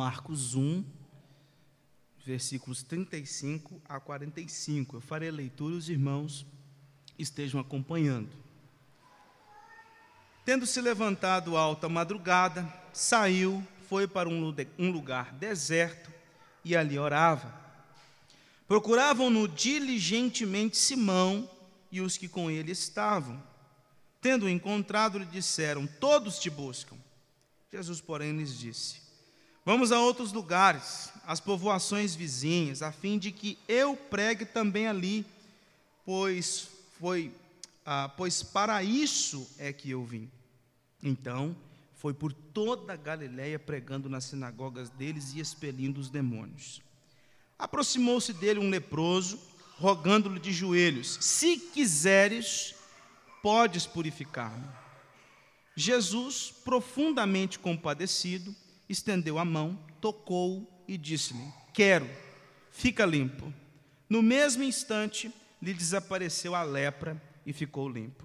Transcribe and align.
Marcos 0.00 0.54
1, 0.54 0.82
versículos 2.24 2.82
35 2.82 3.82
a 3.86 4.00
45. 4.00 4.96
Eu 4.96 5.00
farei 5.02 5.28
a 5.28 5.32
leitura, 5.32 5.74
os 5.74 5.90
irmãos 5.90 6.46
estejam 7.18 7.60
acompanhando. 7.60 8.30
Tendo 10.42 10.64
se 10.64 10.80
levantado 10.80 11.54
alta 11.54 11.86
madrugada, 11.86 12.66
saiu, 12.94 13.62
foi 13.90 14.08
para 14.08 14.26
um 14.26 14.90
lugar 14.90 15.34
deserto 15.34 16.10
e 16.64 16.74
ali 16.74 16.98
orava. 16.98 17.54
Procuravam-no 18.66 19.46
diligentemente 19.46 20.78
Simão 20.78 21.46
e 21.92 22.00
os 22.00 22.16
que 22.16 22.26
com 22.26 22.50
ele 22.50 22.72
estavam. 22.72 23.38
Tendo 24.18 24.48
encontrado, 24.48 25.18
lhe 25.18 25.26
disseram: 25.26 25.86
Todos 25.86 26.38
te 26.38 26.48
buscam. 26.48 26.96
Jesus, 27.70 28.00
porém, 28.00 28.34
lhes 28.34 28.58
disse: 28.58 29.09
Vamos 29.70 29.92
a 29.92 30.00
outros 30.00 30.32
lugares, 30.32 31.12
às 31.24 31.38
povoações 31.38 32.12
vizinhas, 32.16 32.82
a 32.82 32.90
fim 32.90 33.16
de 33.16 33.30
que 33.30 33.56
eu 33.68 33.94
pregue 33.94 34.44
também 34.44 34.88
ali, 34.88 35.24
pois 36.04 36.66
foi, 36.98 37.32
ah, 37.86 38.08
pois 38.16 38.42
para 38.42 38.82
isso 38.82 39.48
é 39.60 39.72
que 39.72 39.88
eu 39.88 40.04
vim. 40.04 40.28
Então, 41.00 41.54
foi 41.94 42.12
por 42.12 42.32
toda 42.32 42.94
a 42.94 42.96
Galiléia 42.96 43.60
pregando 43.60 44.08
nas 44.08 44.24
sinagogas 44.24 44.90
deles 44.90 45.34
e 45.34 45.38
expelindo 45.38 46.00
os 46.00 46.10
demônios. 46.10 46.82
Aproximou-se 47.56 48.32
dele 48.32 48.58
um 48.58 48.70
leproso, 48.70 49.38
rogando-lhe 49.76 50.40
de 50.40 50.52
joelhos: 50.52 51.16
Se 51.20 51.56
quiseres, 51.56 52.74
podes 53.40 53.86
purificar-me. 53.86 54.66
Jesus, 55.76 56.52
profundamente 56.64 57.56
compadecido, 57.56 58.52
estendeu 58.90 59.38
a 59.38 59.44
mão, 59.44 59.78
tocou 60.00 60.68
e 60.86 60.98
disse-lhe: 60.98 61.44
Quero, 61.72 62.08
fica 62.70 63.06
limpo. 63.06 63.52
No 64.08 64.20
mesmo 64.20 64.62
instante, 64.62 65.32
lhe 65.62 65.72
desapareceu 65.72 66.54
a 66.54 66.62
lepra 66.62 67.20
e 67.46 67.52
ficou 67.52 67.88
limpo. 67.88 68.24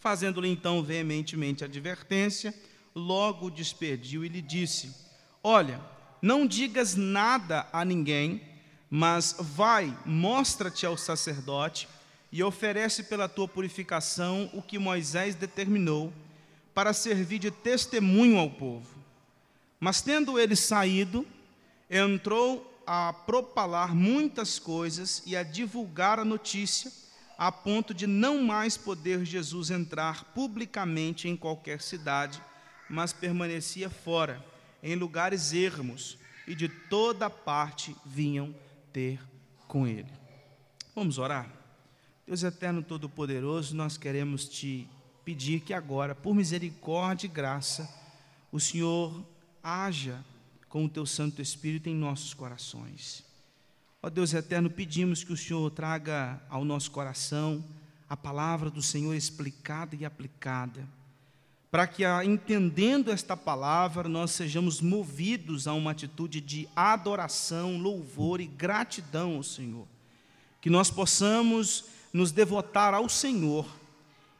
Fazendo-lhe 0.00 0.48
então 0.48 0.82
veementemente 0.82 1.64
advertência, 1.64 2.54
logo 2.94 3.46
o 3.46 3.50
despediu 3.50 4.24
e 4.24 4.28
lhe 4.28 4.42
disse: 4.42 4.94
Olha, 5.42 5.80
não 6.20 6.46
digas 6.46 6.96
nada 6.96 7.68
a 7.72 7.84
ninguém, 7.84 8.42
mas 8.90 9.36
vai, 9.38 9.96
mostra-te 10.04 10.84
ao 10.84 10.96
sacerdote 10.96 11.88
e 12.32 12.42
oferece 12.42 13.04
pela 13.04 13.28
tua 13.28 13.46
purificação 13.46 14.50
o 14.52 14.60
que 14.60 14.78
Moisés 14.78 15.34
determinou, 15.34 16.12
para 16.74 16.92
servir 16.92 17.38
de 17.38 17.50
testemunho 17.50 18.38
ao 18.38 18.50
povo. 18.50 18.97
Mas 19.80 20.00
tendo 20.00 20.38
ele 20.38 20.56
saído, 20.56 21.26
entrou 21.88 22.82
a 22.86 23.12
propalar 23.12 23.94
muitas 23.94 24.58
coisas 24.58 25.22
e 25.26 25.36
a 25.36 25.42
divulgar 25.42 26.18
a 26.18 26.24
notícia, 26.24 26.90
a 27.36 27.52
ponto 27.52 27.94
de 27.94 28.06
não 28.06 28.42
mais 28.42 28.76
poder 28.76 29.24
Jesus 29.24 29.70
entrar 29.70 30.24
publicamente 30.34 31.28
em 31.28 31.36
qualquer 31.36 31.80
cidade, 31.80 32.42
mas 32.88 33.12
permanecia 33.12 33.88
fora, 33.90 34.44
em 34.82 34.96
lugares 34.96 35.52
ermos, 35.52 36.18
e 36.46 36.54
de 36.54 36.68
toda 36.68 37.28
parte 37.28 37.94
vinham 38.04 38.54
ter 38.92 39.20
com 39.68 39.86
ele. 39.86 40.10
Vamos 40.94 41.18
orar? 41.18 41.48
Deus 42.26 42.42
eterno 42.42 42.82
todo-poderoso, 42.82 43.76
nós 43.76 43.96
queremos 43.96 44.48
te 44.48 44.88
pedir 45.24 45.60
que 45.60 45.74
agora, 45.74 46.14
por 46.14 46.34
misericórdia 46.34 47.26
e 47.26 47.30
graça, 47.30 47.88
o 48.50 48.58
Senhor 48.58 49.22
haja 49.62 50.24
com 50.68 50.84
o 50.84 50.88
teu 50.88 51.06
Santo 51.06 51.40
Espírito 51.40 51.88
em 51.88 51.94
nossos 51.94 52.34
corações. 52.34 53.24
Ó 54.02 54.08
Deus 54.08 54.32
eterno, 54.32 54.70
pedimos 54.70 55.24
que 55.24 55.32
o 55.32 55.36
Senhor 55.36 55.70
traga 55.70 56.40
ao 56.48 56.64
nosso 56.64 56.90
coração 56.90 57.64
a 58.08 58.16
palavra 58.16 58.70
do 58.70 58.80
Senhor 58.80 59.14
explicada 59.14 59.96
e 59.96 60.04
aplicada, 60.04 60.86
para 61.70 61.86
que, 61.86 62.02
entendendo 62.24 63.10
esta 63.10 63.36
palavra, 63.36 64.08
nós 64.08 64.30
sejamos 64.30 64.80
movidos 64.80 65.66
a 65.68 65.74
uma 65.74 65.90
atitude 65.90 66.40
de 66.40 66.66
adoração, 66.74 67.76
louvor 67.76 68.40
e 68.40 68.46
gratidão 68.46 69.36
ao 69.36 69.42
Senhor. 69.42 69.86
Que 70.62 70.70
nós 70.70 70.90
possamos 70.90 71.84
nos 72.12 72.32
devotar 72.32 72.94
ao 72.94 73.08
Senhor 73.08 73.66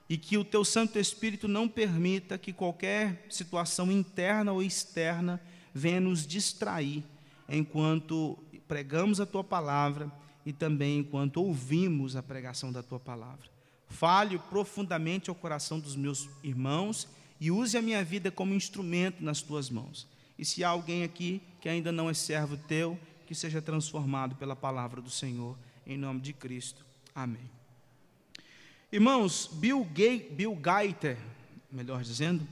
e 0.09 0.17
que 0.17 0.39
o 0.39 0.45
teu 0.45 0.65
Santo 0.65 0.99
Espírito 0.99 1.47
não 1.47 1.69
permita 1.69 2.39
que 2.39 2.53
qualquer 2.53 3.27
situação 3.29 3.93
interna 3.93 4.53
ou 4.53 4.63
externa 4.63 5.41
venha 5.75 6.01
nos 6.01 6.27
distrair 6.27 7.05
enquanto 7.49 8.39
pregamos 8.67 9.21
a 9.21 9.27
tua 9.27 9.45
palavra 9.45 10.11
e 10.45 10.53
também 10.53 10.99
enquanto 10.99 11.43
ouvimos 11.43 12.17
a 12.17 12.23
pregação 12.23 12.73
da 12.73 12.83
tua 12.83 12.99
palavra. 12.99 13.49
Fale 13.89 14.39
profundamente 14.39 15.31
ao 15.31 15.37
coração 15.37 15.79
dos 15.79 15.95
meus 15.95 16.29
irmãos 16.43 17.09
e 17.41 17.51
use 17.51 17.77
a 17.77 17.83
minha 17.83 18.03
vida 18.03 18.31
como 18.31 18.55
instrumento 18.55 19.23
nas 19.23 19.43
tuas 19.43 19.71
mãos. 19.71 20.07
E 20.39 20.45
se 20.45 20.63
há 20.63 20.69
alguém 20.69 21.05
aqui 21.05 21.43
que 21.61 21.69
ainda 21.69 21.91
não 21.91 22.09
é 22.09 22.15
servo 22.15 22.57
teu, 22.57 22.99
que 23.27 23.35
seja 23.35 23.61
transformado 23.61 24.37
pela 24.37 24.57
palavra 24.57 25.01
do 25.01 25.11
Senhor, 25.11 25.57
em 25.87 25.99
nome 25.99 26.21
de 26.21 26.33
Cristo. 26.33 26.85
Amém. 27.15 27.58
Irmãos, 28.91 29.51
Bill, 29.53 29.85
Gay, 29.93 30.31
Bill 30.31 30.59
melhor 31.71 32.03
dizendo, 32.03 32.49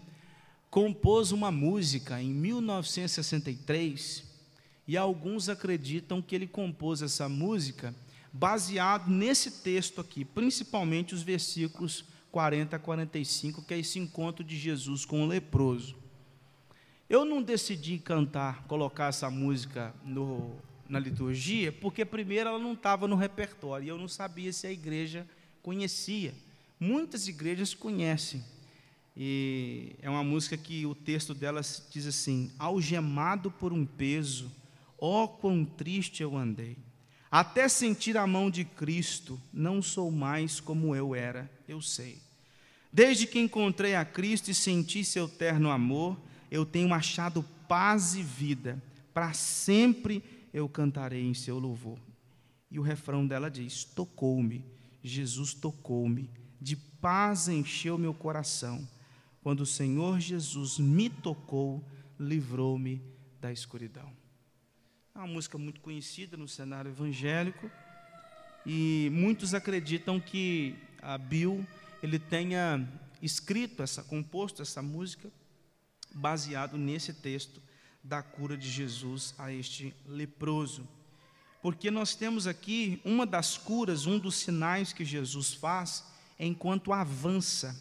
compôs 0.68 1.32
uma 1.32 1.50
música 1.50 2.20
em 2.20 2.28
1963 2.28 4.22
e 4.86 4.98
alguns 4.98 5.48
acreditam 5.48 6.20
que 6.20 6.34
ele 6.34 6.46
compôs 6.46 7.00
essa 7.00 7.26
música 7.26 7.94
baseado 8.30 9.08
nesse 9.08 9.62
texto 9.62 9.98
aqui, 9.98 10.26
principalmente 10.26 11.14
os 11.14 11.22
versículos 11.22 12.04
40 12.30 12.76
a 12.76 12.78
45, 12.78 13.62
que 13.62 13.72
é 13.72 13.78
esse 13.78 13.98
encontro 13.98 14.44
de 14.44 14.58
Jesus 14.58 15.06
com 15.06 15.22
o 15.22 15.26
leproso. 15.26 15.96
Eu 17.08 17.24
não 17.24 17.40
decidi 17.40 17.96
cantar, 17.96 18.64
colocar 18.64 19.06
essa 19.06 19.30
música 19.30 19.94
no, 20.04 20.54
na 20.86 20.98
liturgia, 20.98 21.72
porque 21.72 22.04
primeiro 22.04 22.50
ela 22.50 22.58
não 22.58 22.74
estava 22.74 23.08
no 23.08 23.16
repertório 23.16 23.86
e 23.86 23.88
eu 23.88 23.96
não 23.96 24.06
sabia 24.06 24.52
se 24.52 24.66
a 24.66 24.70
igreja 24.70 25.26
conhecia. 25.66 26.32
Muitas 26.78 27.26
igrejas 27.26 27.74
conhecem. 27.74 28.40
E 29.16 29.96
é 30.00 30.08
uma 30.08 30.22
música 30.22 30.56
que 30.56 30.86
o 30.86 30.94
texto 30.94 31.34
dela 31.34 31.60
diz 31.90 32.06
assim: 32.06 32.52
Algemado 32.56 33.50
por 33.50 33.72
um 33.72 33.84
peso, 33.84 34.52
ó 34.96 35.26
quão 35.26 35.64
triste 35.64 36.22
eu 36.22 36.36
andei. 36.36 36.76
Até 37.28 37.66
sentir 37.68 38.16
a 38.16 38.28
mão 38.28 38.48
de 38.48 38.64
Cristo, 38.64 39.40
não 39.52 39.82
sou 39.82 40.12
mais 40.12 40.60
como 40.60 40.94
eu 40.94 41.16
era, 41.16 41.50
eu 41.66 41.82
sei. 41.82 42.20
Desde 42.92 43.26
que 43.26 43.40
encontrei 43.40 43.96
a 43.96 44.04
Cristo 44.04 44.52
e 44.52 44.54
senti 44.54 45.04
seu 45.04 45.28
terno 45.28 45.68
amor, 45.68 46.16
eu 46.48 46.64
tenho 46.64 46.94
achado 46.94 47.44
paz 47.66 48.14
e 48.14 48.22
vida. 48.22 48.80
Para 49.12 49.32
sempre 49.32 50.22
eu 50.54 50.68
cantarei 50.68 51.24
em 51.24 51.34
seu 51.34 51.58
louvor. 51.58 51.98
E 52.70 52.78
o 52.78 52.82
refrão 52.82 53.26
dela 53.26 53.50
diz: 53.50 53.82
Tocou-me 53.82 54.75
Jesus 55.08 55.54
tocou-me, 55.54 56.30
de 56.60 56.76
paz 56.76 57.48
encheu 57.48 57.96
meu 57.96 58.12
coração. 58.12 58.86
Quando 59.42 59.60
o 59.60 59.66
Senhor 59.66 60.18
Jesus 60.18 60.78
me 60.78 61.08
tocou, 61.08 61.84
livrou-me 62.18 63.00
da 63.40 63.52
escuridão. 63.52 64.12
É 65.14 65.18
uma 65.18 65.28
música 65.28 65.56
muito 65.56 65.80
conhecida 65.80 66.36
no 66.36 66.48
cenário 66.48 66.90
evangélico 66.90 67.70
e 68.64 69.08
muitos 69.12 69.54
acreditam 69.54 70.18
que 70.18 70.74
a 71.00 71.16
Bill 71.16 71.64
ele 72.02 72.18
tenha 72.18 72.86
escrito 73.22 73.82
essa, 73.82 74.02
composto 74.02 74.60
essa 74.60 74.82
música 74.82 75.30
baseado 76.14 76.76
nesse 76.76 77.12
texto 77.12 77.62
da 78.02 78.22
cura 78.22 78.56
de 78.56 78.68
Jesus 78.68 79.34
a 79.38 79.52
este 79.52 79.94
leproso 80.06 80.86
porque 81.66 81.90
nós 81.90 82.14
temos 82.14 82.46
aqui 82.46 83.00
uma 83.04 83.26
das 83.26 83.58
curas, 83.58 84.06
um 84.06 84.20
dos 84.20 84.36
sinais 84.36 84.92
que 84.92 85.04
Jesus 85.04 85.52
faz 85.52 86.04
enquanto 86.38 86.92
avança 86.92 87.76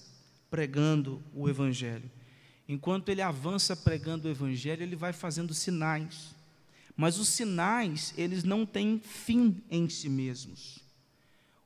pregando 0.50 1.22
o 1.36 1.48
Evangelho. 1.48 2.10
Enquanto 2.68 3.10
ele 3.10 3.22
avança 3.22 3.76
pregando 3.76 4.28
o 4.28 4.32
Evangelho, 4.32 4.82
ele 4.82 4.96
vai 4.96 5.14
fazendo 5.14 5.54
sinais. 5.54 6.34
Mas 6.98 7.20
os 7.20 7.28
sinais, 7.28 8.12
eles 8.18 8.44
não 8.44 8.66
têm 8.66 9.00
fim 9.00 9.62
em 9.70 9.88
si 9.88 10.10
mesmos. 10.10 10.80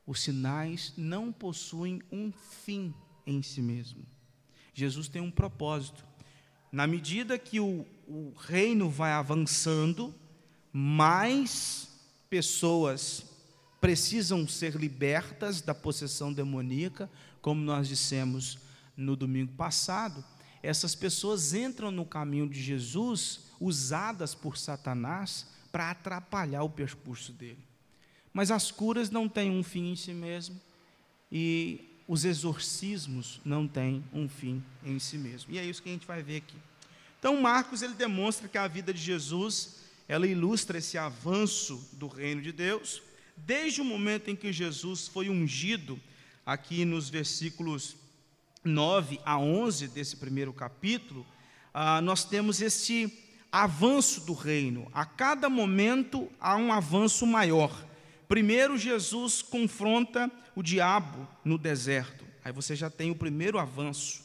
Os 0.05 0.21
sinais 0.21 0.91
não 0.97 1.31
possuem 1.31 2.01
um 2.11 2.33
fim 2.33 2.93
em 3.25 3.41
si 3.41 3.61
mesmo. 3.61 4.05
Jesus 4.73 5.07
tem 5.07 5.21
um 5.21 5.31
propósito. 5.31 6.03
Na 6.69 6.85
medida 6.85 7.39
que 7.39 7.61
o, 7.61 7.85
o 8.05 8.33
reino 8.37 8.89
vai 8.89 9.13
avançando, 9.13 10.13
mais 10.73 11.88
pessoas 12.29 13.23
precisam 13.81 14.47
ser 14.47 14.75
libertas 14.75 15.61
da 15.61 15.73
possessão 15.73 16.33
demoníaca, 16.33 17.09
como 17.41 17.61
nós 17.61 17.87
dissemos 17.87 18.59
no 18.95 19.15
domingo 19.15 19.53
passado, 19.53 20.23
essas 20.61 20.93
pessoas 20.93 21.53
entram 21.53 21.89
no 21.89 22.05
caminho 22.05 22.49
de 22.49 22.61
Jesus, 22.61 23.41
usadas 23.59 24.35
por 24.35 24.57
Satanás, 24.57 25.47
para 25.71 25.91
atrapalhar 25.91 26.63
o 26.63 26.69
percurso 26.69 27.31
dele. 27.31 27.63
Mas 28.33 28.51
as 28.51 28.69
curas 28.69 29.09
não 29.09 29.29
têm 29.29 29.51
um 29.51 29.63
fim 29.63 29.91
em 29.91 29.95
si 29.95 30.13
mesmo, 30.13 30.59
e 31.31 32.01
os 32.07 32.25
exorcismos 32.25 33.39
não 33.45 33.67
têm 33.67 34.03
um 34.11 34.27
fim 34.27 34.63
em 34.83 34.99
si 34.99 35.17
mesmo. 35.17 35.53
E 35.53 35.59
é 35.59 35.63
isso 35.63 35.81
que 35.81 35.89
a 35.89 35.91
gente 35.91 36.07
vai 36.07 36.21
ver 36.21 36.37
aqui. 36.37 36.57
Então, 37.19 37.39
Marcos 37.41 37.81
ele 37.81 37.93
demonstra 37.93 38.47
que 38.47 38.57
a 38.57 38.67
vida 38.67 38.93
de 38.93 39.01
Jesus, 39.01 39.75
ela 40.09 40.25
ilustra 40.25 40.79
esse 40.79 40.97
avanço 40.97 41.87
do 41.93 42.07
reino 42.07 42.41
de 42.41 42.51
Deus, 42.51 42.99
desde 43.37 43.79
o 43.79 43.85
momento 43.85 44.29
em 44.29 44.35
que 44.35 44.51
Jesus 44.51 45.07
foi 45.07 45.29
ungido, 45.29 45.99
aqui 46.43 46.83
nos 46.83 47.09
versículos 47.09 47.95
9 48.63 49.19
a 49.23 49.37
11 49.37 49.89
desse 49.89 50.17
primeiro 50.17 50.51
capítulo, 50.51 51.23
ah, 51.71 52.01
nós 52.01 52.25
temos 52.25 52.59
esse 52.59 53.15
avanço 53.51 54.21
do 54.21 54.33
reino. 54.33 54.89
A 54.91 55.05
cada 55.05 55.47
momento 55.47 56.27
há 56.39 56.55
um 56.55 56.73
avanço 56.73 57.27
maior. 57.27 57.85
Primeiro, 58.27 58.79
Jesus 58.79 59.43
confronta 59.43 60.29
o 60.55 60.63
diabo 60.63 61.27
no 61.45 61.55
deserto. 61.55 62.25
Aí 62.43 62.51
você 62.51 62.75
já 62.75 62.89
tem 62.89 63.11
o 63.11 63.15
primeiro 63.15 63.59
avanço. 63.59 64.23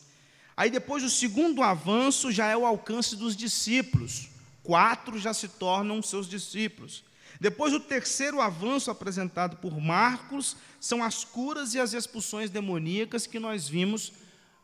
Aí 0.56 0.70
depois, 0.70 1.04
o 1.04 1.10
segundo 1.10 1.62
avanço 1.62 2.32
já 2.32 2.46
é 2.46 2.56
o 2.56 2.64
alcance 2.64 3.16
dos 3.16 3.36
discípulos. 3.36 4.32
Quatro 4.64 5.18
já 5.18 5.32
se 5.32 5.46
tornam 5.46 6.02
seus 6.02 6.26
discípulos. 6.26 7.04
Depois, 7.38 7.72
o 7.72 7.80
terceiro 7.80 8.40
avanço 8.40 8.90
apresentado 8.90 9.58
por 9.58 9.78
Marcos 9.78 10.56
são 10.80 11.04
as 11.04 11.24
curas 11.24 11.74
e 11.74 11.80
as 11.80 11.92
expulsões 11.92 12.50
demoníacas 12.50 13.26
que 13.26 13.38
nós 13.38 13.68
vimos 13.68 14.12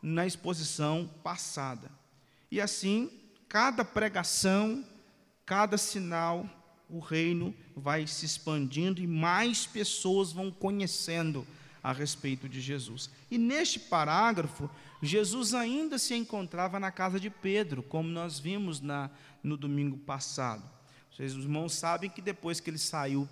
na 0.01 0.25
exposição 0.25 1.09
passada. 1.23 1.89
E 2.49 2.59
assim, 2.59 3.09
cada 3.47 3.85
pregação, 3.85 4.83
cada 5.45 5.77
sinal, 5.77 6.49
o 6.89 6.99
reino 6.99 7.55
vai 7.75 8.07
se 8.07 8.25
expandindo 8.25 9.01
e 9.01 9.07
mais 9.07 9.65
pessoas 9.65 10.31
vão 10.33 10.51
conhecendo 10.51 11.45
a 11.83 11.91
respeito 11.91 12.47
de 12.47 12.61
Jesus. 12.61 13.09
E 13.29 13.37
neste 13.37 13.79
parágrafo, 13.79 14.69
Jesus 15.01 15.53
ainda 15.53 15.97
se 15.97 16.13
encontrava 16.13 16.79
na 16.79 16.91
casa 16.91 17.19
de 17.19 17.29
Pedro, 17.29 17.81
como 17.81 18.09
nós 18.09 18.39
vimos 18.39 18.79
na, 18.79 19.09
no 19.43 19.57
domingo 19.57 19.97
passado. 19.97 20.63
Vocês, 21.11 21.35
os 21.35 21.43
irmãos, 21.43 21.73
sabem 21.73 22.09
que 22.09 22.21
depois 22.21 22.59
que 22.59 22.69
ele 22.69 22.77
saiu 22.77 23.27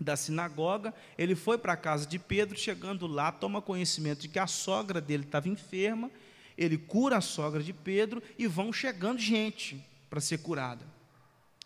da 0.00 0.16
sinagoga, 0.16 0.94
ele 1.18 1.34
foi 1.34 1.58
para 1.58 1.74
a 1.74 1.76
casa 1.76 2.06
de 2.06 2.18
Pedro, 2.18 2.58
chegando 2.58 3.06
lá, 3.06 3.30
toma 3.30 3.60
conhecimento 3.60 4.20
de 4.20 4.28
que 4.28 4.38
a 4.38 4.46
sogra 4.46 5.00
dele 5.00 5.24
estava 5.24 5.48
enferma, 5.48 6.10
ele 6.56 6.78
cura 6.78 7.18
a 7.18 7.20
sogra 7.20 7.62
de 7.62 7.72
Pedro 7.72 8.22
e 8.38 8.46
vão 8.46 8.72
chegando 8.72 9.18
gente 9.18 9.84
para 10.08 10.20
ser 10.20 10.38
curada. 10.38 10.84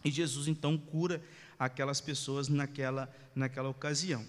E 0.04 0.10
Jesus 0.10 0.48
então 0.48 0.76
cura 0.76 1.22
aquelas 1.58 2.00
pessoas 2.00 2.48
naquela, 2.48 3.12
naquela 3.34 3.68
ocasião. 3.68 4.24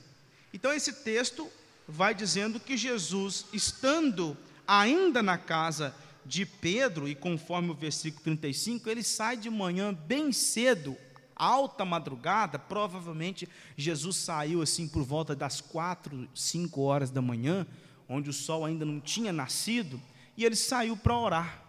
Então 0.53 0.71
esse 0.71 1.03
texto 1.03 1.49
vai 1.87 2.13
dizendo 2.15 2.59
que 2.59 2.77
Jesus, 2.77 3.45
estando 3.53 4.37
ainda 4.67 5.21
na 5.21 5.37
casa 5.37 5.95
de 6.25 6.45
Pedro, 6.45 7.07
e 7.07 7.13
conforme 7.13 7.69
o 7.69 7.75
versículo 7.75 8.23
35, 8.23 8.89
ele 8.89 9.03
sai 9.03 9.37
de 9.37 9.49
manhã 9.49 9.93
bem 9.93 10.31
cedo, 10.31 10.97
alta 11.35 11.85
madrugada, 11.85 12.57
provavelmente 12.57 13.47
Jesus 13.77 14.15
saiu 14.17 14.61
assim 14.61 14.87
por 14.87 15.03
volta 15.03 15.35
das 15.35 15.61
quatro, 15.61 16.27
cinco 16.33 16.81
horas 16.81 17.11
da 17.11 17.21
manhã, 17.21 17.67
onde 18.09 18.29
o 18.29 18.33
sol 18.33 18.65
ainda 18.65 18.85
não 18.85 18.99
tinha 18.99 19.31
nascido, 19.31 20.01
e 20.35 20.43
ele 20.43 20.55
saiu 20.55 20.97
para 20.97 21.17
orar. 21.17 21.61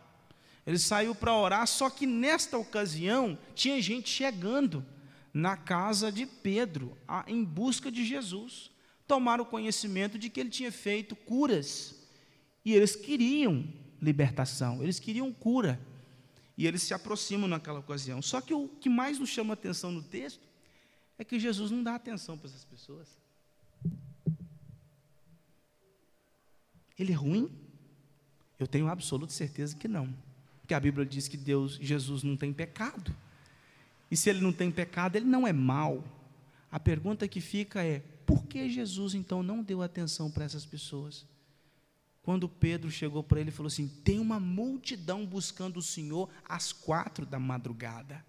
Ele 0.66 0.78
saiu 0.78 1.14
para 1.14 1.32
orar, 1.32 1.66
só 1.66 1.88
que 1.88 2.06
nesta 2.06 2.58
ocasião 2.58 3.38
tinha 3.54 3.80
gente 3.80 4.08
chegando 4.08 4.84
na 5.32 5.56
casa 5.56 6.10
de 6.10 6.26
Pedro, 6.26 6.96
em 7.26 7.44
busca 7.44 7.92
de 7.92 8.04
Jesus. 8.04 8.70
Tomaram 9.06 9.44
conhecimento 9.44 10.18
de 10.18 10.28
que 10.28 10.40
ele 10.40 10.50
tinha 10.50 10.72
feito 10.72 11.14
curas. 11.14 11.94
E 12.64 12.72
eles 12.72 12.96
queriam 12.96 13.64
libertação, 14.00 14.82
eles 14.82 14.98
queriam 14.98 15.32
cura. 15.32 15.80
E 16.58 16.66
eles 16.66 16.82
se 16.82 16.94
aproximam 16.94 17.48
naquela 17.48 17.80
ocasião. 17.80 18.22
Só 18.22 18.40
que 18.40 18.54
o 18.54 18.68
que 18.68 18.88
mais 18.88 19.18
nos 19.18 19.28
chama 19.28 19.54
atenção 19.54 19.92
no 19.92 20.02
texto 20.02 20.40
é 21.18 21.24
que 21.24 21.38
Jesus 21.38 21.70
não 21.70 21.82
dá 21.82 21.94
atenção 21.94 22.36
para 22.36 22.48
essas 22.48 22.64
pessoas. 22.64 23.08
Ele 26.98 27.12
é 27.12 27.14
ruim? 27.14 27.50
Eu 28.58 28.66
tenho 28.66 28.88
absoluta 28.88 29.32
certeza 29.32 29.76
que 29.76 29.86
não. 29.86 30.12
Porque 30.60 30.74
a 30.74 30.80
Bíblia 30.80 31.04
diz 31.04 31.28
que 31.28 31.36
Deus, 31.36 31.78
Jesus 31.80 32.22
não 32.22 32.36
tem 32.36 32.52
pecado. 32.52 33.14
E 34.10 34.16
se 34.16 34.30
ele 34.30 34.40
não 34.40 34.52
tem 34.52 34.70
pecado, 34.70 35.16
ele 35.16 35.26
não 35.26 35.46
é 35.46 35.52
mal. 35.52 36.02
A 36.72 36.80
pergunta 36.80 37.28
que 37.28 37.40
fica 37.40 37.84
é: 37.84 38.02
por 38.26 38.44
que 38.46 38.68
Jesus 38.68 39.14
então 39.14 39.42
não 39.42 39.62
deu 39.62 39.80
atenção 39.80 40.30
para 40.30 40.44
essas 40.44 40.66
pessoas? 40.66 41.24
Quando 42.22 42.48
Pedro 42.48 42.90
chegou 42.90 43.22
para 43.22 43.40
ele 43.40 43.50
e 43.50 43.52
falou 43.52 43.68
assim: 43.68 43.86
tem 43.86 44.18
uma 44.18 44.40
multidão 44.40 45.24
buscando 45.24 45.76
o 45.76 45.82
Senhor 45.82 46.28
às 46.44 46.72
quatro 46.72 47.24
da 47.24 47.38
madrugada. 47.38 48.26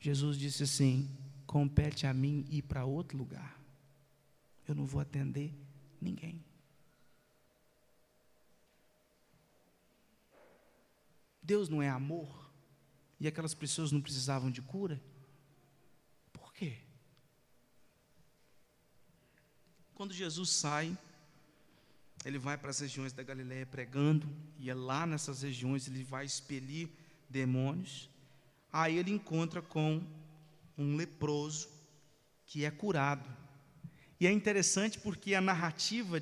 Jesus 0.00 0.38
disse 0.38 0.62
assim: 0.62 1.06
compete 1.46 2.06
a 2.06 2.14
mim 2.14 2.46
ir 2.48 2.62
para 2.62 2.86
outro 2.86 3.18
lugar. 3.18 3.60
Eu 4.66 4.74
não 4.74 4.86
vou 4.86 5.02
atender 5.02 5.52
ninguém. 6.00 6.42
Deus 11.42 11.68
não 11.68 11.82
é 11.82 11.90
amor? 11.90 12.50
E 13.20 13.28
aquelas 13.28 13.54
pessoas 13.54 13.92
não 13.92 14.00
precisavam 14.00 14.50
de 14.50 14.60
cura? 14.60 15.00
Por 16.32 16.52
quê? 16.52 16.78
Quando 19.96 20.12
Jesus 20.12 20.50
sai, 20.50 20.94
ele 22.22 22.38
vai 22.38 22.58
para 22.58 22.68
as 22.68 22.80
regiões 22.80 23.14
da 23.14 23.22
Galiléia 23.22 23.64
pregando, 23.64 24.28
e 24.58 24.68
é 24.68 24.74
lá 24.74 25.06
nessas 25.06 25.40
regiões 25.40 25.88
ele 25.88 26.04
vai 26.04 26.26
expelir 26.26 26.90
demônios. 27.30 28.10
Aí 28.70 28.98
ele 28.98 29.10
encontra 29.10 29.62
com 29.62 30.02
um 30.76 30.96
leproso 30.96 31.70
que 32.44 32.62
é 32.62 32.70
curado. 32.70 33.26
E 34.20 34.26
é 34.26 34.30
interessante 34.30 34.98
porque 34.98 35.34
a 35.34 35.40
narrativa 35.40 36.20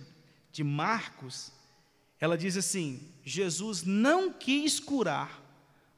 de 0.53 0.63
Marcos 0.63 1.51
ela 2.21 2.39
diz 2.39 2.57
assim: 2.57 3.01
Jesus 3.25 3.83
não 3.83 4.33
quis 4.33 4.79
curar 4.79 5.43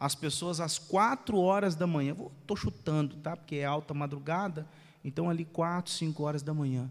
as 0.00 0.14
pessoas 0.14 0.60
às 0.60 0.78
quatro 0.78 1.36
horas 1.36 1.74
da 1.74 1.86
manhã. 1.86 2.16
Estou 2.40 2.56
chutando, 2.56 3.16
tá? 3.16 3.36
Porque 3.36 3.56
é 3.56 3.66
alta 3.66 3.92
madrugada, 3.92 4.66
então 5.04 5.28
ali 5.28 5.44
quatro, 5.44 5.92
cinco 5.92 6.22
horas 6.22 6.42
da 6.42 6.54
manhã. 6.54 6.90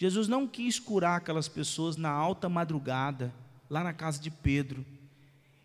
Jesus 0.00 0.28
não 0.28 0.48
quis 0.48 0.78
curar 0.78 1.16
aquelas 1.16 1.46
pessoas 1.46 1.98
na 1.98 2.08
alta 2.08 2.48
madrugada, 2.48 3.34
lá 3.68 3.84
na 3.84 3.92
casa 3.92 4.18
de 4.18 4.30
Pedro. 4.30 4.82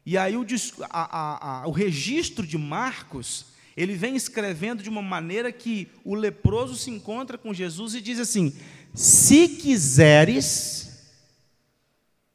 E 0.06 0.18
aí 0.18 0.36
o, 0.36 0.46
a, 0.89 1.20
a, 1.20 1.62
a, 1.63 1.68
o 1.68 1.72
registro 1.72 2.46
de 2.46 2.58
Marcos, 2.58 3.46
ele 3.77 3.96
vem 3.96 4.13
escrevendo 4.13 4.84
de 4.84 4.89
uma 4.89 5.01
maneira 5.01 5.54
que 5.54 5.89
o 6.04 6.13
leproso 6.13 6.75
se 6.75 6.92
encontra 6.92 7.38
com 7.38 7.54
Jesus 7.54 7.96
e 7.96 8.01
diz 8.01 8.20
assim: 8.20 8.54
Se 8.94 9.48
quiseres, 9.48 11.01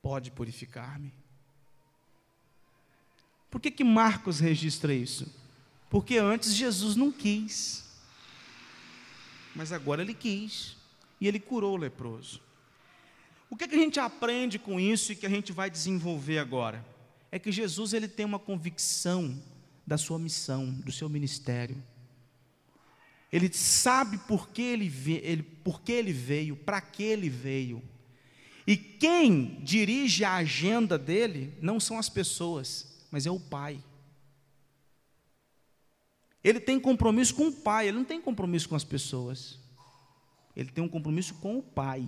pode 0.00 0.30
purificar-me. 0.30 1.12
Por 3.50 3.60
que, 3.60 3.70
que 3.70 3.84
Marcos 3.84 4.40
registra 4.40 4.94
isso? 4.94 5.30
Porque 5.90 6.16
antes 6.16 6.54
Jesus 6.54 6.96
não 6.96 7.12
quis, 7.12 7.84
mas 9.54 9.70
agora 9.70 10.00
ele 10.00 10.14
quis, 10.14 10.79
e 11.20 11.28
ele 11.28 11.38
curou 11.38 11.74
o 11.74 11.76
leproso. 11.76 12.40
O 13.50 13.56
que, 13.56 13.66
que 13.66 13.74
a 13.74 13.78
gente 13.78 13.98
aprende 13.98 14.58
com 14.58 14.78
isso 14.78 15.12
e 15.12 15.16
que 15.16 15.26
a 15.26 15.30
gente 15.30 15.52
vai 15.52 15.68
desenvolver 15.68 16.38
agora? 16.38 16.84
É 17.30 17.38
que 17.38 17.50
Jesus 17.50 17.92
ele 17.92 18.08
tem 18.08 18.24
uma 18.24 18.38
convicção 18.38 19.40
da 19.86 19.98
sua 19.98 20.18
missão, 20.18 20.70
do 20.70 20.92
seu 20.92 21.08
ministério. 21.08 21.82
Ele 23.32 23.52
sabe 23.52 24.18
por 24.18 24.48
que 24.50 24.62
ele, 24.62 24.92
ele, 25.22 25.42
por 25.42 25.82
que 25.82 25.92
ele 25.92 26.12
veio, 26.12 26.56
para 26.56 26.80
que 26.80 27.02
ele 27.02 27.28
veio. 27.28 27.82
E 28.66 28.76
quem 28.76 29.60
dirige 29.62 30.24
a 30.24 30.34
agenda 30.34 30.96
dele 30.98 31.52
não 31.60 31.80
são 31.80 31.98
as 31.98 32.08
pessoas, 32.08 33.00
mas 33.10 33.26
é 33.26 33.30
o 33.30 33.40
Pai. 33.40 33.82
Ele 36.42 36.60
tem 36.60 36.80
compromisso 36.80 37.34
com 37.34 37.48
o 37.48 37.52
Pai, 37.52 37.88
ele 37.88 37.98
não 37.98 38.04
tem 38.04 38.20
compromisso 38.20 38.68
com 38.68 38.76
as 38.76 38.84
pessoas. 38.84 39.58
Ele 40.56 40.70
tem 40.70 40.82
um 40.82 40.88
compromisso 40.88 41.34
com 41.34 41.58
o 41.58 41.62
Pai. 41.62 42.06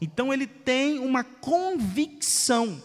Então 0.00 0.32
ele 0.32 0.46
tem 0.46 0.98
uma 0.98 1.24
convicção 1.24 2.82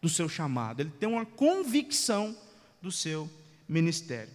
do 0.00 0.08
seu 0.08 0.28
chamado, 0.28 0.80
ele 0.80 0.90
tem 0.90 1.08
uma 1.08 1.26
convicção 1.26 2.36
do 2.80 2.92
seu 2.92 3.28
ministério. 3.68 4.32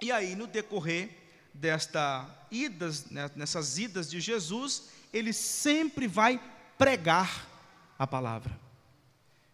E 0.00 0.12
aí, 0.12 0.34
no 0.34 0.46
decorrer 0.46 1.10
desta 1.54 2.28
idas, 2.50 3.06
né, 3.06 3.30
nessas 3.34 3.78
idas 3.78 4.10
de 4.10 4.20
Jesus, 4.20 4.88
ele 5.12 5.32
sempre 5.32 6.06
vai 6.06 6.40
pregar 6.76 7.48
a 7.98 8.06
palavra. 8.06 8.58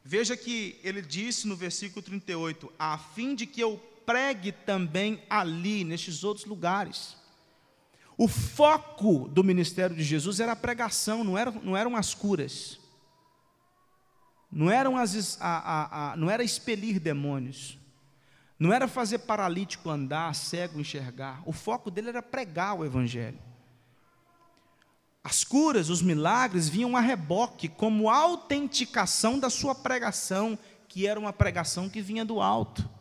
Veja 0.04 0.36
que 0.36 0.78
ele 0.82 1.02
disse 1.02 1.46
no 1.46 1.54
versículo 1.54 2.00
38: 2.00 2.72
a 2.78 2.96
fim 2.96 3.34
de 3.34 3.46
que 3.46 3.60
eu 3.60 3.76
pregue 4.06 4.52
também 4.52 5.22
ali, 5.28 5.84
nestes 5.84 6.24
outros 6.24 6.46
lugares. 6.46 7.17
O 8.20 8.26
foco 8.26 9.28
do 9.28 9.44
ministério 9.44 9.94
de 9.94 10.02
Jesus 10.02 10.40
era 10.40 10.50
a 10.50 10.56
pregação, 10.56 11.22
não, 11.22 11.38
era, 11.38 11.52
não 11.52 11.76
eram 11.76 11.94
as 11.94 12.14
curas. 12.14 12.80
Não, 14.50 14.68
eram 14.68 14.96
as, 14.96 15.40
a, 15.40 15.46
a, 15.46 16.12
a, 16.12 16.16
não 16.16 16.28
era 16.28 16.42
expelir 16.42 16.98
demônios. 16.98 17.78
Não 18.58 18.72
era 18.72 18.88
fazer 18.88 19.20
paralítico 19.20 19.88
andar, 19.88 20.34
cego 20.34 20.80
enxergar. 20.80 21.40
O 21.46 21.52
foco 21.52 21.92
dele 21.92 22.08
era 22.08 22.20
pregar 22.20 22.76
o 22.76 22.84
Evangelho. 22.84 23.38
As 25.22 25.44
curas, 25.44 25.88
os 25.88 26.02
milagres 26.02 26.68
vinham 26.68 26.96
a 26.96 27.00
reboque 27.00 27.68
como 27.68 28.10
autenticação 28.10 29.38
da 29.38 29.48
sua 29.48 29.76
pregação, 29.76 30.58
que 30.88 31.06
era 31.06 31.20
uma 31.20 31.32
pregação 31.32 31.88
que 31.88 32.02
vinha 32.02 32.24
do 32.24 32.40
alto. 32.40 32.97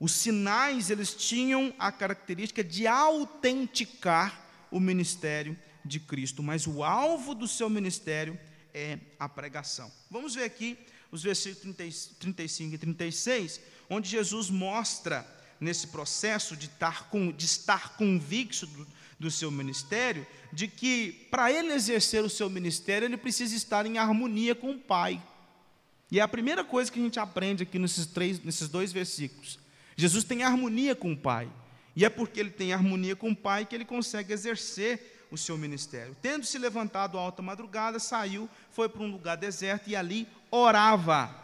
Os 0.00 0.12
sinais, 0.12 0.88
eles 0.88 1.12
tinham 1.12 1.74
a 1.78 1.92
característica 1.92 2.64
de 2.64 2.86
autenticar 2.86 4.48
o 4.70 4.80
ministério 4.80 5.56
de 5.84 6.00
Cristo, 6.00 6.42
mas 6.42 6.66
o 6.66 6.82
alvo 6.82 7.34
do 7.34 7.46
seu 7.46 7.68
ministério 7.68 8.38
é 8.72 8.98
a 9.18 9.28
pregação. 9.28 9.92
Vamos 10.10 10.34
ver 10.34 10.44
aqui 10.44 10.78
os 11.12 11.22
versículos 11.22 11.76
35 12.18 12.74
e 12.74 12.78
36, 12.78 13.60
onde 13.90 14.08
Jesus 14.08 14.48
mostra 14.48 15.26
nesse 15.60 15.88
processo 15.88 16.56
de 16.56 16.66
estar, 16.66 17.10
com, 17.10 17.30
de 17.30 17.44
estar 17.44 17.96
convicto 17.96 18.66
do, 18.66 18.86
do 19.18 19.30
seu 19.30 19.50
ministério, 19.50 20.26
de 20.50 20.66
que 20.66 21.26
para 21.30 21.52
ele 21.52 21.74
exercer 21.74 22.24
o 22.24 22.30
seu 22.30 22.48
ministério, 22.48 23.06
ele 23.06 23.18
precisa 23.18 23.54
estar 23.54 23.84
em 23.84 23.98
harmonia 23.98 24.54
com 24.54 24.70
o 24.70 24.78
Pai. 24.78 25.22
E 26.10 26.18
é 26.18 26.22
a 26.22 26.28
primeira 26.28 26.64
coisa 26.64 26.90
que 26.90 26.98
a 26.98 27.02
gente 27.02 27.20
aprende 27.20 27.64
aqui 27.64 27.78
nesses, 27.78 28.06
três, 28.06 28.42
nesses 28.42 28.68
dois 28.68 28.92
versículos. 28.92 29.58
Jesus 30.00 30.24
tem 30.24 30.42
harmonia 30.42 30.96
com 30.96 31.12
o 31.12 31.16
Pai. 31.16 31.52
E 31.94 32.06
é 32.06 32.08
porque 32.08 32.40
ele 32.40 32.48
tem 32.48 32.72
harmonia 32.72 33.14
com 33.14 33.32
o 33.32 33.36
Pai 33.36 33.66
que 33.66 33.74
ele 33.74 33.84
consegue 33.84 34.32
exercer 34.32 35.26
o 35.30 35.36
seu 35.36 35.58
ministério. 35.58 36.16
Tendo 36.22 36.46
se 36.46 36.56
levantado 36.56 37.18
à 37.18 37.20
alta 37.20 37.42
madrugada, 37.42 37.98
saiu, 37.98 38.48
foi 38.70 38.88
para 38.88 39.02
um 39.02 39.10
lugar 39.10 39.36
deserto 39.36 39.90
e 39.90 39.94
ali 39.94 40.26
orava. 40.50 41.38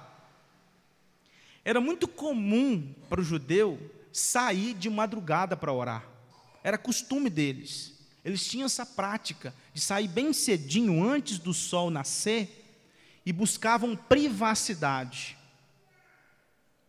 Era 1.63 1.83
muito 1.83 2.09
comum 2.09 2.95
para 3.11 3.21
o 3.21 3.25
judeu 3.25 3.79
sair 4.11 4.73
de 4.73 4.89
madrugada 4.89 5.55
para 5.55 5.71
orar. 5.71 6.09
Era 6.65 6.79
costume 6.79 7.29
deles. 7.29 7.93
Eles 8.25 8.49
tinham 8.49 8.65
essa 8.65 8.87
prática 8.87 9.55
de 9.75 9.83
sair 9.83 10.09
bem 10.09 10.33
cedinho 10.33 11.07
antes 11.07 11.39
do 11.39 11.53
sol 11.53 11.91
nascer 11.91 12.65
e 13.27 13.35
buscavam 13.35 13.95
privacidade. 13.95 15.36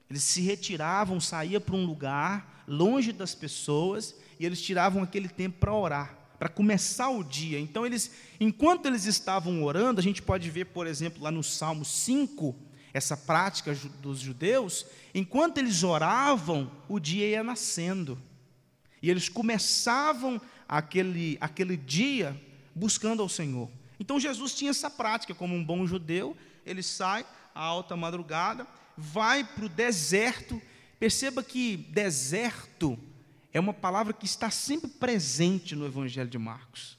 Eles 0.09 0.23
se 0.23 0.41
retiravam, 0.41 1.19
saíam 1.19 1.61
para 1.61 1.75
um 1.75 1.85
lugar 1.85 2.63
longe 2.67 3.11
das 3.11 3.35
pessoas 3.35 4.15
e 4.39 4.45
eles 4.45 4.61
tiravam 4.61 5.03
aquele 5.03 5.27
tempo 5.27 5.57
para 5.59 5.73
orar, 5.73 6.17
para 6.39 6.49
começar 6.49 7.09
o 7.09 7.23
dia. 7.23 7.59
Então 7.59 7.85
eles, 7.85 8.11
enquanto 8.39 8.85
eles 8.85 9.05
estavam 9.05 9.63
orando, 9.63 9.99
a 9.99 10.03
gente 10.03 10.21
pode 10.21 10.49
ver, 10.49 10.65
por 10.65 10.87
exemplo, 10.87 11.23
lá 11.23 11.31
no 11.31 11.43
Salmo 11.43 11.83
5, 11.83 12.55
essa 12.93 13.17
prática 13.17 13.75
dos 14.01 14.19
judeus, 14.19 14.85
enquanto 15.13 15.57
eles 15.57 15.83
oravam, 15.83 16.71
o 16.87 16.99
dia 16.99 17.27
ia 17.27 17.43
nascendo. 17.43 18.17
E 19.01 19.09
eles 19.09 19.29
começavam 19.29 20.41
aquele, 20.67 21.37
aquele 21.39 21.77
dia 21.77 22.39
buscando 22.73 23.21
ao 23.21 23.29
Senhor. 23.29 23.69
Então 23.99 24.19
Jesus 24.19 24.55
tinha 24.55 24.71
essa 24.71 24.89
prática, 24.89 25.35
como 25.35 25.55
um 25.55 25.63
bom 25.63 25.85
judeu, 25.85 26.35
ele 26.65 26.81
sai 26.81 27.25
à 27.53 27.61
alta 27.61 27.95
madrugada 27.95 28.67
vai 28.97 29.43
para 29.43 29.65
o 29.65 29.69
deserto. 29.69 30.61
Perceba 30.99 31.43
que 31.43 31.77
deserto 31.77 32.97
é 33.53 33.59
uma 33.59 33.73
palavra 33.73 34.13
que 34.13 34.25
está 34.25 34.49
sempre 34.49 34.89
presente 34.89 35.75
no 35.75 35.85
Evangelho 35.85 36.29
de 36.29 36.37
Marcos. 36.37 36.97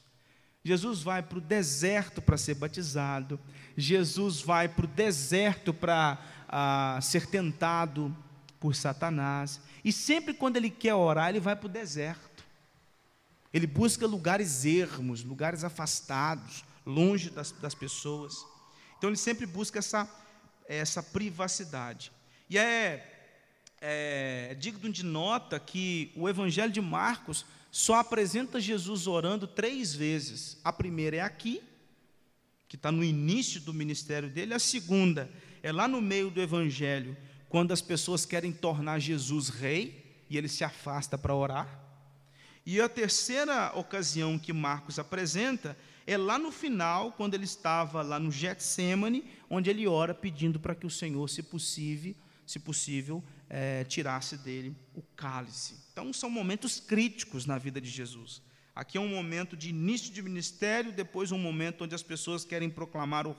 Jesus 0.62 1.02
vai 1.02 1.22
para 1.22 1.38
o 1.38 1.40
deserto 1.40 2.20
para 2.20 2.36
ser 2.36 2.54
batizado, 2.54 3.40
Jesus 3.76 4.40
vai 4.40 4.68
para 4.68 4.84
o 4.84 4.88
deserto 4.88 5.72
para 5.72 6.18
ah, 6.48 6.98
ser 7.00 7.26
tentado 7.26 8.14
por 8.60 8.74
Satanás, 8.74 9.60
e 9.84 9.92
sempre 9.92 10.34
quando 10.34 10.56
ele 10.56 10.68
quer 10.68 10.94
orar, 10.94 11.30
ele 11.30 11.40
vai 11.40 11.56
para 11.56 11.66
o 11.66 11.70
deserto. 11.70 12.44
Ele 13.54 13.66
busca 13.66 14.06
lugares 14.06 14.64
ermos, 14.64 15.24
lugares 15.24 15.64
afastados, 15.64 16.64
longe 16.84 17.30
das, 17.30 17.50
das 17.52 17.74
pessoas. 17.74 18.44
Então 18.98 19.08
ele 19.08 19.16
sempre 19.16 19.46
busca 19.46 19.78
essa 19.78 20.04
essa 20.76 21.02
privacidade. 21.02 22.12
E 22.50 22.58
é, 22.58 23.38
é 23.80 24.56
digno 24.58 24.90
de 24.90 25.04
nota 25.04 25.58
que 25.58 26.12
o 26.14 26.28
Evangelho 26.28 26.72
de 26.72 26.80
Marcos 26.80 27.46
só 27.70 27.94
apresenta 27.94 28.60
Jesus 28.60 29.06
orando 29.06 29.46
três 29.46 29.94
vezes. 29.94 30.58
A 30.64 30.72
primeira 30.72 31.16
é 31.16 31.20
aqui, 31.20 31.62
que 32.68 32.76
está 32.76 32.92
no 32.92 33.02
início 33.02 33.60
do 33.60 33.72
ministério 33.72 34.28
dele. 34.28 34.54
A 34.54 34.58
segunda 34.58 35.30
é 35.62 35.72
lá 35.72 35.88
no 35.88 36.00
meio 36.00 36.30
do 36.30 36.40
Evangelho, 36.40 37.16
quando 37.48 37.72
as 37.72 37.80
pessoas 37.80 38.26
querem 38.26 38.52
tornar 38.52 38.98
Jesus 38.98 39.48
rei 39.48 40.22
e 40.28 40.36
ele 40.36 40.48
se 40.48 40.64
afasta 40.64 41.16
para 41.16 41.34
orar. 41.34 41.88
E 42.64 42.80
a 42.80 42.88
terceira 42.88 43.72
ocasião 43.74 44.38
que 44.38 44.52
Marcos 44.52 44.98
apresenta 44.98 45.76
é 46.06 46.16
lá 46.16 46.38
no 46.38 46.50
final, 46.50 47.12
quando 47.12 47.34
ele 47.34 47.44
estava 47.44 48.02
lá 48.02 48.18
no 48.18 48.30
Getsemane, 48.30 49.24
onde 49.48 49.70
ele 49.70 49.86
ora 49.86 50.14
pedindo 50.14 50.60
para 50.60 50.74
que 50.74 50.86
o 50.86 50.90
Senhor, 50.90 51.28
se 51.28 51.42
possível, 51.42 52.14
se 52.46 52.58
possível 52.58 53.22
é, 53.48 53.84
tirasse 53.84 54.36
dele 54.36 54.74
o 54.94 55.02
cálice. 55.16 55.74
Então, 55.92 56.12
são 56.12 56.30
momentos 56.30 56.80
críticos 56.80 57.46
na 57.46 57.58
vida 57.58 57.80
de 57.80 57.88
Jesus. 57.88 58.42
Aqui 58.74 58.96
é 58.96 59.00
um 59.00 59.08
momento 59.08 59.56
de 59.56 59.70
início 59.70 60.12
de 60.12 60.22
ministério, 60.22 60.92
depois 60.92 61.32
um 61.32 61.38
momento 61.38 61.84
onde 61.84 61.94
as 61.94 62.02
pessoas 62.02 62.44
querem 62.44 62.70
proclamar 62.70 63.26
o, 63.26 63.36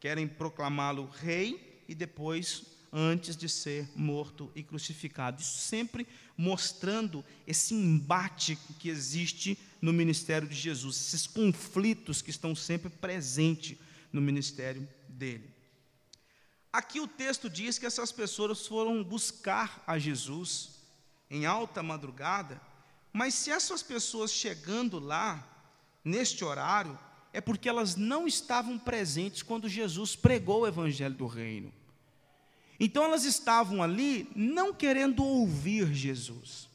querem 0.00 0.26
proclamá-lo 0.26 1.06
rei 1.06 1.84
e 1.88 1.94
depois 1.94 2.64
antes 2.92 3.36
de 3.36 3.48
ser 3.48 3.88
morto 3.96 4.50
e 4.54 4.62
crucificado. 4.62 5.40
Isso 5.40 5.58
sempre 5.58 6.06
mostrando 6.36 7.24
esse 7.46 7.74
embate 7.74 8.58
que 8.78 8.88
existe 8.88 9.56
no 9.80 9.92
ministério 9.92 10.46
de 10.46 10.54
Jesus, 10.54 10.96
esses 10.96 11.26
conflitos 11.26 12.20
que 12.20 12.30
estão 12.30 12.54
sempre 12.54 12.90
presentes 12.90 13.78
no 14.12 14.20
ministério 14.20 14.86
dele. 15.12 15.52
Aqui 16.72 17.00
o 17.00 17.06
texto 17.06 17.50
diz 17.50 17.78
que 17.78 17.86
essas 17.86 18.10
pessoas 18.10 18.66
foram 18.66 19.04
buscar 19.04 19.82
a 19.86 19.98
Jesus 19.98 20.70
em 21.30 21.44
alta 21.44 21.82
madrugada, 21.82 22.60
mas 23.12 23.34
se 23.34 23.50
essas 23.50 23.82
pessoas 23.82 24.32
chegando 24.32 24.98
lá, 24.98 25.46
neste 26.04 26.44
horário, 26.44 26.98
é 27.32 27.40
porque 27.40 27.68
elas 27.68 27.96
não 27.96 28.26
estavam 28.26 28.78
presentes 28.78 29.42
quando 29.42 29.68
Jesus 29.68 30.16
pregou 30.16 30.62
o 30.62 30.66
evangelho 30.66 31.14
do 31.14 31.26
reino. 31.26 31.72
Então 32.80 33.04
elas 33.04 33.24
estavam 33.24 33.82
ali 33.82 34.30
não 34.34 34.72
querendo 34.74 35.22
ouvir 35.24 35.92
Jesus, 35.94 36.68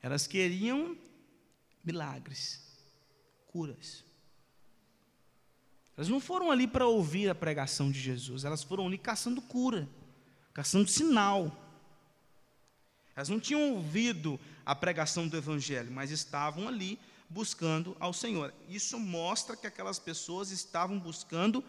elas 0.00 0.26
queriam 0.26 0.96
milagres, 1.84 2.60
curas. 3.48 4.04
Elas 6.00 6.08
não 6.08 6.18
foram 6.18 6.50
ali 6.50 6.66
para 6.66 6.86
ouvir 6.86 7.28
a 7.28 7.34
pregação 7.34 7.90
de 7.90 8.00
Jesus, 8.00 8.46
elas 8.46 8.62
foram 8.62 8.86
ali 8.86 8.96
caçando 8.96 9.42
cura, 9.42 9.86
caçando 10.54 10.88
sinal. 10.88 11.54
Elas 13.14 13.28
não 13.28 13.38
tinham 13.38 13.74
ouvido 13.74 14.40
a 14.64 14.74
pregação 14.74 15.28
do 15.28 15.36
Evangelho, 15.36 15.92
mas 15.92 16.10
estavam 16.10 16.66
ali 16.66 16.98
buscando 17.28 17.94
ao 18.00 18.14
Senhor. 18.14 18.54
Isso 18.66 18.98
mostra 18.98 19.54
que 19.54 19.66
aquelas 19.66 19.98
pessoas 19.98 20.50
estavam 20.50 20.98
buscando 20.98 21.62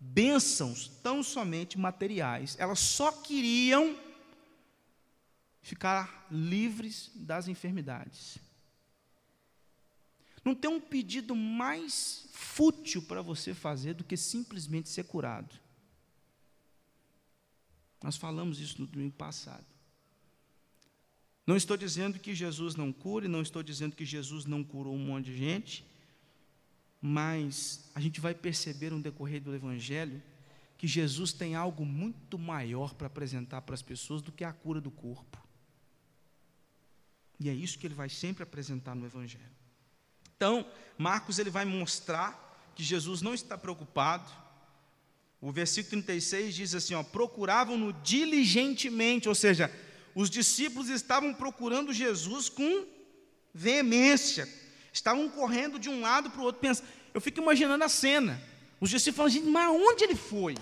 bênçãos 0.00 0.88
tão 1.02 1.22
somente 1.22 1.78
materiais. 1.78 2.56
Elas 2.58 2.78
só 2.78 3.12
queriam 3.12 3.94
ficar 5.60 6.26
livres 6.30 7.10
das 7.14 7.46
enfermidades. 7.46 8.38
Não 10.46 10.54
tem 10.54 10.70
um 10.70 10.80
pedido 10.80 11.36
mais 11.36 12.26
fútil 12.32 13.02
para 13.02 13.20
você 13.20 13.52
fazer 13.52 13.92
do 13.92 14.04
que 14.04 14.16
simplesmente 14.16 14.88
ser 14.88 15.04
curado. 15.04 15.54
Nós 18.02 18.16
falamos 18.16 18.60
isso 18.60 18.80
no 18.80 18.86
domingo 18.86 19.14
passado. 19.14 19.66
Não 21.46 21.56
estou 21.56 21.76
dizendo 21.76 22.18
que 22.18 22.34
Jesus 22.34 22.74
não 22.74 22.90
cure, 22.90 23.28
não 23.28 23.42
estou 23.42 23.62
dizendo 23.62 23.94
que 23.94 24.06
Jesus 24.06 24.46
não 24.46 24.64
curou 24.64 24.94
um 24.94 25.04
monte 25.04 25.26
de 25.26 25.36
gente 25.36 25.84
mas 27.00 27.88
a 27.94 28.00
gente 28.00 28.20
vai 28.20 28.34
perceber 28.34 28.90
no 28.90 29.00
decorrer 29.00 29.40
do 29.40 29.54
Evangelho 29.54 30.20
que 30.76 30.86
Jesus 30.86 31.32
tem 31.32 31.54
algo 31.54 31.84
muito 31.84 32.38
maior 32.38 32.94
para 32.94 33.06
apresentar 33.06 33.62
para 33.62 33.74
as 33.74 33.82
pessoas 33.82 34.20
do 34.20 34.32
que 34.32 34.42
a 34.42 34.52
cura 34.52 34.80
do 34.80 34.90
corpo. 34.90 35.40
E 37.38 37.48
é 37.48 37.54
isso 37.54 37.78
que 37.78 37.86
ele 37.86 37.94
vai 37.94 38.08
sempre 38.08 38.42
apresentar 38.42 38.94
no 38.94 39.06
Evangelho. 39.06 39.44
Então, 40.36 40.66
Marcos 40.98 41.38
ele 41.38 41.48
vai 41.48 41.64
mostrar 41.64 42.46
que 42.74 42.82
Jesus 42.82 43.22
não 43.22 43.32
está 43.32 43.56
preocupado. 43.56 44.30
O 45.40 45.50
versículo 45.50 45.90
36 45.90 46.54
diz 46.54 46.74
assim: 46.74 46.94
ó, 46.94 47.02
procuravam-no 47.02 47.92
diligentemente, 47.94 49.28
ou 49.28 49.34
seja, 49.34 49.72
os 50.14 50.28
discípulos 50.28 50.88
estavam 50.88 51.32
procurando 51.32 51.92
Jesus 51.92 52.48
com 52.48 52.86
veemência, 53.54 54.46
estavam 54.92 55.28
correndo 55.28 55.78
de 55.78 55.88
um 55.88 56.02
lado 56.02 56.30
para 56.30 56.40
o 56.40 56.44
outro, 56.44 56.60
pensando. 56.60 56.86
Eu 57.14 57.20
fico 57.20 57.40
imaginando 57.40 57.82
a 57.82 57.88
cena. 57.88 58.42
Os 58.78 58.90
discípulos 58.90 59.34
falam, 59.34 59.50
mas 59.50 59.70
onde 59.70 60.04
ele 60.04 60.14
foi? 60.14 60.54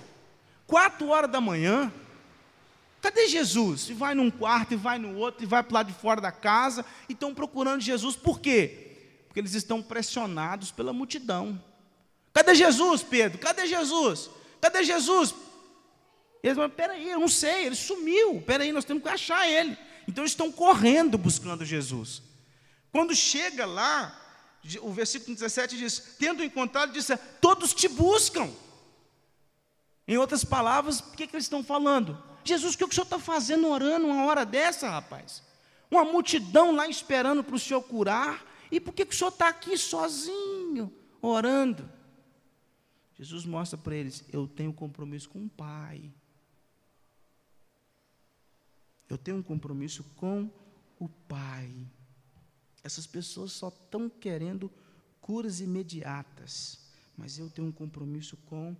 Quatro 0.68 1.08
horas 1.08 1.28
da 1.28 1.40
manhã, 1.40 1.92
cadê 3.02 3.26
Jesus? 3.26 3.90
E 3.90 3.92
vai 3.92 4.14
num 4.14 4.30
quarto, 4.30 4.74
e 4.74 4.76
vai 4.76 5.00
no 5.00 5.16
outro, 5.16 5.42
e 5.42 5.46
vai 5.46 5.64
para 5.64 5.74
lado 5.74 5.92
de 5.92 5.98
fora 5.98 6.20
da 6.20 6.30
casa, 6.30 6.84
e 7.08 7.12
estão 7.12 7.34
procurando 7.34 7.80
Jesus, 7.80 8.14
por 8.14 8.38
quê? 8.38 8.93
Porque 9.34 9.40
eles 9.40 9.54
estão 9.54 9.82
pressionados 9.82 10.70
pela 10.70 10.92
multidão. 10.92 11.60
Cadê 12.32 12.54
Jesus, 12.54 13.02
Pedro? 13.02 13.36
Cadê 13.40 13.66
Jesus? 13.66 14.30
Cadê 14.60 14.84
Jesus? 14.84 15.34
Eles 16.40 16.54
falam, 16.54 16.70
peraí, 16.70 17.10
eu 17.10 17.18
não 17.18 17.26
sei, 17.26 17.66
ele 17.66 17.74
sumiu. 17.74 18.40
Peraí, 18.42 18.70
nós 18.70 18.84
temos 18.84 19.02
que 19.02 19.08
achar 19.08 19.48
ele. 19.48 19.76
Então 20.06 20.24
estão 20.24 20.52
correndo 20.52 21.18
buscando 21.18 21.64
Jesus. 21.64 22.22
Quando 22.92 23.12
chega 23.12 23.66
lá, 23.66 24.16
o 24.82 24.92
versículo 24.92 25.34
17 25.34 25.78
diz: 25.78 26.14
Tendo 26.16 26.44
encontrado, 26.44 26.92
disse: 26.92 27.16
Todos 27.40 27.74
te 27.74 27.88
buscam. 27.88 28.48
Em 30.06 30.16
outras 30.16 30.44
palavras, 30.44 31.00
o 31.00 31.10
que, 31.16 31.26
que 31.26 31.34
eles 31.34 31.46
estão 31.46 31.64
falando? 31.64 32.22
Jesus, 32.44 32.76
o 32.76 32.78
que 32.78 32.84
o 32.84 32.92
senhor 32.92 33.02
está 33.02 33.18
fazendo 33.18 33.66
orando 33.66 34.06
uma 34.06 34.26
hora 34.26 34.46
dessa, 34.46 34.88
rapaz? 34.88 35.42
Uma 35.90 36.04
multidão 36.04 36.70
lá 36.70 36.86
esperando 36.86 37.42
para 37.42 37.56
o 37.56 37.58
senhor 37.58 37.82
curar. 37.82 38.53
E 38.70 38.80
por 38.80 38.92
que, 38.92 39.04
que 39.06 39.14
o 39.14 39.16
senhor 39.16 39.30
está 39.30 39.48
aqui 39.48 39.76
sozinho, 39.76 40.92
orando? 41.20 41.88
Jesus 43.18 43.44
mostra 43.44 43.78
para 43.78 43.94
eles: 43.94 44.24
Eu 44.32 44.46
tenho 44.46 44.72
compromisso 44.72 45.28
com 45.28 45.44
o 45.44 45.48
Pai. 45.48 46.10
Eu 49.08 49.18
tenho 49.18 49.36
um 49.36 49.42
compromisso 49.42 50.02
com 50.16 50.50
o 50.98 51.08
Pai. 51.08 51.70
Essas 52.82 53.06
pessoas 53.06 53.52
só 53.52 53.68
estão 53.68 54.08
querendo 54.08 54.70
curas 55.20 55.60
imediatas, 55.60 56.78
mas 57.16 57.38
eu 57.38 57.48
tenho 57.48 57.68
um 57.68 57.72
compromisso 57.72 58.36
com 58.46 58.76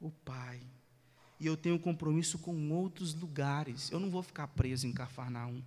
o 0.00 0.10
Pai. 0.10 0.60
E 1.40 1.46
eu 1.46 1.56
tenho 1.56 1.76
um 1.76 1.78
compromisso 1.78 2.38
com 2.38 2.70
outros 2.72 3.14
lugares. 3.14 3.90
Eu 3.90 4.00
não 4.00 4.10
vou 4.10 4.22
ficar 4.22 4.48
preso 4.48 4.86
em 4.86 4.92
Cafarnaum. 4.92 5.62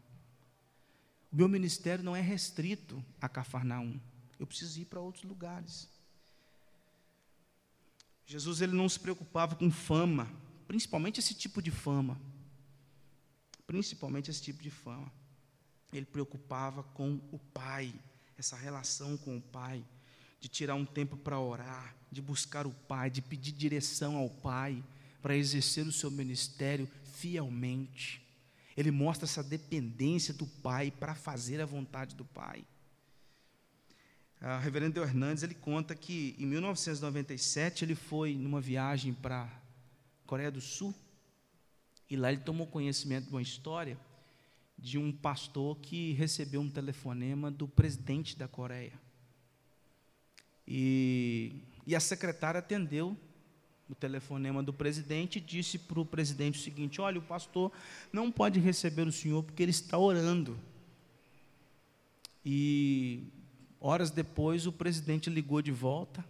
O 1.31 1.35
meu 1.35 1.47
ministério 1.47 2.03
não 2.03 2.15
é 2.15 2.21
restrito 2.21 3.03
a 3.19 3.29
Cafarnaum. 3.29 3.99
Eu 4.39 4.45
preciso 4.45 4.79
ir 4.79 4.85
para 4.85 4.99
outros 4.99 5.23
lugares. 5.23 5.87
Jesus 8.25 8.61
ele 8.61 8.73
não 8.73 8.87
se 8.89 8.99
preocupava 8.99 9.55
com 9.55 9.69
fama, 9.69 10.27
principalmente 10.67 11.19
esse 11.19 11.33
tipo 11.33 11.61
de 11.61 11.71
fama 11.71 12.19
principalmente 13.71 14.29
esse 14.29 14.41
tipo 14.41 14.61
de 14.61 14.69
fama. 14.69 15.09
Ele 15.93 16.05
preocupava 16.05 16.83
com 16.83 17.21
o 17.31 17.39
Pai, 17.39 17.93
essa 18.37 18.57
relação 18.57 19.15
com 19.15 19.37
o 19.37 19.41
Pai, 19.41 19.81
de 20.41 20.49
tirar 20.49 20.75
um 20.75 20.83
tempo 20.83 21.15
para 21.15 21.39
orar, 21.39 21.95
de 22.11 22.21
buscar 22.21 22.67
o 22.67 22.71
Pai, 22.71 23.09
de 23.09 23.21
pedir 23.21 23.53
direção 23.53 24.17
ao 24.17 24.29
Pai, 24.29 24.83
para 25.21 25.37
exercer 25.37 25.87
o 25.87 25.91
seu 25.91 26.11
ministério 26.11 26.85
fielmente. 27.13 28.21
Ele 28.81 28.91
mostra 28.91 29.25
essa 29.25 29.43
dependência 29.43 30.33
do 30.33 30.45
Pai 30.45 30.91
para 30.91 31.13
fazer 31.13 31.61
a 31.61 31.65
vontade 31.65 32.15
do 32.15 32.25
Pai. 32.25 32.65
O 34.41 34.59
reverendo 34.59 35.01
Hernandes 35.01 35.43
ele 35.43 35.53
conta 35.53 35.93
que 35.93 36.35
em 36.39 36.47
1997 36.47 37.85
ele 37.85 37.93
foi 37.93 38.33
numa 38.35 38.59
viagem 38.59 39.13
para 39.13 39.47
Coreia 40.25 40.49
do 40.49 40.59
Sul 40.59 40.95
e 42.09 42.15
lá 42.15 42.31
ele 42.31 42.41
tomou 42.41 42.65
conhecimento 42.65 43.25
de 43.25 43.31
uma 43.31 43.41
história 43.41 43.97
de 44.77 44.97
um 44.97 45.11
pastor 45.11 45.77
que 45.77 46.13
recebeu 46.13 46.59
um 46.59 46.69
telefonema 46.69 47.51
do 47.51 47.67
presidente 47.67 48.35
da 48.35 48.47
Coreia. 48.47 48.93
E, 50.67 51.61
e 51.85 51.95
a 51.95 51.99
secretária 51.99 52.57
atendeu 52.57 53.15
o 53.91 53.95
telefonema 53.95 54.63
do 54.63 54.71
presidente 54.71 55.39
disse 55.39 55.77
para 55.77 55.99
o 55.99 56.05
presidente 56.05 56.59
o 56.59 56.61
seguinte: 56.61 57.01
Olha, 57.01 57.19
o 57.19 57.21
pastor 57.21 57.71
não 58.11 58.31
pode 58.31 58.59
receber 58.59 59.07
o 59.07 59.11
senhor 59.11 59.43
porque 59.43 59.61
ele 59.61 59.71
está 59.71 59.97
orando. 59.97 60.57
E 62.43 63.23
horas 63.79 64.09
depois 64.09 64.65
o 64.65 64.71
presidente 64.71 65.29
ligou 65.29 65.61
de 65.61 65.71
volta 65.71 66.25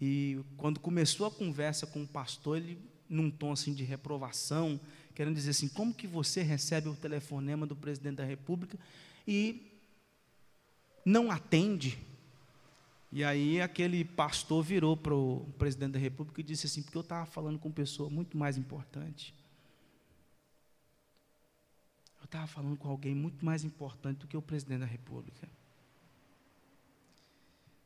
e 0.00 0.40
quando 0.56 0.78
começou 0.78 1.26
a 1.26 1.30
conversa 1.30 1.86
com 1.86 2.02
o 2.02 2.06
pastor, 2.06 2.58
ele 2.58 2.78
num 3.08 3.30
tom 3.30 3.52
assim 3.52 3.72
de 3.72 3.84
reprovação, 3.84 4.80
querendo 5.14 5.36
dizer 5.36 5.50
assim, 5.50 5.68
como 5.68 5.94
que 5.94 6.06
você 6.06 6.42
recebe 6.42 6.88
o 6.88 6.94
telefonema 6.94 7.66
do 7.66 7.76
presidente 7.76 8.16
da 8.16 8.24
República 8.24 8.78
e 9.26 9.72
não 11.04 11.30
atende? 11.30 11.98
E 13.10 13.22
aí 13.24 13.60
aquele 13.60 14.04
pastor 14.04 14.62
virou 14.62 14.96
para 14.96 15.14
o 15.14 15.46
presidente 15.58 15.92
da 15.92 15.98
República 15.98 16.40
e 16.40 16.44
disse 16.44 16.66
assim, 16.66 16.82
porque 16.82 16.98
eu 16.98 17.02
estava 17.02 17.24
falando 17.24 17.58
com 17.58 17.68
uma 17.68 17.74
pessoa 17.74 18.10
muito 18.10 18.36
mais 18.36 18.56
importante. 18.56 19.34
Eu 22.18 22.24
estava 22.24 22.46
falando 22.46 22.76
com 22.76 22.88
alguém 22.88 23.14
muito 23.14 23.44
mais 23.44 23.64
importante 23.64 24.18
do 24.18 24.26
que 24.26 24.36
o 24.36 24.42
presidente 24.42 24.80
da 24.80 24.86
República. 24.86 25.48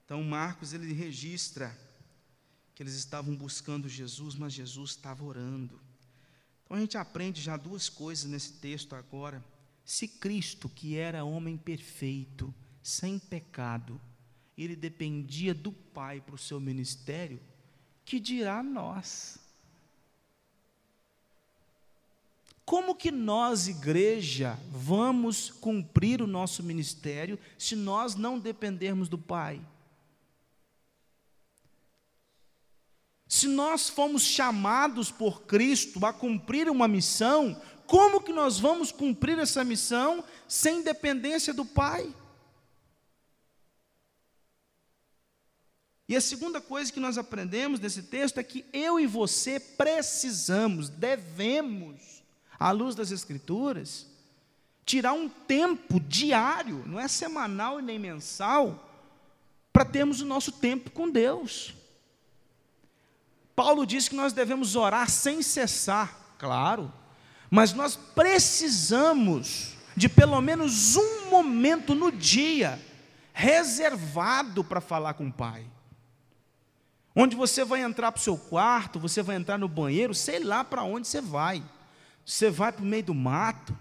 Então 0.05 0.23
Marcos 0.25 0.73
ele 0.73 0.93
registra 0.93 1.79
que 2.75 2.83
eles 2.83 2.95
estavam 2.95 3.37
buscando 3.37 3.89
Jesus, 3.89 4.35
mas 4.35 4.55
Jesus 4.55 4.91
estava 4.93 5.23
orando. 5.23 5.79
Então 6.65 6.77
a 6.77 6.81
gente 6.81 6.97
aprende 6.97 7.43
já 7.43 7.57
duas 7.57 7.89
coisas 7.89 8.25
nesse 8.25 8.55
texto 8.55 8.95
agora. 8.97 9.45
Se 9.85 10.09
Cristo, 10.09 10.69
que 10.69 10.97
era 10.97 11.25
homem 11.25 11.57
perfeito, 11.57 12.55
sem 12.83 13.19
pecado, 13.19 14.01
ele 14.65 14.77
dependia 14.77 15.55
do 15.55 15.73
Pai 15.73 16.21
para 16.21 16.35
o 16.35 16.39
seu 16.39 16.61
ministério, 16.61 17.41
que 18.05 18.21
dirá 18.21 18.63
nós? 18.63 19.39
Como 22.65 22.95
que 22.95 23.11
nós, 23.11 23.67
igreja, 23.67 24.59
vamos 24.71 25.51
cumprir 25.51 26.23
o 26.23 26.27
nosso 26.27 26.63
ministério 26.63 27.39
se 27.59 27.75
nós 27.75 28.15
não 28.15 28.39
dependermos 28.39 29.09
do 29.09 29.19
Pai? 29.19 29.61
Se 33.27 33.49
nós 33.49 33.89
fomos 33.89 34.23
chamados 34.23 35.11
por 35.11 35.43
Cristo 35.43 36.05
a 36.05 36.13
cumprir 36.13 36.69
uma 36.69 36.87
missão, 36.87 37.61
como 37.87 38.21
que 38.21 38.33
nós 38.33 38.61
vamos 38.61 38.93
cumprir 38.93 39.39
essa 39.39 39.65
missão 39.65 40.23
sem 40.47 40.83
dependência 40.83 41.55
do 41.55 41.65
Pai? 41.65 42.15
E 46.11 46.17
a 46.17 46.21
segunda 46.21 46.61
coisa 46.61 46.93
que 46.93 46.99
nós 46.99 47.17
aprendemos 47.17 47.79
nesse 47.79 48.03
texto 48.03 48.39
é 48.39 48.43
que 48.43 48.65
eu 48.73 48.99
e 48.99 49.07
você 49.07 49.61
precisamos, 49.61 50.89
devemos, 50.89 52.25
à 52.59 52.73
luz 52.73 52.97
das 52.97 53.13
Escrituras, 53.13 54.09
tirar 54.85 55.13
um 55.13 55.29
tempo 55.29 56.01
diário, 56.01 56.83
não 56.85 56.99
é 56.99 57.07
semanal 57.07 57.79
e 57.79 57.83
nem 57.85 57.97
mensal, 57.97 58.91
para 59.73 59.85
termos 59.85 60.21
o 60.21 60.25
nosso 60.25 60.51
tempo 60.51 60.91
com 60.91 61.09
Deus. 61.09 61.77
Paulo 63.55 63.87
diz 63.87 64.09
que 64.09 64.17
nós 64.17 64.33
devemos 64.33 64.75
orar 64.75 65.09
sem 65.09 65.43
cessar, 65.43 66.35
claro, 66.37 66.93
mas 67.49 67.73
nós 67.73 67.95
precisamos 67.95 69.75
de 69.97 70.09
pelo 70.09 70.41
menos 70.41 70.97
um 70.97 71.31
momento 71.31 71.95
no 71.95 72.11
dia 72.11 72.85
reservado 73.33 74.65
para 74.65 74.81
falar 74.81 75.15
com 75.15 75.29
o 75.29 75.33
Pai. 75.33 75.65
Onde 77.21 77.37
você 77.37 77.67
vai 77.67 77.83
entrar 77.83 78.11
para 78.11 78.19
o 78.19 78.23
seu 78.23 78.39
quarto, 78.39 78.99
você 78.99 79.23
vai 79.23 79.37
entrar 79.37 79.59
no 79.59 79.69
banheiro, 79.69 80.15
sei 80.15 80.39
lá 80.39 80.65
para 80.65 80.85
onde 80.85 81.07
você 81.07 81.21
vai. 81.21 81.63
Você 82.25 82.49
vai 82.49 82.73
para 82.73 82.83
o 82.83 82.87
meio 82.87 83.03
do 83.03 83.15
mato, 83.15 83.77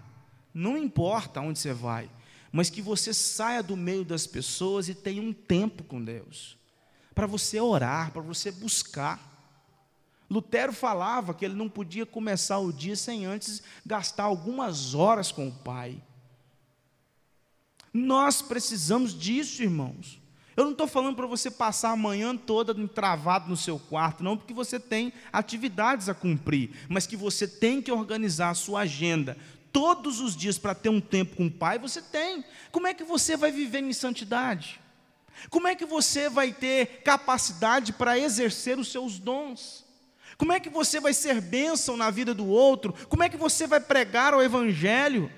não 0.52 0.76
importa 0.76 1.40
onde 1.40 1.58
você 1.58 1.72
vai, 1.72 2.10
mas 2.52 2.68
que 2.68 2.82
você 2.82 3.14
saia 3.14 3.62
do 3.62 3.78
meio 3.78 4.04
das 4.04 4.26
pessoas 4.26 4.90
e 4.90 4.94
tenha 4.94 5.22
um 5.22 5.32
tempo 5.32 5.82
com 5.84 6.04
Deus, 6.04 6.58
para 7.14 7.26
você 7.26 7.58
orar, 7.58 8.12
para 8.12 8.20
você 8.20 8.50
buscar. 8.50 9.18
Lutero 10.28 10.74
falava 10.74 11.32
que 11.32 11.42
ele 11.42 11.54
não 11.54 11.68
podia 11.68 12.04
começar 12.04 12.58
o 12.58 12.70
dia 12.70 12.94
sem 12.94 13.24
antes 13.24 13.62
gastar 13.86 14.24
algumas 14.24 14.94
horas 14.94 15.32
com 15.32 15.48
o 15.48 15.52
Pai. 15.52 16.02
Nós 17.90 18.42
precisamos 18.42 19.18
disso, 19.18 19.62
irmãos. 19.62 20.19
Eu 20.60 20.64
não 20.66 20.72
estou 20.72 20.86
falando 20.86 21.16
para 21.16 21.26
você 21.26 21.50
passar 21.50 21.90
a 21.90 21.96
manhã 21.96 22.36
toda 22.36 22.74
travado 22.86 23.48
no 23.48 23.56
seu 23.56 23.78
quarto, 23.78 24.22
não, 24.22 24.36
porque 24.36 24.52
você 24.52 24.78
tem 24.78 25.10
atividades 25.32 26.06
a 26.06 26.12
cumprir, 26.12 26.72
mas 26.86 27.06
que 27.06 27.16
você 27.16 27.48
tem 27.48 27.80
que 27.80 27.90
organizar 27.90 28.50
a 28.50 28.54
sua 28.54 28.80
agenda 28.80 29.38
todos 29.72 30.20
os 30.20 30.36
dias 30.36 30.58
para 30.58 30.74
ter 30.74 30.90
um 30.90 31.00
tempo 31.00 31.34
com 31.34 31.46
o 31.46 31.50
Pai, 31.50 31.78
você 31.78 32.02
tem. 32.02 32.44
Como 32.70 32.86
é 32.86 32.92
que 32.92 33.02
você 33.02 33.38
vai 33.38 33.50
viver 33.50 33.82
em 33.82 33.94
santidade? 33.94 34.78
Como 35.48 35.66
é 35.66 35.74
que 35.74 35.86
você 35.86 36.28
vai 36.28 36.52
ter 36.52 37.00
capacidade 37.04 37.94
para 37.94 38.18
exercer 38.18 38.78
os 38.78 38.92
seus 38.92 39.18
dons? 39.18 39.82
Como 40.36 40.52
é 40.52 40.60
que 40.60 40.68
você 40.68 41.00
vai 41.00 41.14
ser 41.14 41.40
bênção 41.40 41.96
na 41.96 42.10
vida 42.10 42.34
do 42.34 42.46
outro? 42.46 42.92
Como 43.08 43.22
é 43.22 43.30
que 43.30 43.36
você 43.38 43.66
vai 43.66 43.80
pregar 43.80 44.34
o 44.34 44.42
Evangelho? 44.42 45.32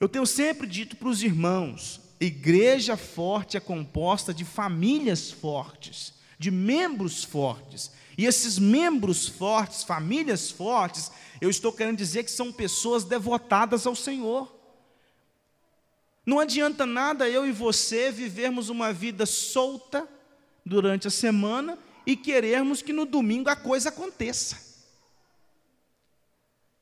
Eu 0.00 0.08
tenho 0.08 0.24
sempre 0.24 0.66
dito 0.66 0.96
para 0.96 1.08
os 1.08 1.22
irmãos: 1.22 2.07
igreja 2.20 2.96
forte 2.96 3.56
é 3.56 3.60
composta 3.60 4.34
de 4.34 4.44
famílias 4.44 5.30
fortes, 5.30 6.14
de 6.38 6.50
membros 6.50 7.24
fortes. 7.24 7.90
E 8.16 8.26
esses 8.26 8.58
membros 8.58 9.28
fortes, 9.28 9.84
famílias 9.84 10.50
fortes, 10.50 11.12
eu 11.40 11.48
estou 11.48 11.72
querendo 11.72 11.96
dizer 11.96 12.24
que 12.24 12.30
são 12.30 12.52
pessoas 12.52 13.04
devotadas 13.04 13.86
ao 13.86 13.94
Senhor. 13.94 14.52
Não 16.26 16.40
adianta 16.40 16.84
nada 16.84 17.28
eu 17.28 17.46
e 17.46 17.52
você 17.52 18.10
vivermos 18.10 18.68
uma 18.68 18.92
vida 18.92 19.24
solta 19.24 20.06
durante 20.66 21.06
a 21.06 21.10
semana 21.10 21.78
e 22.04 22.16
querermos 22.16 22.82
que 22.82 22.92
no 22.92 23.06
domingo 23.06 23.48
a 23.48 23.56
coisa 23.56 23.88
aconteça. 23.88 24.68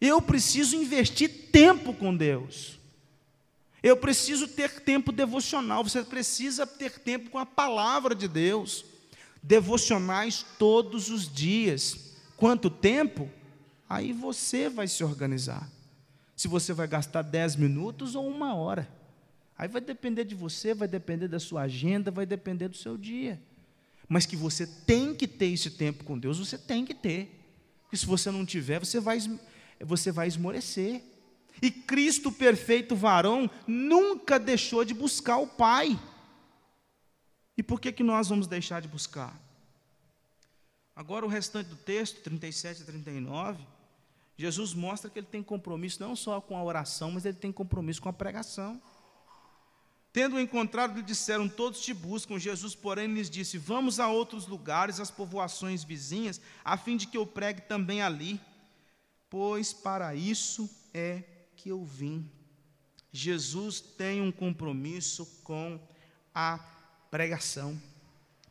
Eu 0.01 0.21
preciso 0.21 0.77
investir 0.77 1.51
tempo 1.51 1.93
com 1.95 2.17
Deus. 2.17 2.76
Eu 3.87 3.97
preciso 3.97 4.49
ter 4.49 4.81
tempo 4.81 5.13
devocional. 5.13 5.85
Você 5.85 6.03
precisa 6.03 6.67
ter 6.67 6.99
tempo 6.99 7.31
com 7.31 7.39
a 7.39 7.47
palavra 7.47 8.17
de 8.17 8.27
Deus 8.27 8.85
devocionais 9.41 10.45
todos 10.59 11.09
os 11.09 11.33
dias. 11.33 12.17
Quanto 12.37 12.69
tempo? 12.69 13.31
Aí 13.89 14.13
você 14.13 14.69
vai 14.69 14.89
se 14.89 15.05
organizar. 15.05 15.71
Se 16.35 16.49
você 16.49 16.73
vai 16.73 16.89
gastar 16.89 17.23
10 17.23 17.55
minutos 17.55 18.17
ou 18.17 18.29
uma 18.29 18.57
hora. 18.57 18.89
Aí 19.57 19.69
vai 19.69 19.81
depender 19.81 20.25
de 20.25 20.35
você, 20.35 20.75
vai 20.75 20.89
depender 20.89 21.29
da 21.29 21.39
sua 21.39 21.63
agenda, 21.63 22.11
vai 22.11 22.27
depender 22.27 22.67
do 22.67 22.77
seu 22.77 22.97
dia. 22.97 23.41
Mas 24.09 24.27
que 24.27 24.35
você 24.35 24.67
tem 24.67 25.15
que 25.15 25.29
ter 25.29 25.47
esse 25.47 25.71
tempo 25.71 26.03
com 26.03 26.19
Deus, 26.19 26.41
você 26.41 26.59
tem 26.59 26.85
que 26.85 26.93
ter. 26.93 27.41
Porque 27.85 27.97
se 27.97 28.05
você 28.05 28.33
não 28.33 28.45
tiver, 28.45 28.81
você 28.81 28.99
vai, 28.99 29.21
você 29.79 30.11
vai 30.11 30.27
esmorecer. 30.27 31.05
E 31.61 31.71
Cristo, 31.71 32.31
perfeito 32.31 32.95
varão, 32.95 33.51
nunca 33.67 34.39
deixou 34.39 34.85
de 34.85 34.93
buscar 34.93 35.39
o 35.39 35.47
Pai. 35.47 35.99
E 37.57 37.63
por 37.63 37.81
que, 37.81 37.91
que 37.91 38.03
nós 38.03 38.29
vamos 38.29 38.47
deixar 38.47 38.81
de 38.81 38.89
buscar? 38.89 39.35
Agora, 40.95 41.25
o 41.25 41.29
restante 41.29 41.69
do 41.69 41.77
texto, 41.77 42.23
37 42.23 42.83
e 42.83 42.85
39, 42.85 43.65
Jesus 44.37 44.75
mostra 44.75 45.11
que 45.11 45.19
ele 45.19 45.27
tem 45.27 45.43
compromisso 45.43 46.03
não 46.03 46.15
só 46.15 46.41
com 46.41 46.57
a 46.57 46.63
oração, 46.63 47.11
mas 47.11 47.25
ele 47.25 47.37
tem 47.37 47.51
compromisso 47.51 48.03
com 48.03 48.09
a 48.09 48.13
pregação. 48.13 48.81
Tendo 50.13 50.41
encontrado, 50.41 50.97
lhe 50.97 51.03
disseram: 51.03 51.49
Todos 51.49 51.81
te 51.81 51.93
buscam. 51.93 52.39
Jesus, 52.39 52.75
porém, 52.75 53.07
lhes 53.07 53.29
disse: 53.29 53.59
Vamos 53.59 54.01
a 54.01 54.09
outros 54.09 54.47
lugares, 54.47 55.01
às 55.01 55.11
povoações 55.11 55.85
vizinhas, 55.85 56.41
a 56.65 56.77
fim 56.77 56.97
de 56.97 57.07
que 57.07 57.17
eu 57.19 57.27
pregue 57.27 57.63
também 57.63 58.01
ali, 58.01 58.41
pois 59.29 59.75
para 59.75 60.15
isso 60.15 60.69
é 60.95 61.23
que 61.67 61.71
eu 61.73 61.85
vim. 61.85 62.25
Jesus 63.11 63.81
tem 63.81 64.23
um 64.23 64.31
compromisso 64.31 65.27
com 65.43 65.81
a 66.33 66.61
pregação. 67.11 67.77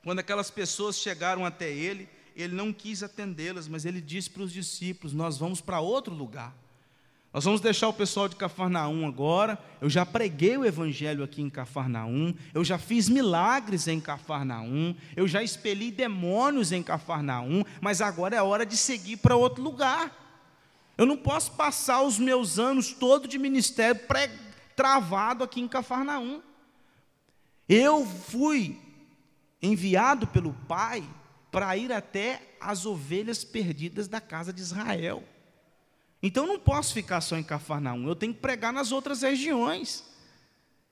Quando 0.03 0.19
aquelas 0.19 0.51
pessoas 0.51 0.97
chegaram 0.97 1.45
até 1.45 1.71
ele, 1.71 2.09
ele 2.35 2.53
não 2.53 2.73
quis 2.73 3.03
atendê-las, 3.03 3.69
mas 3.69 3.85
ele 3.85 4.01
disse 4.01 4.29
para 4.29 4.43
os 4.43 4.51
discípulos: 4.51 5.13
Nós 5.13 5.37
vamos 5.37 5.61
para 5.61 5.79
outro 5.79 6.13
lugar. 6.13 6.53
Nós 7.33 7.45
vamos 7.45 7.61
deixar 7.61 7.87
o 7.87 7.93
pessoal 7.93 8.27
de 8.27 8.35
Cafarnaum 8.35 9.07
agora. 9.07 9.57
Eu 9.79 9.89
já 9.89 10.05
preguei 10.05 10.57
o 10.57 10.65
evangelho 10.65 11.23
aqui 11.23 11.41
em 11.41 11.49
Cafarnaum. 11.49 12.33
Eu 12.53 12.65
já 12.65 12.77
fiz 12.77 13.07
milagres 13.07 13.87
em 13.87 14.01
Cafarnaum. 14.01 14.93
Eu 15.15 15.25
já 15.25 15.41
expeli 15.41 15.89
demônios 15.89 16.73
em 16.73 16.83
Cafarnaum. 16.83 17.63
Mas 17.79 18.01
agora 18.01 18.35
é 18.35 18.41
hora 18.41 18.65
de 18.65 18.75
seguir 18.75 19.17
para 19.17 19.37
outro 19.37 19.63
lugar. 19.63 20.24
Eu 20.97 21.05
não 21.05 21.17
posso 21.17 21.51
passar 21.53 22.01
os 22.01 22.17
meus 22.17 22.57
anos 22.57 22.93
todo 22.93 23.27
de 23.27 23.37
ministério 23.37 23.99
travado 24.75 25.43
aqui 25.43 25.61
em 25.61 25.67
Cafarnaum. 25.67 26.41
Eu 27.67 28.05
fui 28.05 28.79
enviado 29.61 30.27
pelo 30.27 30.53
Pai 30.67 31.03
para 31.51 31.75
ir 31.75 31.91
até 31.91 32.41
as 32.59 32.85
ovelhas 32.85 33.43
perdidas 33.43 34.07
da 34.07 34.21
casa 34.21 34.53
de 34.53 34.61
Israel. 34.61 35.23
Então 36.21 36.47
não 36.47 36.59
posso 36.59 36.93
ficar 36.93 37.21
só 37.21 37.37
em 37.37 37.43
Cafarnaum, 37.43 38.07
eu 38.07 38.15
tenho 38.15 38.33
que 38.33 38.39
pregar 38.39 38.73
nas 38.73 38.91
outras 38.91 39.21
regiões. 39.21 40.03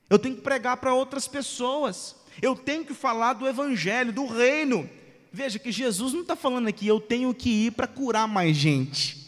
Eu 0.08 0.18
tenho 0.18 0.36
que 0.36 0.42
pregar 0.42 0.76
para 0.76 0.94
outras 0.94 1.26
pessoas. 1.26 2.14
Eu 2.42 2.54
tenho 2.54 2.84
que 2.84 2.92
falar 2.92 3.32
do 3.32 3.46
evangelho, 3.46 4.12
do 4.12 4.26
reino. 4.26 4.88
Veja 5.32 5.58
que 5.58 5.72
Jesus 5.72 6.12
não 6.12 6.20
está 6.20 6.36
falando 6.36 6.68
aqui, 6.68 6.86
eu 6.86 7.00
tenho 7.00 7.34
que 7.34 7.66
ir 7.66 7.72
para 7.72 7.86
curar 7.86 8.28
mais 8.28 8.56
gente. 8.56 9.23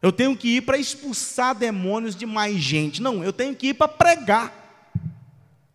Eu 0.00 0.12
tenho 0.12 0.36
que 0.36 0.56
ir 0.56 0.62
para 0.62 0.78
expulsar 0.78 1.54
demônios 1.54 2.14
de 2.14 2.26
mais 2.26 2.56
gente. 2.56 3.00
Não, 3.00 3.24
eu 3.24 3.32
tenho 3.32 3.54
que 3.54 3.68
ir 3.68 3.74
para 3.74 3.88
pregar. 3.88 4.52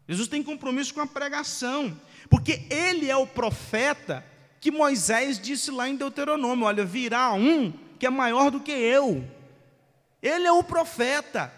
Jesus 0.08 0.28
tem 0.28 0.44
compromisso 0.44 0.94
com 0.94 1.02
a 1.02 1.08
pregação, 1.08 1.98
porque 2.30 2.64
ele 2.70 3.10
é 3.10 3.16
o 3.16 3.26
profeta 3.26 4.26
que 4.60 4.70
Moisés 4.70 5.40
disse 5.40 5.72
lá 5.72 5.90
em 5.90 5.96
Deuteronômio: 5.96 6.66
olha, 6.66 6.86
virá 6.86 7.34
um 7.34 7.74
que 7.98 8.06
é 8.06 8.10
maior 8.10 8.52
do 8.52 8.60
que 8.60 8.72
eu. 8.72 9.26
Ele 10.22 10.46
é 10.46 10.52
o 10.52 10.64
profeta. 10.64 11.54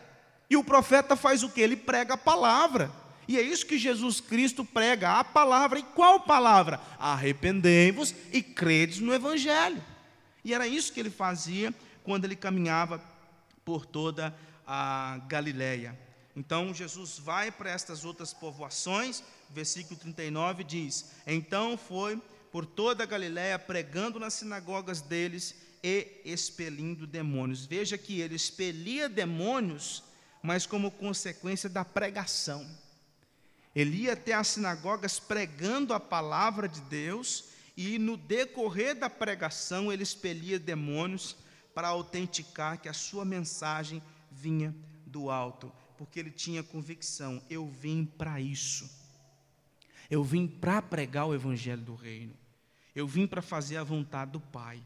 E 0.50 0.56
o 0.56 0.64
profeta 0.64 1.16
faz 1.16 1.42
o 1.44 1.50
que? 1.50 1.62
Ele 1.62 1.76
prega 1.76 2.14
a 2.14 2.18
palavra. 2.18 2.92
E 3.28 3.38
é 3.38 3.42
isso 3.42 3.66
que 3.66 3.78
Jesus 3.78 4.20
Cristo 4.20 4.64
prega, 4.64 5.20
a 5.20 5.24
palavra. 5.24 5.80
E 5.80 5.84
qual 5.84 6.20
palavra? 6.20 6.80
Arrependei-vos 7.00 8.14
e 8.32 8.42
credes 8.42 9.00
no 9.00 9.14
Evangelho. 9.14 9.82
E 10.44 10.54
era 10.54 10.68
isso 10.68 10.92
que 10.92 11.00
ele 11.00 11.10
fazia 11.10 11.74
quando 12.04 12.26
ele 12.26 12.36
caminhava 12.36 13.02
por 13.64 13.86
toda 13.86 14.36
a 14.68 15.20
Galileia. 15.28 15.98
Então 16.36 16.74
Jesus 16.74 17.20
vai 17.20 17.52
para 17.52 17.70
estas 17.70 18.04
outras 18.04 18.34
povoações, 18.34 19.24
versículo 19.50 20.00
39 20.00 20.64
diz: 20.64 21.12
Então 21.26 21.78
foi 21.78 22.22
por 22.52 22.66
toda 22.66 23.04
a 23.04 23.08
Galiléia 23.08 23.58
pregando 23.58 24.20
nas 24.20 24.34
sinagogas 24.34 25.02
deles 25.02 25.56
e 25.84 26.22
expelindo 26.26 27.06
demônios. 27.06 27.66
Veja 27.66 27.98
que 27.98 28.20
ele 28.22 28.36
expelia 28.36 29.10
demônios, 29.10 30.04
mas 30.42 30.66
como 30.66 30.92
consequência 30.92 31.70
da 31.70 31.84
pregação. 31.84 32.66
Ele 33.76 34.04
ia 34.04 34.14
até 34.14 34.34
as 34.34 34.50
sinagogas 34.50 35.20
pregando 35.20 35.94
a 35.94 36.00
palavra 36.00 36.68
de 36.68 36.80
Deus, 36.82 37.46
e 37.76 37.98
no 37.98 38.16
decorrer 38.16 38.96
da 38.96 39.10
pregação 39.10 39.92
ele 39.92 40.04
expelia 40.04 40.60
demônios 40.60 41.36
para 41.74 41.88
autenticar 41.88 42.80
que 42.80 42.90
a 42.90 42.94
sua 42.94 43.26
mensagem 43.26 44.02
vinha 44.32 44.76
do 45.06 45.30
alto 45.30 45.72
porque 45.98 46.20
ele 46.20 46.32
tinha 46.32 46.64
convicção: 46.64 47.42
eu 47.50 47.68
vim 47.68 48.06
para 48.06 48.40
isso. 48.40 48.90
Eu 50.10 50.24
vim 50.24 50.46
para 50.46 50.82
pregar 50.82 51.28
o 51.28 51.34
evangelho 51.34 51.82
do 51.82 51.96
reino. 51.96 52.34
Eu 52.94 53.08
vim 53.08 53.26
para 53.26 53.42
fazer 53.42 53.78
a 53.78 53.84
vontade 53.84 54.32
do 54.32 54.40
Pai. 54.40 54.84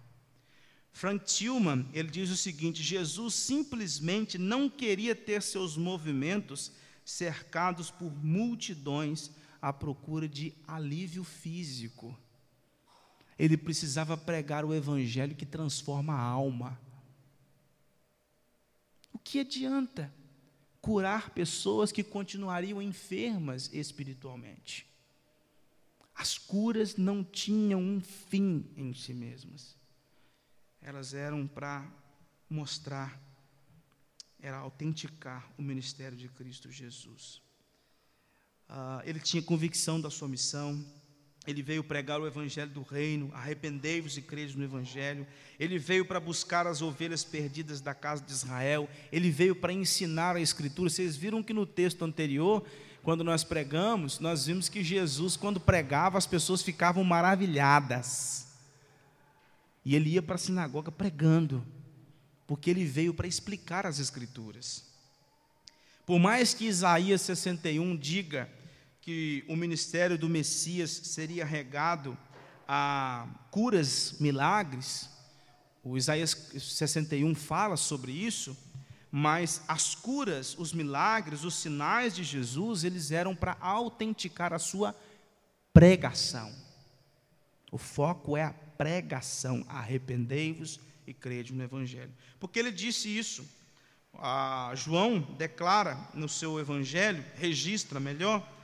Frank 0.91 1.25
Tillman, 1.25 1.87
ele 1.93 2.09
diz 2.09 2.29
o 2.29 2.37
seguinte: 2.37 2.83
Jesus 2.83 3.33
simplesmente 3.33 4.37
não 4.37 4.69
queria 4.69 5.15
ter 5.15 5.41
seus 5.41 5.75
movimentos 5.75 6.71
cercados 7.03 7.89
por 7.89 8.11
multidões 8.23 9.31
à 9.61 9.73
procura 9.73 10.27
de 10.27 10.53
alívio 10.67 11.23
físico. 11.23 12.17
Ele 13.37 13.57
precisava 13.57 14.17
pregar 14.17 14.65
o 14.65 14.73
evangelho 14.73 15.35
que 15.35 15.45
transforma 15.45 16.13
a 16.13 16.21
alma. 16.21 16.79
O 19.13 19.19
que 19.19 19.39
adianta? 19.39 20.11
curar 20.87 21.31
pessoas 21.31 21.91
que 21.91 22.01
continuariam 22.01 22.81
enfermas 22.81 23.69
espiritualmente. 23.73 24.87
As 26.15 26.37
curas 26.37 26.95
não 26.95 27.25
tinham 27.25 27.81
um 27.81 27.99
fim 27.99 28.65
em 28.77 28.93
si 28.93 29.13
mesmas. 29.13 29.75
Elas 30.81 31.13
eram 31.13 31.45
para 31.45 31.85
mostrar, 32.49 33.21
era 34.39 34.55
autenticar 34.59 35.51
o 35.57 35.61
ministério 35.61 36.17
de 36.17 36.29
Cristo 36.29 36.71
Jesus. 36.71 37.41
Uh, 38.69 39.03
ele 39.03 39.19
tinha 39.19 39.43
convicção 39.43 39.99
da 39.99 40.09
sua 40.09 40.29
missão, 40.29 40.85
ele 41.47 41.63
veio 41.63 41.81
pregar 41.81 42.19
o 42.19 42.27
evangelho 42.27 42.69
do 42.69 42.81
reino, 42.81 43.31
arrependei-vos 43.33 44.17
e 44.17 44.21
crede 44.21 44.57
no 44.57 44.65
evangelho. 44.65 45.25
Ele 45.57 45.79
veio 45.79 46.05
para 46.05 46.19
buscar 46.19 46.67
as 46.67 46.81
ovelhas 46.81 47.23
perdidas 47.23 47.79
da 47.79 47.93
casa 47.93 48.21
de 48.21 48.33
Israel. 48.33 48.89
Ele 49.13 49.31
veio 49.31 49.55
para 49.55 49.71
ensinar 49.71 50.35
a 50.35 50.41
escritura. 50.41 50.89
Vocês 50.89 51.15
viram 51.15 51.41
que 51.41 51.53
no 51.53 51.65
texto 51.65 52.03
anterior, 52.03 52.67
quando 53.01 53.23
nós 53.23 53.45
pregamos, 53.45 54.19
nós 54.19 54.45
vimos 54.45 54.67
que 54.67 54.83
Jesus, 54.83 55.37
quando 55.37 55.57
pregava, 55.57 56.17
as 56.17 56.27
pessoas 56.27 56.61
ficavam 56.61 57.01
maravilhadas. 57.05 58.49
E 59.85 59.95
ele 59.95 60.09
ia 60.09 60.21
para 60.21 60.35
a 60.35 60.39
sinagoga 60.39 60.91
pregando, 60.91 61.65
porque 62.45 62.69
ele 62.69 62.83
veio 62.83 63.13
para 63.13 63.25
explicar 63.25 63.85
as 63.85 63.99
escrituras. 63.99 64.83
Por 66.05 66.19
mais 66.19 66.53
que 66.53 66.65
Isaías 66.65 67.21
61 67.21 67.95
diga 67.95 68.49
que 69.07 69.45
o 69.47 69.55
ministério 69.55 70.17
do 70.17 70.27
Messias 70.27 70.91
seria 70.91 71.45
regado 71.45 72.17
a 72.67 73.25
curas, 73.49 74.17
milagres, 74.19 75.09
o 75.81 75.95
Isaías 75.95 76.31
61 76.59 77.33
fala 77.33 77.77
sobre 77.77 78.11
isso, 78.11 78.57
mas 79.09 79.61
as 79.65 79.95
curas, 79.95 80.57
os 80.59 80.73
milagres, 80.73 81.45
os 81.45 81.55
sinais 81.55 82.13
de 82.13 82.21
Jesus, 82.21 82.83
eles 82.83 83.09
eram 83.09 83.33
para 83.33 83.55
autenticar 83.61 84.51
a 84.51 84.59
sua 84.59 84.93
pregação. 85.71 86.53
O 87.71 87.77
foco 87.77 88.35
é 88.35 88.43
a 88.43 88.51
pregação, 88.77 89.65
arrependei-vos 89.69 90.81
e 91.07 91.13
crede 91.13 91.53
no 91.53 91.63
Evangelho. 91.63 92.11
Porque 92.41 92.59
ele 92.59 92.73
disse 92.73 93.07
isso. 93.07 93.47
João 94.75 95.21
declara 95.37 96.09
no 96.13 96.27
seu 96.27 96.59
Evangelho, 96.59 97.23
registra 97.37 98.01
melhor, 98.01 98.56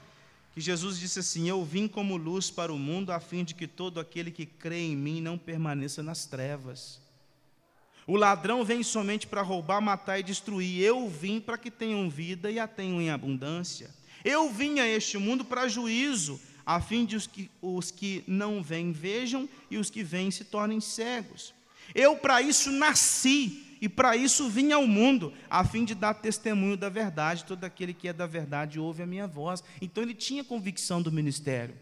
que 0.54 0.60
Jesus 0.60 0.98
disse 0.98 1.18
assim: 1.18 1.48
Eu 1.48 1.64
vim 1.64 1.88
como 1.88 2.16
luz 2.16 2.48
para 2.48 2.72
o 2.72 2.78
mundo, 2.78 3.10
a 3.10 3.18
fim 3.18 3.42
de 3.42 3.54
que 3.54 3.66
todo 3.66 3.98
aquele 3.98 4.30
que 4.30 4.46
crê 4.46 4.82
em 4.82 4.96
mim 4.96 5.20
não 5.20 5.36
permaneça 5.36 6.02
nas 6.02 6.26
trevas. 6.26 7.02
O 8.06 8.16
ladrão 8.16 8.64
vem 8.64 8.82
somente 8.82 9.26
para 9.26 9.42
roubar, 9.42 9.80
matar 9.80 10.20
e 10.20 10.22
destruir. 10.22 10.80
Eu 10.80 11.08
vim 11.08 11.40
para 11.40 11.58
que 11.58 11.70
tenham 11.70 12.08
vida 12.08 12.50
e 12.50 12.58
a 12.58 12.68
tenham 12.68 13.00
em 13.00 13.10
abundância. 13.10 13.90
Eu 14.24 14.50
vim 14.52 14.78
a 14.78 14.86
este 14.86 15.18
mundo 15.18 15.44
para 15.44 15.66
juízo, 15.66 16.40
a 16.64 16.80
fim 16.80 17.04
de 17.04 17.16
os 17.16 17.26
que, 17.26 17.50
os 17.60 17.90
que 17.90 18.22
não 18.26 18.62
vêm 18.62 18.92
vejam 18.92 19.48
e 19.70 19.76
os 19.76 19.90
que 19.90 20.04
vêm 20.04 20.30
se 20.30 20.44
tornem 20.44 20.80
cegos. 20.80 21.52
Eu 21.94 22.16
para 22.16 22.40
isso 22.40 22.70
nasci 22.70 23.63
e 23.84 23.88
para 23.88 24.16
isso 24.16 24.48
vim 24.48 24.72
ao 24.72 24.86
mundo, 24.86 25.30
a 25.50 25.62
fim 25.62 25.84
de 25.84 25.94
dar 25.94 26.14
testemunho 26.14 26.74
da 26.74 26.88
verdade. 26.88 27.44
Todo 27.44 27.64
aquele 27.64 27.92
que 27.92 28.08
é 28.08 28.14
da 28.14 28.24
verdade 28.24 28.80
ouve 28.80 29.02
a 29.02 29.06
minha 29.06 29.26
voz. 29.26 29.62
Então 29.78 30.02
ele 30.02 30.14
tinha 30.14 30.42
convicção 30.42 31.02
do 31.02 31.12
ministério. 31.12 31.74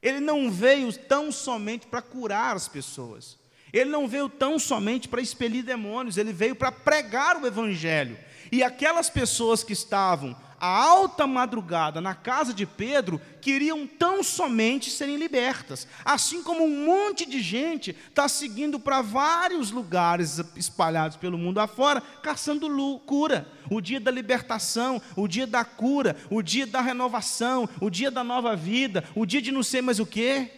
Ele 0.00 0.20
não 0.20 0.48
veio 0.48 0.92
tão 0.92 1.32
somente 1.32 1.88
para 1.88 2.00
curar 2.00 2.54
as 2.54 2.68
pessoas. 2.68 3.36
Ele 3.72 3.90
não 3.90 4.06
veio 4.06 4.28
tão 4.28 4.60
somente 4.60 5.08
para 5.08 5.20
expelir 5.20 5.64
demônios, 5.64 6.18
ele 6.18 6.32
veio 6.32 6.54
para 6.54 6.70
pregar 6.70 7.42
o 7.42 7.44
Evangelho. 7.48 8.16
E 8.52 8.62
aquelas 8.62 9.10
pessoas 9.10 9.64
que 9.64 9.72
estavam 9.72 10.36
à 10.60 10.66
alta 10.66 11.26
madrugada 11.26 12.00
na 12.00 12.14
casa 12.14 12.52
de 12.52 12.66
Pedro 12.66 13.20
queriam 13.40 13.86
tão 13.86 14.22
somente 14.22 14.90
serem 14.90 15.16
libertas. 15.16 15.86
Assim 16.04 16.42
como 16.42 16.64
um 16.64 16.84
monte 16.84 17.24
de 17.24 17.40
gente 17.40 17.96
está 18.08 18.28
seguindo 18.28 18.78
para 18.78 19.00
vários 19.00 19.70
lugares 19.70 20.38
espalhados 20.56 21.16
pelo 21.16 21.38
mundo 21.38 21.58
afora, 21.58 22.00
caçando 22.22 22.68
cura. 23.06 23.46
O 23.70 23.80
dia 23.80 24.00
da 24.00 24.10
libertação, 24.10 25.00
o 25.16 25.28
dia 25.28 25.46
da 25.46 25.64
cura, 25.64 26.16
o 26.30 26.42
dia 26.42 26.66
da 26.66 26.80
renovação, 26.80 27.68
o 27.80 27.90
dia 27.90 28.10
da 28.10 28.24
nova 28.24 28.56
vida, 28.56 29.04
o 29.14 29.26
dia 29.26 29.42
de 29.42 29.52
não 29.52 29.62
sei 29.62 29.82
mais 29.82 30.00
o 30.00 30.06
quê. 30.06 30.50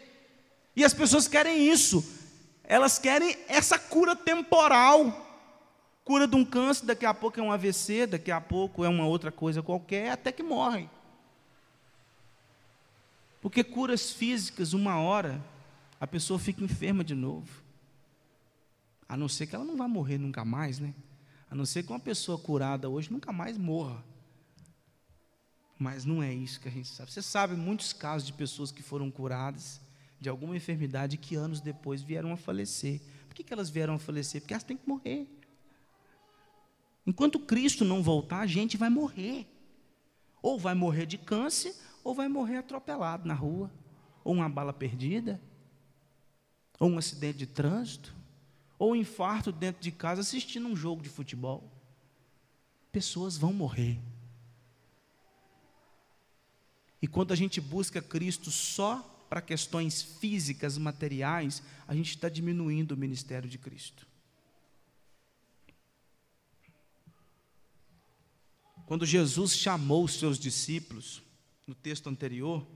E 0.77 0.85
as 0.85 0.95
pessoas 0.95 1.27
querem 1.27 1.69
isso, 1.69 2.05
elas 2.65 2.99
querem 2.99 3.37
essa 3.49 3.79
cura 3.79 4.15
temporal. 4.15 5.30
Cura 6.11 6.27
de 6.27 6.35
um 6.35 6.45
câncer, 6.45 6.87
daqui 6.87 7.07
a 7.07 7.15
pouco 7.15 7.39
é 7.39 7.43
um 7.45 7.53
AVC, 7.53 8.05
daqui 8.05 8.33
a 8.33 8.41
pouco 8.41 8.85
é 8.85 8.89
uma 8.89 9.07
outra 9.07 9.31
coisa 9.31 9.63
qualquer, 9.63 10.11
até 10.11 10.33
que 10.33 10.43
morrem. 10.43 10.91
Porque 13.41 13.63
curas 13.63 14.11
físicas, 14.11 14.73
uma 14.73 14.99
hora, 14.99 15.41
a 16.01 16.09
pessoa 16.09 16.37
fica 16.37 16.65
enferma 16.65 17.05
de 17.05 17.15
novo. 17.15 17.63
A 19.09 19.17
não 19.17 19.29
ser 19.29 19.47
que 19.47 19.55
ela 19.55 19.65
não 19.65 19.77
vá 19.77 19.87
morrer 19.87 20.19
nunca 20.19 20.45
mais, 20.45 20.81
né? 20.81 20.97
A 21.49 21.55
não 21.55 21.65
ser 21.65 21.85
que 21.85 21.93
uma 21.93 22.01
pessoa 22.01 22.37
curada 22.37 22.89
hoje 22.89 23.13
nunca 23.13 23.33
mais 23.33 23.57
morra. 23.57 24.03
Mas 25.79 26.05
não 26.05 26.21
é 26.21 26.35
isso 26.35 26.59
que 26.59 26.67
a 26.67 26.73
gente 26.73 26.89
sabe. 26.89 27.13
Você 27.13 27.23
sabe 27.23 27.55
muitos 27.55 27.93
casos 27.93 28.27
de 28.27 28.33
pessoas 28.33 28.73
que 28.73 28.83
foram 28.83 29.13
curadas 29.13 29.81
de 30.21 30.29
alguma 30.29 30.57
enfermidade 30.57 31.17
que 31.17 31.37
anos 31.37 31.61
depois 31.61 32.03
vieram 32.03 32.33
a 32.33 32.37
falecer. 32.37 33.01
Por 33.29 33.35
que, 33.37 33.45
que 33.45 33.53
elas 33.53 33.71
vieram 33.71 33.95
a 33.95 33.99
falecer? 34.01 34.41
Porque 34.41 34.55
elas 34.55 34.65
têm 34.65 34.77
que 34.77 34.89
morrer. 34.89 35.39
Enquanto 37.07 37.39
Cristo 37.39 37.85
não 37.85 38.03
voltar, 38.03 38.41
a 38.41 38.47
gente 38.47 38.77
vai 38.77 38.91
morrer. 38.91 39.47
Ou 40.43 40.59
vai 40.59 40.75
morrer 40.75 41.07
de 41.07 41.19
câncer, 41.19 41.75
ou 42.03 42.15
vai 42.15 42.29
morrer 42.29 42.57
atropelado 42.57 43.27
na 43.27 43.35
rua, 43.35 43.71
ou 44.25 44.35
uma 44.35 44.49
bala 44.49 44.73
perdida, 44.73 45.41
ou 46.79 46.91
um 46.91 46.99
acidente 46.99 47.39
de 47.39 47.47
trânsito, 47.47 48.15
ou 48.79 48.93
um 48.93 48.97
infarto 48.97 49.53
dentro 49.53 49.83
de 49.83 49.91
casa 49.91 50.23
assistindo 50.23 50.67
um 50.67 50.77
jogo 50.77 51.03
de 51.03 51.09
futebol. 51.09 51.71
Pessoas 52.91 53.37
vão 53.37 53.53
morrer. 53.53 54.01
E 57.03 57.07
quando 57.07 57.33
a 57.33 57.37
gente 57.37 57.61
busca 57.61 58.03
Cristo 58.03 58.51
só 58.51 58.99
para 59.29 59.41
questões 59.41 60.03
físicas, 60.03 60.77
materiais, 60.77 61.63
a 61.87 61.95
gente 61.95 62.11
está 62.11 62.29
diminuindo 62.29 62.93
o 62.93 62.97
ministério 62.97 63.49
de 63.49 63.59
Cristo. 63.59 64.07
Quando 68.91 69.07
Jesus 69.07 69.57
chamou 69.57 70.03
os 70.03 70.15
seus 70.15 70.37
discípulos, 70.37 71.23
no 71.65 71.77
texto 71.77 72.09
anterior, 72.09 72.67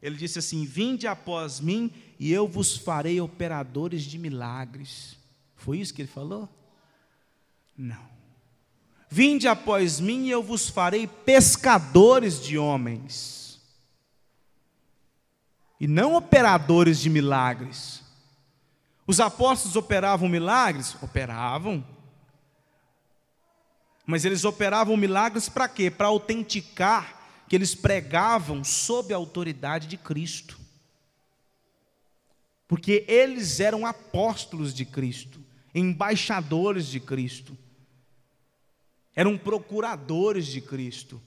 ele 0.00 0.16
disse 0.16 0.38
assim: 0.38 0.64
Vinde 0.64 1.06
após 1.06 1.60
mim 1.60 1.92
e 2.18 2.32
eu 2.32 2.48
vos 2.48 2.78
farei 2.78 3.20
operadores 3.20 4.04
de 4.04 4.16
milagres. 4.16 5.18
Foi 5.54 5.76
isso 5.76 5.92
que 5.92 6.00
ele 6.00 6.08
falou? 6.08 6.48
Não. 7.76 8.08
Vinde 9.10 9.48
após 9.48 10.00
mim 10.00 10.28
e 10.28 10.30
eu 10.30 10.42
vos 10.42 10.70
farei 10.70 11.06
pescadores 11.06 12.42
de 12.42 12.56
homens 12.56 13.60
e 15.78 15.86
não 15.86 16.14
operadores 16.14 16.98
de 16.98 17.10
milagres. 17.10 18.02
Os 19.06 19.20
apóstolos 19.20 19.76
operavam 19.76 20.26
milagres? 20.26 20.96
Operavam. 21.02 21.84
Mas 24.10 24.24
eles 24.24 24.44
operavam 24.44 24.96
milagres 24.96 25.48
para 25.48 25.68
quê? 25.68 25.88
Para 25.88 26.08
autenticar 26.08 27.44
que 27.48 27.54
eles 27.54 27.76
pregavam 27.76 28.64
sob 28.64 29.14
a 29.14 29.16
autoridade 29.16 29.86
de 29.86 29.96
Cristo. 29.96 30.58
Porque 32.66 33.04
eles 33.06 33.60
eram 33.60 33.86
apóstolos 33.86 34.74
de 34.74 34.84
Cristo, 34.84 35.40
embaixadores 35.72 36.86
de 36.88 36.98
Cristo, 36.98 37.56
eram 39.14 39.38
procuradores 39.38 40.46
de 40.46 40.60
Cristo. 40.60 41.22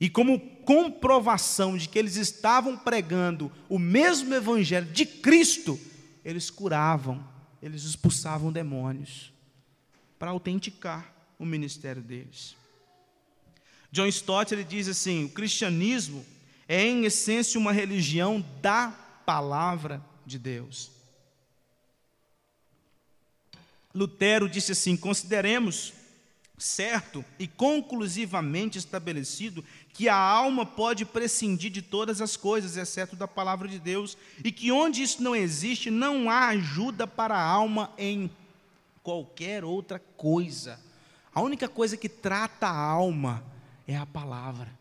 E 0.00 0.08
como 0.08 0.40
comprovação 0.40 1.76
de 1.76 1.90
que 1.90 1.98
eles 1.98 2.16
estavam 2.16 2.74
pregando 2.74 3.52
o 3.68 3.78
mesmo 3.78 4.34
evangelho 4.34 4.90
de 4.90 5.04
Cristo, 5.04 5.78
eles 6.24 6.48
curavam, 6.48 7.22
eles 7.60 7.84
expulsavam 7.84 8.50
demônios 8.50 9.30
para 10.18 10.30
autenticar 10.30 11.13
o 11.38 11.44
ministério 11.44 12.02
deles. 12.02 12.56
John 13.90 14.06
Stott 14.06 14.52
ele 14.52 14.64
diz 14.64 14.88
assim: 14.88 15.24
o 15.24 15.28
cristianismo 15.28 16.24
é 16.66 16.84
em 16.84 17.04
essência 17.04 17.60
uma 17.60 17.72
religião 17.72 18.44
da 18.60 18.88
palavra 19.24 20.04
de 20.26 20.38
Deus. 20.38 20.90
Lutero 23.94 24.48
disse 24.48 24.72
assim: 24.72 24.96
consideremos 24.96 25.92
certo 26.58 27.24
e 27.38 27.46
conclusivamente 27.46 28.78
estabelecido 28.78 29.64
que 29.92 30.08
a 30.08 30.16
alma 30.16 30.64
pode 30.64 31.04
prescindir 31.04 31.70
de 31.70 31.82
todas 31.82 32.20
as 32.20 32.36
coisas, 32.36 32.76
exceto 32.76 33.14
da 33.14 33.28
palavra 33.28 33.68
de 33.68 33.78
Deus, 33.78 34.16
e 34.42 34.50
que 34.50 34.72
onde 34.72 35.02
isso 35.02 35.22
não 35.22 35.36
existe, 35.36 35.90
não 35.90 36.28
há 36.28 36.48
ajuda 36.48 37.06
para 37.06 37.36
a 37.36 37.42
alma 37.42 37.92
em 37.96 38.30
qualquer 39.02 39.64
outra 39.64 40.00
coisa. 40.16 40.80
A 41.34 41.42
única 41.42 41.68
coisa 41.68 41.96
que 41.96 42.08
trata 42.08 42.68
a 42.68 42.76
alma 42.76 43.44
é 43.86 43.96
a 43.96 44.06
palavra. 44.06 44.72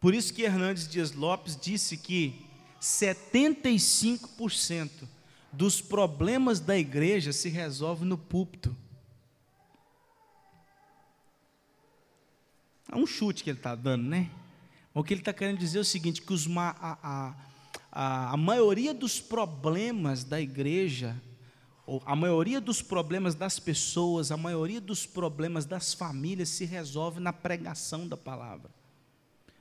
Por 0.00 0.14
isso 0.14 0.34
que 0.34 0.42
Hernandes 0.42 0.88
Dias 0.88 1.12
Lopes 1.12 1.56
disse 1.56 1.96
que 1.96 2.44
75% 2.80 5.06
dos 5.52 5.80
problemas 5.80 6.58
da 6.58 6.78
igreja 6.78 7.32
se 7.32 7.48
resolve 7.48 8.04
no 8.04 8.16
púlpito. 8.16 8.74
É 12.90 12.96
um 12.96 13.06
chute 13.06 13.44
que 13.44 13.50
ele 13.50 13.58
está 13.58 13.74
dando, 13.74 14.08
né? 14.08 14.30
O 14.92 15.04
que 15.04 15.14
ele 15.14 15.20
está 15.20 15.32
querendo 15.32 15.58
dizer 15.58 15.78
é 15.78 15.82
o 15.82 15.84
seguinte: 15.84 16.22
que 16.22 16.32
os, 16.32 16.48
a, 16.56 17.34
a, 17.92 18.32
a, 18.32 18.36
maioria 18.36 18.92
dos 18.92 19.20
problemas 19.20 20.24
da 20.24 20.40
igreja, 20.40 21.20
a 22.04 22.14
maioria 22.14 22.60
dos 22.60 22.80
problemas 22.80 23.34
das 23.34 23.58
pessoas, 23.58 24.30
a 24.30 24.36
maioria 24.36 24.80
dos 24.80 25.06
problemas 25.06 25.64
das 25.64 25.92
famílias 25.92 26.48
se 26.48 26.64
resolve 26.64 27.18
na 27.18 27.32
pregação 27.32 28.06
da 28.06 28.16
palavra, 28.16 28.70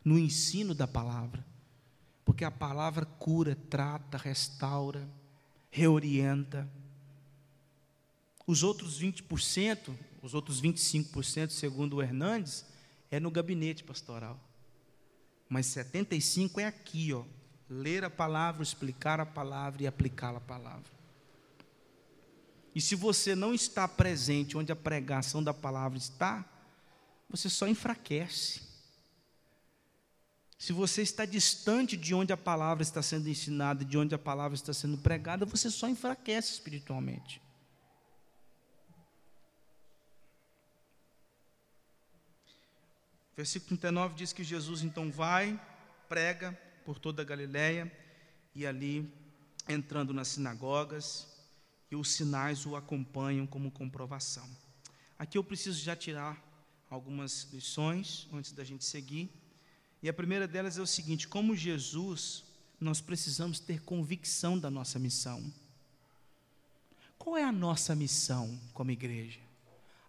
no 0.05 0.19
ensino 0.19 0.75
da 0.75 0.87
palavra. 0.87 1.43
Porque 2.23 2.43
a 2.43 2.51
palavra 2.51 3.05
cura, 3.05 3.57
trata, 3.69 4.17
restaura, 4.17 5.09
reorienta. 5.71 6.69
Os 8.45 8.61
outros 8.61 9.01
20%, 9.01 9.95
os 10.21 10.35
outros 10.35 10.61
25%, 10.61 11.49
segundo 11.49 11.95
o 11.95 12.01
Hernandes, 12.03 12.63
é 13.09 13.19
no 13.19 13.31
gabinete 13.31 13.83
pastoral. 13.83 14.39
Mas 15.47 15.65
75 15.65 16.59
é 16.59 16.65
aqui, 16.65 17.11
ó, 17.11 17.23
ler 17.67 18.03
a 18.03 18.09
palavra, 18.09 18.61
explicar 18.61 19.19
a 19.19 19.25
palavra 19.25 19.81
e 19.81 19.87
aplicar 19.87 20.35
a 20.35 20.39
palavra. 20.39 20.98
E 22.79 22.81
se 22.81 22.95
você 22.95 23.35
não 23.35 23.53
está 23.53 23.89
presente 23.89 24.57
onde 24.57 24.71
a 24.71 24.75
pregação 24.75 25.43
da 25.43 25.53
palavra 25.53 25.97
está, 25.97 26.45
você 27.29 27.49
só 27.49 27.67
enfraquece. 27.67 28.61
Se 30.57 30.71
você 30.71 31.01
está 31.01 31.25
distante 31.25 31.97
de 31.97 32.15
onde 32.15 32.31
a 32.31 32.37
palavra 32.37 32.81
está 32.81 33.01
sendo 33.01 33.27
ensinada, 33.27 33.83
de 33.83 33.97
onde 33.97 34.15
a 34.15 34.17
palavra 34.17 34.55
está 34.55 34.71
sendo 34.71 34.97
pregada, 34.97 35.45
você 35.45 35.69
só 35.69 35.89
enfraquece 35.89 36.53
espiritualmente. 36.53 37.41
Versículo 43.35 43.77
39 43.77 44.15
diz 44.15 44.31
que 44.31 44.41
Jesus 44.41 44.83
então 44.83 45.11
vai, 45.11 45.59
prega 46.07 46.57
por 46.85 46.97
toda 46.97 47.23
a 47.23 47.25
Galiléia 47.25 47.91
e 48.55 48.65
ali 48.65 49.13
entrando 49.67 50.13
nas 50.13 50.29
sinagogas 50.29 51.38
e 51.91 51.95
os 51.95 52.12
sinais 52.12 52.65
o 52.65 52.75
acompanham 52.75 53.47
como 53.47 53.71
comprovação. 53.71 54.47
Aqui 55.17 55.38
eu 55.38 55.43
preciso 55.43 55.82
já 55.82 55.95
tirar 55.95 56.41
algumas 56.89 57.47
lições 57.52 58.28
antes 58.32 58.52
da 58.52 58.63
gente 58.63 58.86
seguir. 58.86 59.30
E 60.02 60.10
a 60.10 60.13
primeira 60.13 60.47
delas 60.47 60.78
é 60.78 60.82
o 60.82 60.88
seguinte: 60.88 61.28
como 61.28 61.56
Jesus, 61.56 62.43
nós 62.80 63.02
precisamos 63.02 63.60
ter 63.60 63.82
convicção 63.82 64.58
da 64.58 64.69
nossa 64.71 64.97
missão. 64.97 65.54
Qual 67.17 67.36
é 67.36 67.43
a 67.43 67.52
nossa 67.52 67.93
missão 67.95 68.58
como 68.73 68.91
igreja? 68.91 69.41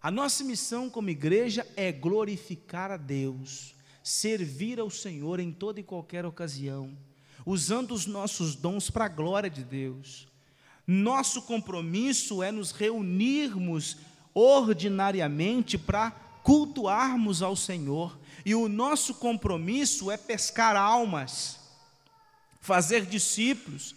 A 0.01 0.09
nossa 0.09 0.43
missão 0.43 0.89
como 0.89 1.09
igreja 1.09 1.67
é 1.75 1.91
glorificar 1.91 2.89
a 2.89 2.97
Deus, 2.97 3.75
servir 4.01 4.79
ao 4.79 4.89
Senhor 4.89 5.39
em 5.39 5.51
toda 5.51 5.79
e 5.79 5.83
qualquer 5.83 6.25
ocasião, 6.25 6.97
usando 7.45 7.91
os 7.91 8.05
nossos 8.05 8.55
dons 8.55 8.89
para 8.89 9.05
a 9.05 9.09
glória 9.09 9.49
de 9.49 9.63
Deus. 9.63 10.30
Nosso 10.93 11.43
compromisso 11.43 12.43
é 12.43 12.51
nos 12.51 12.73
reunirmos 12.73 13.95
ordinariamente 14.33 15.77
para 15.77 16.11
cultuarmos 16.43 17.41
ao 17.41 17.55
Senhor, 17.55 18.19
e 18.45 18.53
o 18.53 18.67
nosso 18.67 19.13
compromisso 19.13 20.11
é 20.11 20.17
pescar 20.17 20.75
almas, 20.75 21.57
fazer 22.59 23.05
discípulos, 23.05 23.95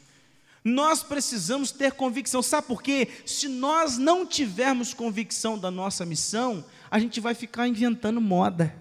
nós 0.63 1.03
precisamos 1.03 1.73
ter 1.73 1.91
convicção. 1.95 2.41
Sabe 2.41 2.69
por 2.69 2.81
quê? 2.81 3.09
Se 3.27 3.49
nós 3.49 3.99
não 3.99 4.25
tivermos 4.25 4.95
convicção 4.95 5.59
da 5.59 5.73
nossa 5.73 6.07
missão, 6.07 6.65
a 6.89 7.01
gente 7.01 7.19
vai 7.19 7.35
ficar 7.35 7.67
inventando 7.67 8.21
moda. 8.21 8.73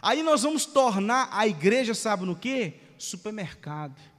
Aí 0.00 0.22
nós 0.22 0.44
vamos 0.44 0.64
tornar 0.66 1.28
a 1.32 1.48
igreja, 1.48 1.94
sabe 1.94 2.26
no 2.26 2.36
quê? 2.36 2.74
Supermercado. 2.96 4.11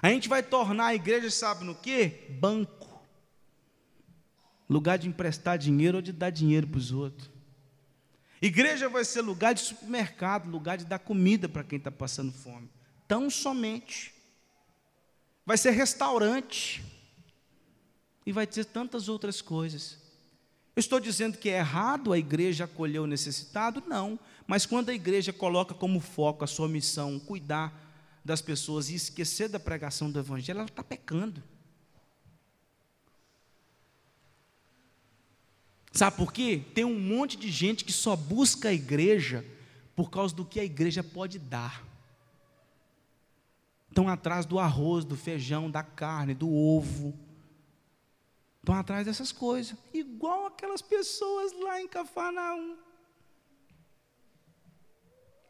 A 0.00 0.10
gente 0.10 0.28
vai 0.28 0.42
tornar 0.42 0.86
a 0.86 0.94
igreja, 0.94 1.30
sabe 1.30 1.64
no 1.64 1.74
quê? 1.74 2.26
Banco. 2.40 3.02
Lugar 4.68 4.98
de 4.98 5.08
emprestar 5.08 5.58
dinheiro 5.58 5.98
ou 5.98 6.02
de 6.02 6.12
dar 6.12 6.30
dinheiro 6.30 6.66
para 6.66 6.78
os 6.78 6.92
outros. 6.92 7.30
Igreja 8.40 8.88
vai 8.88 9.04
ser 9.04 9.22
lugar 9.22 9.54
de 9.54 9.60
supermercado, 9.60 10.48
lugar 10.48 10.78
de 10.78 10.84
dar 10.84 11.00
comida 11.00 11.48
para 11.48 11.64
quem 11.64 11.78
está 11.78 11.90
passando 11.90 12.32
fome. 12.32 12.70
Tão 13.08 13.28
somente. 13.28 14.14
Vai 15.44 15.58
ser 15.58 15.70
restaurante. 15.70 16.84
E 18.24 18.30
vai 18.30 18.46
ter 18.46 18.64
tantas 18.64 19.08
outras 19.08 19.42
coisas. 19.42 19.98
Eu 20.76 20.80
estou 20.80 21.00
dizendo 21.00 21.38
que 21.38 21.48
é 21.48 21.58
errado 21.58 22.12
a 22.12 22.18
igreja 22.18 22.64
acolher 22.64 23.00
o 23.00 23.06
necessitado? 23.06 23.82
Não. 23.86 24.16
Mas 24.46 24.64
quando 24.64 24.90
a 24.90 24.94
igreja 24.94 25.32
coloca 25.32 25.74
como 25.74 25.98
foco 25.98 26.44
a 26.44 26.46
sua 26.46 26.68
missão 26.68 27.18
cuidar 27.18 27.87
das 28.24 28.42
pessoas 28.42 28.90
e 28.90 28.94
esquecer 28.94 29.48
da 29.48 29.60
pregação 29.60 30.10
do 30.10 30.18
Evangelho, 30.18 30.58
ela 30.58 30.68
está 30.68 30.82
pecando. 30.82 31.42
Sabe 35.92 36.16
por 36.16 36.32
quê? 36.32 36.62
Tem 36.74 36.84
um 36.84 36.98
monte 36.98 37.36
de 37.36 37.50
gente 37.50 37.84
que 37.84 37.92
só 37.92 38.14
busca 38.14 38.68
a 38.68 38.72
igreja 38.72 39.44
por 39.96 40.10
causa 40.10 40.34
do 40.34 40.44
que 40.44 40.60
a 40.60 40.64
igreja 40.64 41.02
pode 41.02 41.38
dar. 41.38 41.84
Estão 43.88 44.08
atrás 44.08 44.46
do 44.46 44.58
arroz, 44.58 45.04
do 45.04 45.16
feijão, 45.16 45.70
da 45.70 45.82
carne, 45.82 46.34
do 46.34 46.48
ovo. 46.54 47.18
Estão 48.60 48.74
atrás 48.74 49.06
dessas 49.06 49.32
coisas. 49.32 49.76
Igual 49.92 50.46
aquelas 50.46 50.82
pessoas 50.82 51.52
lá 51.60 51.80
em 51.80 51.88
Cafarnaum. 51.88 52.76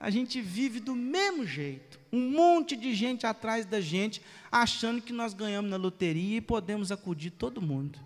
A 0.01 0.11
gente 0.11 0.41
vive 0.41 0.79
do 0.79 0.95
mesmo 0.95 1.45
jeito. 1.45 1.99
Um 2.13 2.31
monte 2.31 2.77
de 2.77 2.95
gente 2.95 3.27
atrás 3.27 3.67
da 3.67 3.81
gente, 3.81 4.23
achando 4.51 5.03
que 5.03 5.13
nós 5.13 5.35
ganhamos 5.35 5.71
na 5.71 5.77
loteria 5.77 6.39
e 6.39 6.41
podemos 6.41 6.93
acudir 6.93 7.31
todo 7.31 7.61
mundo. 7.61 7.99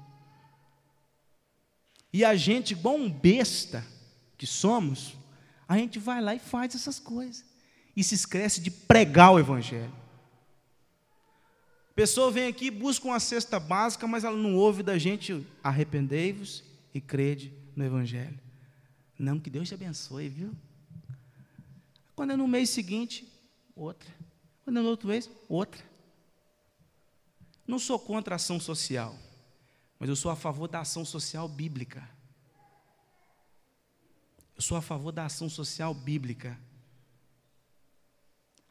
E 2.13 2.25
a 2.25 2.35
gente, 2.35 2.73
igual 2.73 2.97
um 2.97 3.11
besta 3.11 3.87
que 4.37 4.47
somos, 4.47 5.15
a 5.69 5.77
gente 5.77 5.99
vai 5.99 6.21
lá 6.21 6.35
e 6.35 6.39
faz 6.39 6.75
essas 6.75 6.99
coisas. 6.99 7.45
E 7.95 8.03
se 8.03 8.15
esquece 8.15 8.61
de 8.61 8.71
pregar 8.71 9.33
o 9.33 9.39
Evangelho. 9.39 9.93
A 11.91 11.95
pessoa 11.95 12.31
vem 12.31 12.47
aqui, 12.47 12.71
busca 12.71 13.07
uma 13.07 13.21
cesta 13.21 13.61
básica, 13.61 14.07
mas 14.07 14.25
ela 14.25 14.37
não 14.37 14.57
ouve 14.57 14.83
da 14.83 14.97
gente, 14.97 15.47
arrependei-vos 15.63 16.65
e 16.95 17.03
crede 17.03 17.53
no 17.77 17.85
Evangelho. 17.85 18.39
Não, 19.19 19.39
que 19.39 19.51
Deus 19.51 19.69
te 19.69 19.75
abençoe, 19.75 20.29
viu? 20.29 20.57
Quando 22.23 22.35
é 22.35 22.37
no 22.37 22.47
mês 22.47 22.71
seguinte, 22.71 23.27
outra. 23.75 24.09
Quando 24.63 24.79
é 24.79 24.81
no 24.81 24.89
outro 24.89 25.09
mês, 25.09 25.29
outra. 25.49 25.85
Não 27.67 27.81
sou 27.81 27.99
contra 27.99 28.35
a 28.35 28.37
ação 28.37 28.61
social 28.61 29.19
mas 30.03 30.09
eu 30.09 30.17
sou 30.17 30.33
a 30.33 30.37
favor 30.37 30.67
da 30.67 30.81
ação 30.81 31.05
social 31.05 31.49
bíblica. 31.49 32.03
Eu 34.57 34.61
sou 34.61 34.77
a 34.77 34.83
favor 34.83 35.13
da 35.13 35.27
ação 35.27 35.49
social 35.49 35.95
bíblica. 35.95 36.59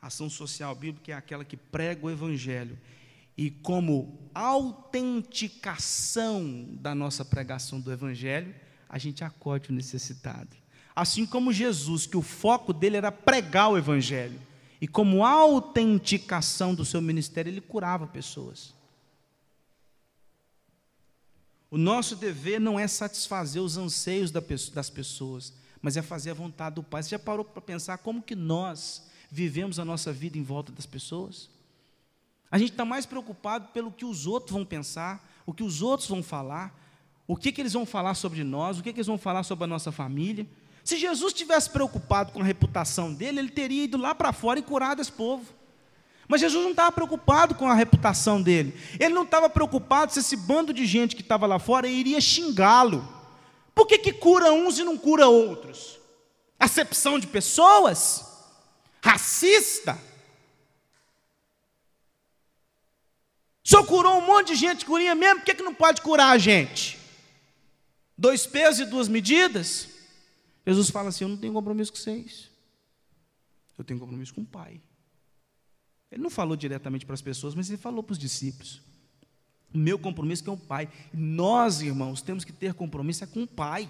A 0.02 0.08
ação 0.08 0.30
social 0.30 0.76
bíblica 0.76 1.14
é 1.14 1.16
aquela 1.16 1.46
que 1.46 1.56
prega 1.56 2.06
o 2.06 2.10
Evangelho. 2.10 2.78
E 3.38 3.50
como 3.50 4.30
autenticação 4.34 6.68
da 6.82 6.94
nossa 6.94 7.24
pregação 7.24 7.80
do 7.80 7.94
Evangelho, 7.94 8.54
a 8.90 8.98
gente 8.98 9.24
acode 9.24 9.70
o 9.70 9.74
necessitado. 9.74 10.58
Assim 10.96 11.26
como 11.26 11.54
Jesus, 11.54 12.06
que 12.06 12.18
o 12.18 12.22
foco 12.22 12.74
dele 12.74 12.98
era 12.98 13.12
pregar 13.12 13.70
o 13.70 13.78
Evangelho. 13.78 14.40
E 14.80 14.88
como 14.88 15.24
autenticação 15.24 16.74
do 16.74 16.84
seu 16.84 17.02
ministério, 17.02 17.50
ele 17.50 17.62
curava 17.62 18.08
pessoas. 18.08 18.74
O 21.70 21.78
nosso 21.78 22.16
dever 22.16 22.60
não 22.60 22.78
é 22.78 22.88
satisfazer 22.88 23.62
os 23.62 23.78
anseios 23.78 24.30
das 24.30 24.90
pessoas, 24.90 25.54
mas 25.82 25.96
é 25.96 26.02
fazer 26.02 26.32
a 26.32 26.34
vontade 26.34 26.76
do 26.76 26.84
Pai. 26.84 27.02
Você 27.02 27.12
já 27.12 27.20
parou 27.20 27.46
para 27.46 27.62
pensar 27.62 28.00
como 28.00 28.22
que 28.22 28.36
nós 28.36 29.10
vivemos 29.32 29.80
a 29.80 29.86
nossa 29.86 30.12
vida 30.12 30.38
em 30.38 30.44
volta 30.44 30.72
das 30.72 30.86
pessoas? 30.86 31.50
A 32.52 32.58
gente 32.58 32.72
está 32.72 32.84
mais 32.84 33.06
preocupado 33.06 33.70
pelo 33.70 33.90
que 33.90 34.04
os 34.04 34.28
outros 34.28 34.52
vão 34.52 34.66
pensar, 34.66 35.26
o 35.46 35.54
que 35.54 35.64
os 35.64 35.82
outros 35.82 36.10
vão 36.10 36.22
falar, 36.22 36.78
o 37.26 37.38
que, 37.38 37.54
que 37.54 37.62
eles 37.62 37.72
vão 37.72 37.86
falar 37.86 38.16
sobre 38.16 38.44
nós, 38.44 38.78
o 38.78 38.84
que, 38.84 38.92
que 38.92 39.00
eles 39.00 39.08
vão 39.08 39.18
falar 39.18 39.44
sobre 39.44 39.64
a 39.64 39.68
nossa 39.68 39.90
família. 39.90 40.46
Se 40.84 40.98
Jesus 40.98 41.34
tivesse 41.34 41.70
preocupado 41.70 42.32
com 42.32 42.42
a 42.42 42.44
reputação 42.44 43.14
dele, 43.14 43.40
ele 43.40 43.50
teria 43.50 43.84
ido 43.84 43.98
lá 43.98 44.16
para 44.16 44.34
fora 44.34 44.60
e 44.60 44.64
curado 44.64 45.02
esse 45.02 45.12
povo. 45.12 45.46
Mas 46.28 46.42
Jesus 46.42 46.64
não 46.64 46.72
estava 46.72 46.92
preocupado 46.92 47.56
com 47.56 47.68
a 47.68 47.74
reputação 47.74 48.42
dele. 48.42 48.74
Ele 49.00 49.14
não 49.14 49.24
estava 49.24 49.50
preocupado 49.50 50.14
se 50.14 50.20
esse 50.20 50.36
bando 50.36 50.74
de 50.74 50.86
gente 50.86 51.16
que 51.16 51.22
estava 51.22 51.46
lá 51.46 51.60
fora 51.60 51.88
iria 51.88 52.22
xingá-lo. 52.22 53.08
Por 53.76 53.86
que, 53.86 53.98
que 53.98 54.14
cura 54.14 54.52
uns 54.52 54.80
e 54.80 54.84
não 54.84 54.98
cura 54.98 55.28
outros? 55.28 56.00
Acepção 56.60 57.20
de 57.20 57.28
pessoas? 57.28 58.26
Racista? 59.04 59.98
Só 63.64 63.84
curou 63.84 64.18
um 64.18 64.26
monte 64.26 64.48
de 64.48 64.56
gente, 64.56 64.86
curinha 64.86 65.16
mesmo, 65.16 65.40
por 65.40 65.46
que, 65.46 65.56
que 65.56 65.64
não 65.64 65.74
pode 65.74 66.02
curar 66.02 66.32
a 66.32 66.38
gente? 66.38 66.98
Dois 68.18 68.46
pesos 68.46 68.82
e 68.82 68.86
duas 68.86 69.08
medidas? 69.08 69.88
Jesus 70.66 70.90
fala 70.90 71.10
assim: 71.10 71.24
Eu 71.24 71.30
não 71.30 71.38
tenho 71.38 71.54
compromisso 71.54 71.92
com 71.92 71.98
vocês. 71.98 72.50
Eu 73.78 73.84
tenho 73.84 74.00
compromisso 74.00 74.34
com 74.34 74.42
o 74.42 74.46
Pai. 74.46 74.82
Ele 76.12 76.22
não 76.22 76.30
falou 76.30 76.56
diretamente 76.56 77.06
para 77.06 77.14
as 77.14 77.22
pessoas, 77.22 77.56
mas 77.56 77.70
ele 77.70 77.78
falou 77.78 78.04
para 78.04 78.12
os 78.12 78.20
discípulos. 78.20 78.82
O 79.74 79.78
meu 79.78 79.98
compromisso 79.98 80.44
é 80.44 80.46
com 80.46 80.54
o 80.54 80.58
Pai. 80.58 80.90
Nós, 81.14 81.82
irmãos, 81.82 82.22
temos 82.22 82.44
que 82.44 82.52
ter 82.52 82.74
compromisso 82.74 83.24
é 83.24 83.28
com 83.28 83.44
o 83.44 83.48
Pai. 83.48 83.90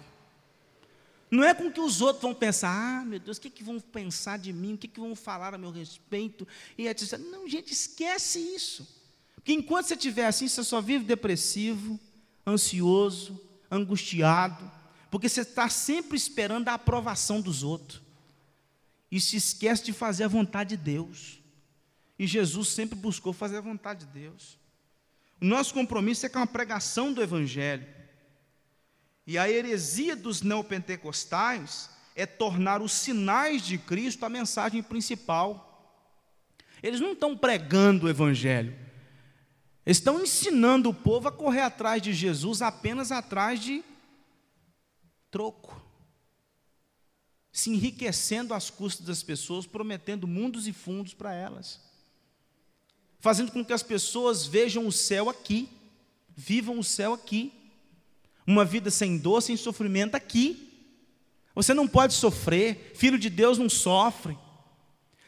Não 1.32 1.44
é 1.44 1.54
com 1.54 1.68
o 1.68 1.72
que 1.72 1.80
os 1.80 2.02
outros 2.02 2.22
vão 2.22 2.34
pensar, 2.34 2.70
ah, 2.70 3.06
meu 3.06 3.18
Deus, 3.18 3.38
o 3.38 3.42
que, 3.42 3.50
que 3.50 3.64
vão 3.64 3.80
pensar 3.80 4.38
de 4.38 4.52
mim, 4.52 4.74
o 4.74 4.78
que, 4.78 4.88
que 4.88 5.00
vão 5.00 5.16
falar 5.16 5.54
a 5.54 5.58
meu 5.58 5.72
respeito, 5.72 6.46
e 6.78 6.88
etc. 6.88 7.18
Não, 7.18 7.48
gente, 7.48 7.72
esquece 7.72 8.38
isso. 8.40 8.86
Porque 9.36 9.54
enquanto 9.54 9.88
você 9.88 9.96
estiver 9.96 10.28
assim, 10.28 10.48
você 10.48 10.62
só 10.62 10.82
vive 10.82 11.06
depressivo, 11.06 11.98
ansioso, 12.46 13.40
angustiado, 13.72 14.70
porque 15.12 15.28
você 15.28 15.42
está 15.42 15.68
sempre 15.68 16.16
esperando 16.16 16.70
a 16.70 16.74
aprovação 16.74 17.42
dos 17.42 17.62
outros. 17.62 18.02
e 19.12 19.20
se 19.20 19.36
esquece 19.36 19.84
de 19.84 19.92
fazer 19.92 20.24
a 20.24 20.30
vontade 20.30 20.78
de 20.78 20.84
Deus. 20.84 21.42
E 22.18 22.26
Jesus 22.26 22.70
sempre 22.70 22.98
buscou 22.98 23.34
fazer 23.34 23.58
a 23.58 23.62
vontade 23.62 24.06
de 24.06 24.20
Deus. 24.22 24.58
O 25.42 25.44
nosso 25.44 25.74
compromisso 25.74 26.26
é 26.26 26.30
com 26.30 26.40
a 26.40 26.48
pregação 26.48 27.12
do 27.12 27.22
Evangelho. 27.22 27.86
E 29.28 29.38
a 29.38 29.50
heresia 29.50 30.16
dos 30.16 30.42
neopentecostais 30.42 31.90
é 32.16 32.26
tornar 32.26 32.82
os 32.82 32.94
sinais 32.94 33.64
de 33.64 33.78
Cristo 33.78 34.26
a 34.26 34.30
mensagem 34.30 34.82
principal. 34.82 36.00
Eles 36.82 37.02
não 37.02 37.12
estão 37.12 37.38
pregando 37.38 38.06
o 38.06 38.10
Evangelho, 38.10 38.74
eles 39.86 39.98
estão 39.98 40.22
ensinando 40.22 40.90
o 40.90 40.94
povo 40.94 41.28
a 41.28 41.32
correr 41.34 41.62
atrás 41.62 42.02
de 42.02 42.14
Jesus 42.14 42.62
apenas 42.62 43.12
atrás 43.12 43.60
de 43.60 43.84
troco, 45.32 45.82
se 47.52 47.70
enriquecendo 47.70 48.54
às 48.54 48.70
custas 48.70 49.06
das 49.06 49.24
pessoas, 49.24 49.66
prometendo 49.66 50.28
mundos 50.28 50.68
e 50.68 50.74
fundos 50.74 51.14
para 51.14 51.34
elas, 51.34 51.80
fazendo 53.20 53.52
com 53.52 53.64
que 53.64 53.74
as 53.74 53.82
pessoas 53.82 54.46
vejam 54.46 54.86
o 54.86 54.92
céu 54.92 55.30
aqui, 55.30 55.70
vivam 56.36 56.78
o 56.78 56.84
céu 56.84 57.14
aqui, 57.14 57.54
uma 58.46 58.66
vida 58.66 58.92
sem 58.92 59.18
dor, 59.18 59.42
sem 59.42 59.56
sofrimento 59.56 60.16
aqui. 60.16 60.70
Você 61.56 61.74
não 61.74 61.88
pode 61.88 62.14
sofrer, 62.14 62.94
filho 62.96 63.18
de 63.18 63.30
Deus 63.30 63.58
não 63.58 63.70
sofre. 63.70 64.38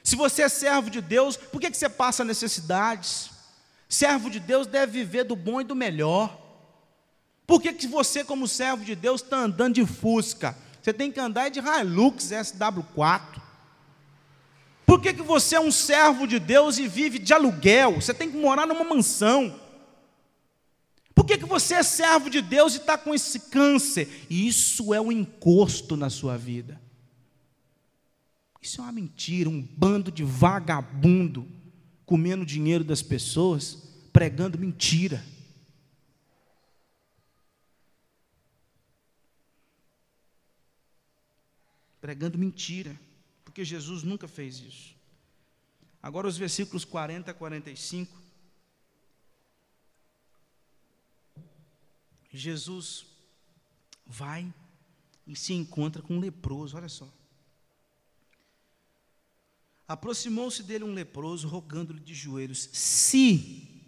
Se 0.03 0.15
você 0.15 0.41
é 0.41 0.49
servo 0.49 0.89
de 0.89 0.99
Deus, 0.99 1.37
por 1.37 1.61
que, 1.61 1.71
que 1.71 1.77
você 1.77 1.87
passa 1.87 2.25
necessidades? 2.25 3.29
Servo 3.87 4.29
de 4.29 4.39
Deus 4.39 4.67
deve 4.67 5.03
viver 5.03 5.23
do 5.23 5.35
bom 5.35 5.61
e 5.61 5.63
do 5.63 5.75
melhor. 5.75 6.42
Por 7.45 7.61
que, 7.61 7.73
que 7.73 7.87
você, 7.87 8.23
como 8.23 8.47
servo 8.47 8.83
de 8.83 8.95
Deus, 8.95 9.21
está 9.21 9.37
andando 9.37 9.75
de 9.75 9.85
Fusca? 9.85 10.57
Você 10.81 10.93
tem 10.93 11.11
que 11.11 11.19
andar 11.19 11.49
de 11.49 11.59
Hilux 11.59 12.25
SW4. 12.25 13.41
Por 14.85 15.01
que, 15.01 15.13
que 15.13 15.21
você 15.21 15.55
é 15.55 15.59
um 15.59 15.71
servo 15.71 16.27
de 16.27 16.39
Deus 16.39 16.77
e 16.77 16.87
vive 16.87 17.19
de 17.19 17.33
aluguel? 17.33 17.95
Você 18.01 18.13
tem 18.13 18.29
que 18.29 18.37
morar 18.37 18.67
numa 18.67 18.83
mansão. 18.83 19.59
Por 21.15 21.25
que, 21.25 21.37
que 21.37 21.45
você 21.45 21.75
é 21.75 21.83
servo 21.83 22.29
de 22.29 22.41
Deus 22.41 22.73
e 22.73 22.77
está 22.77 22.97
com 22.97 23.13
esse 23.13 23.39
câncer? 23.39 24.25
Isso 24.29 24.93
é 24.93 24.99
um 24.99 25.11
encosto 25.11 25.95
na 25.95 26.09
sua 26.09 26.37
vida. 26.37 26.81
Isso 28.61 28.81
é 28.81 28.83
uma 28.83 28.91
mentira, 28.91 29.49
um 29.49 29.61
bando 29.61 30.11
de 30.11 30.23
vagabundo 30.23 31.47
comendo 32.05 32.45
dinheiro 32.45 32.83
das 32.83 33.01
pessoas, 33.01 33.77
pregando 34.11 34.57
mentira. 34.57 35.23
Pregando 42.03 42.37
mentira, 42.37 42.99
porque 43.45 43.63
Jesus 43.63 44.03
nunca 44.03 44.27
fez 44.27 44.59
isso. 44.59 44.93
Agora, 46.01 46.27
os 46.27 46.35
versículos 46.35 46.83
40 46.83 47.31
a 47.31 47.33
45. 47.33 48.21
Jesus 52.29 53.05
vai 54.05 54.53
e 55.25 55.33
se 55.33 55.53
encontra 55.53 56.01
com 56.01 56.17
um 56.17 56.19
leproso, 56.19 56.75
olha 56.75 56.89
só. 56.89 57.07
Aproximou-se 59.87 60.61
dele 60.61 60.83
um 60.83 60.93
leproso, 60.93 61.47
rogando-lhe 61.47 62.01
de 62.01 62.13
joelhos: 62.13 62.69
Se, 62.73 63.81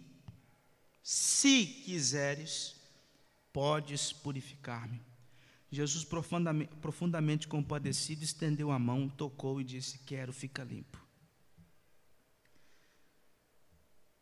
se 1.02 1.66
quiseres, 1.66 2.76
podes 3.52 4.10
purificar-me. 4.10 5.05
Jesus, 5.70 6.04
profundamente, 6.04 6.74
profundamente 6.76 7.48
compadecido, 7.48 8.22
estendeu 8.22 8.70
a 8.70 8.78
mão, 8.78 9.08
tocou 9.08 9.60
e 9.60 9.64
disse: 9.64 9.98
Quero, 10.00 10.32
fica 10.32 10.62
limpo. 10.62 11.04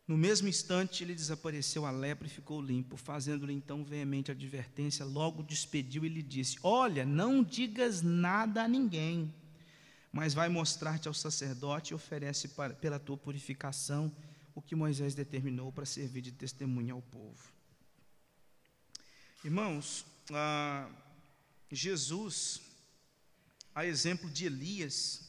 No 0.07 0.19
mesmo 0.19 0.49
instante, 0.49 1.03
ele 1.03 1.15
desapareceu 1.15 1.87
a 1.87 1.91
lepra 1.91 2.27
e 2.27 2.31
ficou 2.31 2.61
limpo, 2.61 2.97
fazendo-lhe 2.97 3.55
então 3.55 3.83
veemente 3.83 4.31
advertência. 4.31 5.05
Logo 5.05 5.43
despediu 5.43 6.05
e 6.05 6.09
lhe 6.09 6.23
disse: 6.23 6.59
Olha, 6.63 7.05
não 7.07 7.43
digas 7.43 8.03
nada 8.03 8.65
a 8.65 8.69
ninguém, 8.69 9.33
mas 10.13 10.35
vai 10.35 10.49
mostrar-te 10.49 11.09
ao 11.09 11.15
sacerdote 11.15 11.93
e 11.93 11.95
oferece 11.95 12.49
para, 12.49 12.75
pela 12.75 12.99
tua 12.99 13.17
purificação 13.17 14.15
o 14.55 14.63
que 14.63 14.75
Moisés 14.75 15.15
determinou 15.15 15.73
para 15.73 15.87
servir 15.87 16.21
de 16.21 16.33
testemunha 16.33 16.93
ao 16.93 17.03
povo. 17.03 17.53
Irmãos, 19.43 20.07
ah, 20.33 20.89
Jesus, 21.75 22.61
a 23.75 23.85
exemplo 23.85 24.31
de 24.31 24.47
Elias, 24.47 25.23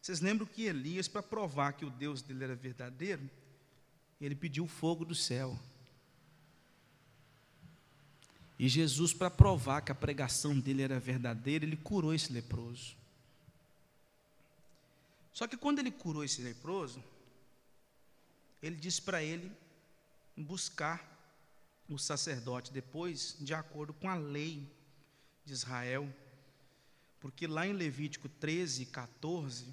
vocês 0.00 0.20
lembram 0.20 0.46
que 0.46 0.64
Elias, 0.64 1.08
para 1.08 1.22
provar 1.22 1.72
que 1.72 1.84
o 1.84 1.90
Deus 1.90 2.20
dele 2.20 2.44
era 2.44 2.54
verdadeiro, 2.54 3.30
ele 4.20 4.34
pediu 4.34 4.66
fogo 4.66 5.04
do 5.04 5.14
céu. 5.14 5.58
E 8.58 8.68
Jesus, 8.68 9.12
para 9.12 9.30
provar 9.30 9.80
que 9.82 9.92
a 9.92 9.94
pregação 9.94 10.58
dele 10.58 10.82
era 10.82 11.00
verdadeira, 11.00 11.64
ele 11.64 11.76
curou 11.76 12.14
esse 12.14 12.32
leproso. 12.32 12.96
Só 15.32 15.46
que 15.46 15.56
quando 15.56 15.80
ele 15.80 15.90
curou 15.90 16.22
esse 16.22 16.40
leproso, 16.40 17.02
ele 18.62 18.76
disse 18.76 19.02
para 19.02 19.22
ele 19.22 19.50
buscar 20.36 21.12
o 21.88 21.98
sacerdote 21.98 22.72
depois, 22.72 23.36
de 23.40 23.52
acordo 23.52 23.92
com 23.92 24.08
a 24.08 24.14
lei 24.14 24.70
de 25.44 25.52
Israel. 25.52 26.08
Porque 27.20 27.46
lá 27.46 27.66
em 27.66 27.72
Levítico 27.72 28.28
13, 28.28 28.86
14, 28.86 29.66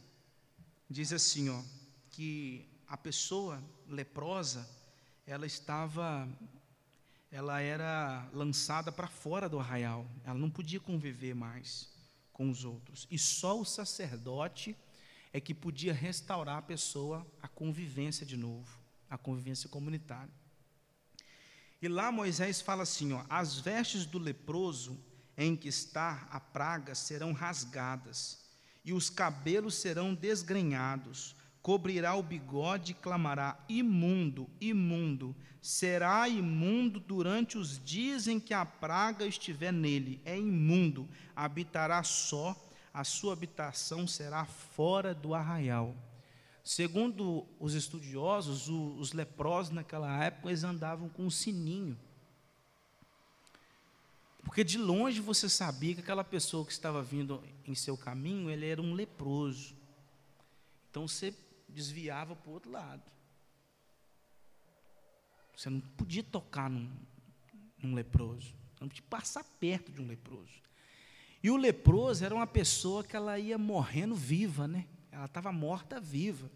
diz 0.89 1.11
assim, 1.11 1.49
ó, 1.49 1.61
que 2.09 2.67
a 2.87 2.97
pessoa 2.97 3.61
leprosa, 3.87 4.69
ela 5.25 5.45
estava, 5.45 6.27
ela 7.31 7.61
era 7.61 8.29
lançada 8.33 8.91
para 8.91 9.07
fora 9.07 9.47
do 9.47 9.59
arraial, 9.59 10.05
ela 10.25 10.37
não 10.37 10.49
podia 10.49 10.79
conviver 10.79 11.33
mais 11.33 11.89
com 12.33 12.49
os 12.49 12.65
outros, 12.65 13.07
e 13.09 13.17
só 13.17 13.59
o 13.59 13.65
sacerdote 13.65 14.75
é 15.33 15.39
que 15.39 15.53
podia 15.53 15.93
restaurar 15.93 16.57
a 16.57 16.61
pessoa 16.61 17.25
a 17.41 17.47
convivência 17.47 18.25
de 18.25 18.35
novo, 18.35 18.77
a 19.09 19.17
convivência 19.17 19.69
comunitária. 19.69 20.33
E 21.81 21.87
lá 21.87 22.11
Moisés 22.11 22.61
fala 22.61 22.83
assim: 22.83 23.13
ó, 23.13 23.23
as 23.29 23.57
vestes 23.57 24.05
do 24.05 24.19
leproso 24.19 24.99
em 25.41 25.55
que 25.55 25.67
está 25.67 26.27
a 26.29 26.39
praga 26.39 26.93
serão 26.93 27.33
rasgadas, 27.33 28.39
e 28.85 28.93
os 28.93 29.09
cabelos 29.09 29.75
serão 29.75 30.13
desgrenhados, 30.13 31.35
cobrirá 31.63 32.15
o 32.15 32.21
bigode 32.21 32.91
e 32.91 32.95
clamará: 32.95 33.57
imundo, 33.67 34.47
imundo, 34.59 35.35
será 35.59 36.29
imundo 36.29 36.99
durante 36.99 37.57
os 37.57 37.83
dias 37.83 38.27
em 38.27 38.39
que 38.39 38.53
a 38.53 38.65
praga 38.65 39.25
estiver 39.25 39.73
nele, 39.73 40.21
é 40.25 40.37
imundo, 40.37 41.09
habitará 41.35 42.03
só, 42.03 42.55
a 42.93 43.03
sua 43.03 43.33
habitação 43.33 44.05
será 44.05 44.45
fora 44.45 45.13
do 45.13 45.33
arraial. 45.33 45.95
Segundo 46.63 47.47
os 47.59 47.73
estudiosos, 47.73 48.69
os 48.69 49.13
leprosos 49.13 49.73
naquela 49.73 50.23
época 50.23 50.49
eles 50.49 50.63
andavam 50.63 51.09
com 51.09 51.25
um 51.25 51.29
sininho. 51.31 51.97
Porque 54.43 54.63
de 54.63 54.77
longe 54.77 55.19
você 55.19 55.47
sabia 55.47 55.93
que 55.93 56.01
aquela 56.01 56.23
pessoa 56.23 56.65
que 56.65 56.71
estava 56.71 57.01
vindo 57.01 57.43
em 57.65 57.75
seu 57.75 57.97
caminho, 57.97 58.49
ele 58.49 58.65
era 58.65 58.81
um 58.81 58.93
leproso. 58.93 59.75
Então 60.89 61.07
você 61.07 61.33
desviava 61.69 62.35
para 62.35 62.49
o 62.49 62.53
outro 62.53 62.71
lado. 62.71 63.03
Você 65.55 65.69
não 65.69 65.79
podia 65.79 66.23
tocar 66.23 66.69
num, 66.69 66.91
num 67.81 67.93
leproso, 67.93 68.53
não 68.79 68.87
podia 68.87 69.03
passar 69.09 69.43
perto 69.59 69.91
de 69.91 70.01
um 70.01 70.07
leproso. 70.07 70.61
E 71.43 71.49
o 71.49 71.57
leproso 71.57 72.23
era 72.25 72.33
uma 72.33 72.47
pessoa 72.47 73.03
que 73.03 73.15
ela 73.15 73.37
ia 73.39 73.57
morrendo 73.57 74.15
viva, 74.15 74.67
né? 74.67 74.87
Ela 75.11 75.25
estava 75.25 75.51
morta 75.51 75.99
viva. 75.99 76.49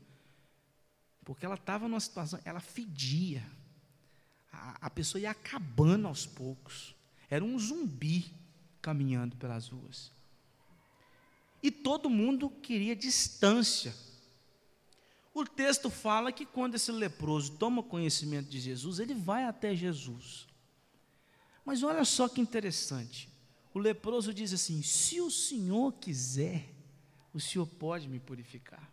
Porque 1.23 1.45
ela 1.45 1.55
estava 1.55 1.88
numa 1.88 1.99
situação, 1.99 2.39
ela 2.45 2.59
fedia. 2.59 3.43
A, 4.51 4.88
a 4.88 4.89
pessoa 4.89 5.21
ia 5.21 5.31
acabando 5.31 6.07
aos 6.07 6.25
poucos. 6.25 6.95
Era 7.36 7.45
um 7.45 7.59
zumbi 7.59 8.33
caminhando 8.81 9.36
pelas 9.36 9.67
ruas. 9.67 10.11
E 11.61 11.71
todo 11.71 12.09
mundo 12.09 12.49
queria 12.49 12.95
distância 12.95 13.93
o 15.36 15.43
texto 15.43 15.89
fala 15.89 16.31
que 16.31 16.45
quando 16.45 16.75
esse 16.75 16.89
leproso 16.93 17.51
toma 17.57 17.83
conhecimento 17.83 18.47
de 18.47 18.57
Jesus, 18.57 18.99
ele 18.99 19.13
vai 19.13 19.43
até 19.43 19.75
Jesus. 19.75 20.47
Mas 21.65 21.83
olha 21.83 22.05
só 22.05 22.29
que 22.29 22.39
interessante. 22.39 23.27
O 23.73 23.77
leproso 23.77 24.33
diz 24.33 24.53
assim: 24.53 24.81
Se 24.81 25.19
o 25.19 25.29
Senhor 25.29 25.91
quiser, 25.95 26.69
o 27.33 27.39
Senhor 27.41 27.67
pode 27.67 28.07
me 28.07 28.17
purificar. 28.17 28.89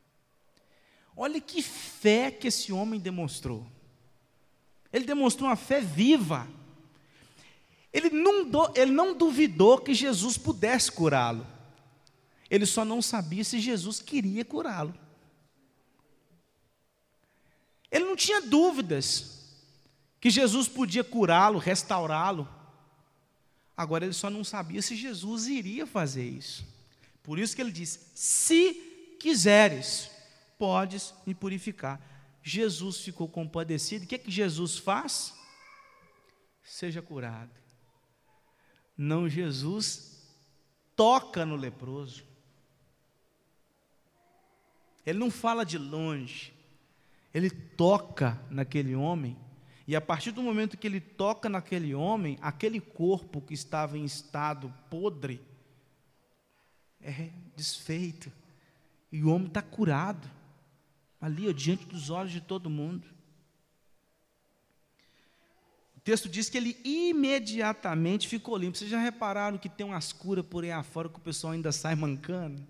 Olha 1.17 1.41
que 1.41 1.63
fé 1.63 2.33
que 2.33 2.49
esse 2.49 2.73
homem 2.73 2.99
demonstrou. 2.99 3.65
Ele 4.93 5.05
demonstrou 5.05 5.49
uma 5.49 5.55
fé 5.55 5.81
viva. 5.81 6.49
Ele 7.93 8.11
não, 8.11 8.49
do, 8.49 8.73
ele 8.75 8.91
não 8.91 9.15
duvidou 9.15 9.79
que 9.79 9.93
Jesus 9.93 10.39
pudesse 10.39 10.91
curá-lo. 10.91 11.47
Ele 12.49 12.67
só 12.67 12.85
não 12.85 13.03
sabia 13.03 13.45
se 13.45 13.61
Jesus 13.61 14.01
queria 14.01 14.45
curá-lo. 14.45 14.95
Ele 17.91 18.07
não 18.07 18.17
tinha 18.17 18.41
dúvidas 18.41 19.43
que 20.19 20.31
Jesus 20.31 20.69
podia 20.69 21.05
curá-lo, 21.05 21.59
restaurá-lo. 21.59 22.49
Agora 23.77 24.05
ele 24.05 24.15
só 24.15 24.31
não 24.31 24.45
sabia 24.45 24.81
se 24.81 24.97
Jesus 24.97 25.47
iria 25.47 25.87
fazer 25.87 26.25
isso. 26.25 26.65
Por 27.23 27.39
isso 27.39 27.55
que 27.55 27.61
ele 27.61 27.73
diz: 27.73 28.13
Se 28.15 28.75
quiseres, 29.21 30.11
podes 30.59 31.15
me 31.27 31.35
purificar. 31.35 32.01
Jesus 32.43 32.99
ficou 33.01 33.29
compadecido. 33.29 34.05
O 34.05 34.09
que 34.09 34.15
é 34.15 34.19
que 34.19 34.31
Jesus 34.31 34.79
faz? 34.79 35.35
Seja 36.63 37.03
curado. 37.03 37.62
Não, 39.03 39.29
Jesus 39.29 40.23
toca 40.95 41.45
no 41.45 41.57
leproso. 41.57 42.23
Ele 45.05 45.19
não 45.19 45.29
fala 45.29 45.65
de 45.65 45.77
longe. 45.77 46.55
Ele 47.35 47.51
toca 47.51 48.41
naquele 48.49 48.95
homem. 48.95 49.37
E 49.89 49.97
a 49.97 50.01
partir 50.01 50.31
do 50.31 50.41
momento 50.41 50.77
que 50.77 50.87
ele 50.87 51.01
toca 51.01 51.49
naquele 51.49 51.93
homem, 51.93 52.39
aquele 52.41 52.81
corpo 52.81 53.41
que 53.41 53.55
estava 53.55 53.99
em 53.99 54.05
estado 54.05 54.73
podre 54.89 55.43
é 57.01 57.31
desfeito. 57.57 58.31
E 59.11 59.25
o 59.25 59.31
homem 59.31 59.49
está 59.49 59.63
curado. 59.63 60.31
Ali, 61.21 61.49
ó, 61.49 61.53
diante 61.53 61.87
dos 61.87 62.09
olhos 62.09 62.31
de 62.31 62.41
todo 62.41 62.71
mundo. 62.71 63.09
O 66.03 66.05
texto 66.05 66.29
diz 66.29 66.51
que 66.51 66.59
ele 66.59 66.77
imediatamente 66.85 68.27
ficou 68.27 68.57
limpo. 68.57 68.77
Vocês 68.77 68.91
já 68.91 68.99
repararam 68.99 69.57
que 69.57 69.69
tem 69.69 69.87
umas 69.87 70.13
curas 70.13 70.45
por 70.45 70.65
aí 70.65 70.73
afora 70.73 71.09
que 71.09 71.17
o 71.17 71.23
pessoal 71.23 71.53
ainda 71.53 71.71
sai 71.71 71.95
mancando? 71.95 72.61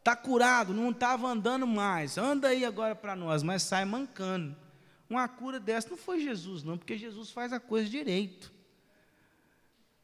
Está 0.00 0.16
curado, 0.16 0.74
não 0.74 0.90
estava 0.90 1.28
andando 1.28 1.68
mais. 1.68 2.18
Anda 2.18 2.48
aí 2.48 2.64
agora 2.64 2.96
para 2.96 3.14
nós, 3.14 3.44
mas 3.44 3.62
sai 3.62 3.84
mancando. 3.84 4.56
Uma 5.08 5.28
cura 5.28 5.60
dessa 5.60 5.90
não 5.90 5.96
foi 5.96 6.20
Jesus, 6.20 6.64
não, 6.64 6.76
porque 6.76 6.98
Jesus 6.98 7.30
faz 7.30 7.52
a 7.52 7.60
coisa 7.60 7.88
direito. 7.88 8.52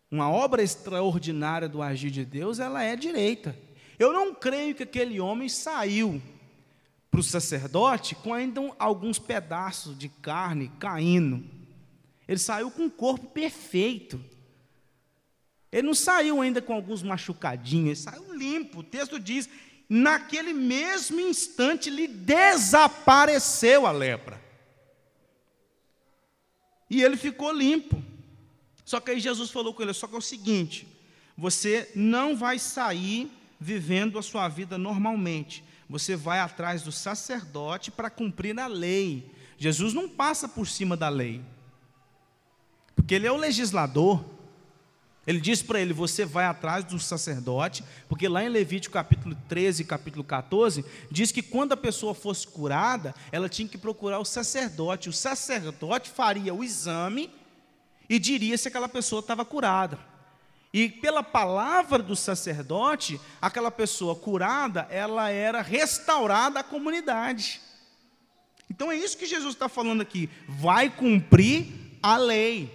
Uma 0.09 0.31
obra 0.31 0.63
extraordinária 0.63 1.69
do 1.69 1.83
agir 1.83 2.13
de 2.13 2.25
Deus, 2.25 2.61
ela 2.61 2.85
é 2.85 2.95
direita. 2.95 3.59
Eu 3.99 4.13
não 4.13 4.33
creio 4.33 4.77
que 4.77 4.85
aquele 4.85 5.19
homem 5.19 5.49
saiu 5.49 6.23
para 7.17 7.21
o 7.21 7.23
sacerdote 7.23 8.15
com 8.15 8.35
ainda 8.35 8.61
alguns 8.79 9.19
pedaços 9.19 9.97
de 9.97 10.07
carne 10.07 10.71
caindo. 10.79 11.43
Ele 12.29 12.39
saiu 12.39 12.71
com 12.71 12.85
o 12.85 12.91
corpo 12.91 13.27
perfeito. 13.29 14.23
Ele 15.73 15.87
não 15.87 15.95
saiu 15.95 16.43
ainda 16.43 16.61
com 16.61 16.75
alguns 16.75 17.03
machucadinhos, 17.03 17.87
ele 17.87 17.97
saiu 17.97 18.35
limpo. 18.37 18.81
O 18.81 18.83
texto 18.83 19.19
diz: 19.19 19.49
naquele 19.89 20.53
mesmo 20.53 21.19
instante 21.19 21.89
lhe 21.89 22.07
desapareceu 22.07 23.87
a 23.87 23.93
lepra. 23.93 24.39
E 26.91 27.03
ele 27.03 27.17
ficou 27.17 27.51
limpo. 27.51 28.03
Só 28.85 29.01
que 29.01 29.13
aí 29.13 29.21
Jesus 29.21 29.51
falou 29.51 29.73
com 29.73 29.83
ele: 29.83 29.95
só 29.95 30.07
que 30.07 30.15
é 30.15 30.19
o 30.19 30.21
seguinte, 30.21 30.87
você 31.35 31.91
não 31.95 32.37
vai 32.37 32.59
sair 32.59 33.31
vivendo 33.59 34.19
a 34.19 34.23
sua 34.23 34.49
vida 34.49 34.77
normalmente. 34.77 35.65
Você 35.89 36.17
vai 36.17 36.41
atrás 36.41 36.83
do 36.83 36.91
sacerdote 36.91 37.91
para 37.91 38.11
cumprir 38.11 38.59
a 38.59 38.67
lei. 38.67 39.31
Jesus 39.57 39.95
não 39.95 40.09
passa 40.09 40.49
por 40.49 40.67
cima 40.67 40.97
da 40.97 41.09
lei, 41.09 41.43
porque 42.95 43.15
ele 43.15 43.27
é 43.27 43.33
o 43.33 43.37
legislador. 43.37 44.25
Ele 45.27 45.41
diz 45.41 45.63
para 45.63 45.81
ele: 45.81 45.93
Você 45.93 46.25
vai 46.25 46.45
atrás 46.45 46.85
do 46.85 46.99
sacerdote, 46.99 47.83
porque 48.09 48.29
lá 48.29 48.45
em 48.45 48.49
Levítico 48.49 48.93
capítulo 48.93 49.37
13 49.49 49.85
capítulo 49.85 50.23
14, 50.23 50.85
diz 51.11 51.33
que 51.33 51.43
quando 51.43 51.73
a 51.73 51.77
pessoa 51.77 52.15
fosse 52.15 52.47
curada, 52.47 53.15
ela 53.33 53.49
tinha 53.49 53.69
que 53.69 53.79
procurar 53.79 54.19
o 54.19 54.25
sacerdote. 54.25 55.09
O 55.09 55.13
sacerdote 55.13 56.11
faria 56.11 56.53
o 56.53 56.63
exame 56.63 57.31
e 58.09 58.19
diria 58.19 58.59
se 58.59 58.69
aquela 58.69 58.89
pessoa 58.89 59.21
estava 59.21 59.45
curada. 59.45 59.99
E 60.77 60.91
pela 60.91 61.23
palavra 61.23 62.03
do 62.03 62.15
sacerdote, 62.15 63.19
aquela 63.41 63.71
pessoa 63.71 64.15
curada, 64.15 64.87
ela 64.91 65.31
era 65.31 65.63
restaurada 65.63 66.61
à 66.61 66.63
comunidade. 66.63 67.63
Então 68.69 68.93
é 68.93 68.95
isso 68.95 69.17
que 69.17 69.25
Jesus 69.25 69.55
está 69.55 69.71
falando 69.71 70.03
aqui. 70.03 70.29
Vai 70.47 70.91
cumprir 70.91 71.67
a 72.03 72.19
lei. 72.19 72.71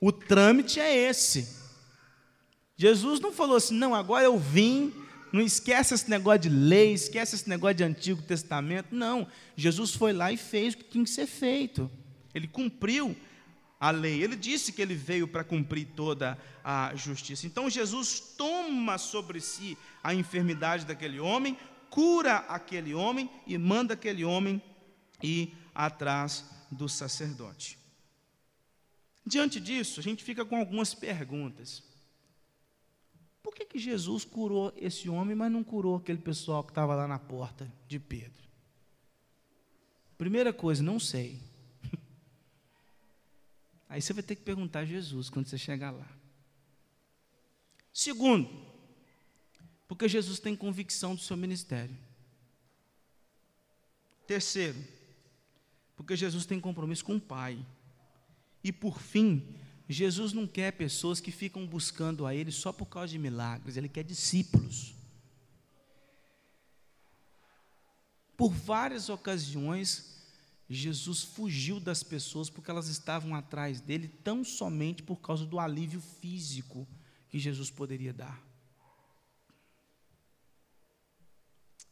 O 0.00 0.12
trâmite 0.12 0.78
é 0.78 0.96
esse. 0.96 1.56
Jesus 2.76 3.18
não 3.18 3.32
falou 3.32 3.56
assim, 3.56 3.74
não, 3.74 3.96
agora 3.96 4.26
eu 4.26 4.38
vim, 4.38 4.94
não 5.32 5.40
esquece 5.40 5.92
esse 5.92 6.08
negócio 6.08 6.42
de 6.42 6.50
lei, 6.50 6.92
esquece 6.92 7.34
esse 7.34 7.48
negócio 7.48 7.74
de 7.74 7.82
Antigo 7.82 8.22
Testamento. 8.22 8.94
Não, 8.94 9.26
Jesus 9.56 9.92
foi 9.92 10.12
lá 10.12 10.30
e 10.30 10.36
fez 10.36 10.74
o 10.74 10.76
que 10.76 10.84
tinha 10.84 11.02
que 11.02 11.10
ser 11.10 11.26
feito. 11.26 11.90
Ele 12.32 12.46
cumpriu 12.46 13.16
a 13.80 13.90
lei. 13.90 14.22
Ele 14.22 14.36
disse 14.36 14.72
que 14.72 14.82
ele 14.82 14.94
veio 14.94 15.26
para 15.26 15.42
cumprir 15.42 15.86
toda 15.96 16.38
a 16.62 16.94
justiça. 16.94 17.46
Então 17.46 17.70
Jesus 17.70 18.20
toma 18.20 18.98
sobre 18.98 19.40
si 19.40 19.78
a 20.04 20.14
enfermidade 20.14 20.84
daquele 20.84 21.18
homem, 21.18 21.56
cura 21.88 22.36
aquele 22.36 22.94
homem 22.94 23.30
e 23.46 23.56
manda 23.56 23.94
aquele 23.94 24.24
homem 24.24 24.62
ir 25.22 25.54
atrás 25.74 26.44
do 26.70 26.88
sacerdote. 26.88 27.78
Diante 29.24 29.58
disso, 29.58 29.98
a 29.98 30.02
gente 30.02 30.22
fica 30.22 30.44
com 30.44 30.56
algumas 30.56 30.92
perguntas. 30.94 31.82
Por 33.42 33.54
que, 33.54 33.64
que 33.64 33.78
Jesus 33.78 34.24
curou 34.24 34.72
esse 34.76 35.08
homem, 35.08 35.34
mas 35.34 35.50
não 35.50 35.64
curou 35.64 35.96
aquele 35.96 36.18
pessoal 36.18 36.62
que 36.62 36.70
estava 36.70 36.94
lá 36.94 37.08
na 37.08 37.18
porta 37.18 37.72
de 37.88 37.98
Pedro? 37.98 38.48
Primeira 40.18 40.52
coisa, 40.52 40.82
não 40.82 41.00
sei. 41.00 41.49
Aí 43.90 44.00
você 44.00 44.12
vai 44.12 44.22
ter 44.22 44.36
que 44.36 44.42
perguntar 44.42 44.80
a 44.80 44.84
Jesus 44.84 45.28
quando 45.28 45.48
você 45.48 45.58
chegar 45.58 45.90
lá. 45.90 46.08
Segundo, 47.92 48.48
porque 49.88 50.08
Jesus 50.08 50.38
tem 50.38 50.54
convicção 50.54 51.16
do 51.16 51.20
seu 51.20 51.36
ministério. 51.36 51.98
Terceiro, 54.28 54.78
porque 55.96 56.16
Jesus 56.16 56.46
tem 56.46 56.60
compromisso 56.60 57.04
com 57.04 57.16
o 57.16 57.20
Pai. 57.20 57.66
E 58.62 58.70
por 58.70 59.00
fim, 59.00 59.56
Jesus 59.88 60.32
não 60.32 60.46
quer 60.46 60.70
pessoas 60.70 61.18
que 61.18 61.32
ficam 61.32 61.66
buscando 61.66 62.24
a 62.24 62.32
Ele 62.32 62.52
só 62.52 62.72
por 62.72 62.86
causa 62.86 63.08
de 63.08 63.18
milagres, 63.18 63.76
Ele 63.76 63.88
quer 63.88 64.04
discípulos. 64.04 64.94
Por 68.36 68.52
várias 68.52 69.08
ocasiões, 69.08 70.09
Jesus 70.72 71.22
fugiu 71.22 71.80
das 71.80 72.04
pessoas 72.04 72.48
porque 72.48 72.70
elas 72.70 72.86
estavam 72.86 73.34
atrás 73.34 73.80
dele 73.80 74.06
tão 74.06 74.44
somente 74.44 75.02
por 75.02 75.16
causa 75.16 75.44
do 75.44 75.58
alívio 75.58 76.00
físico 76.00 76.86
que 77.28 77.40
Jesus 77.40 77.70
poderia 77.70 78.12
dar. 78.12 78.40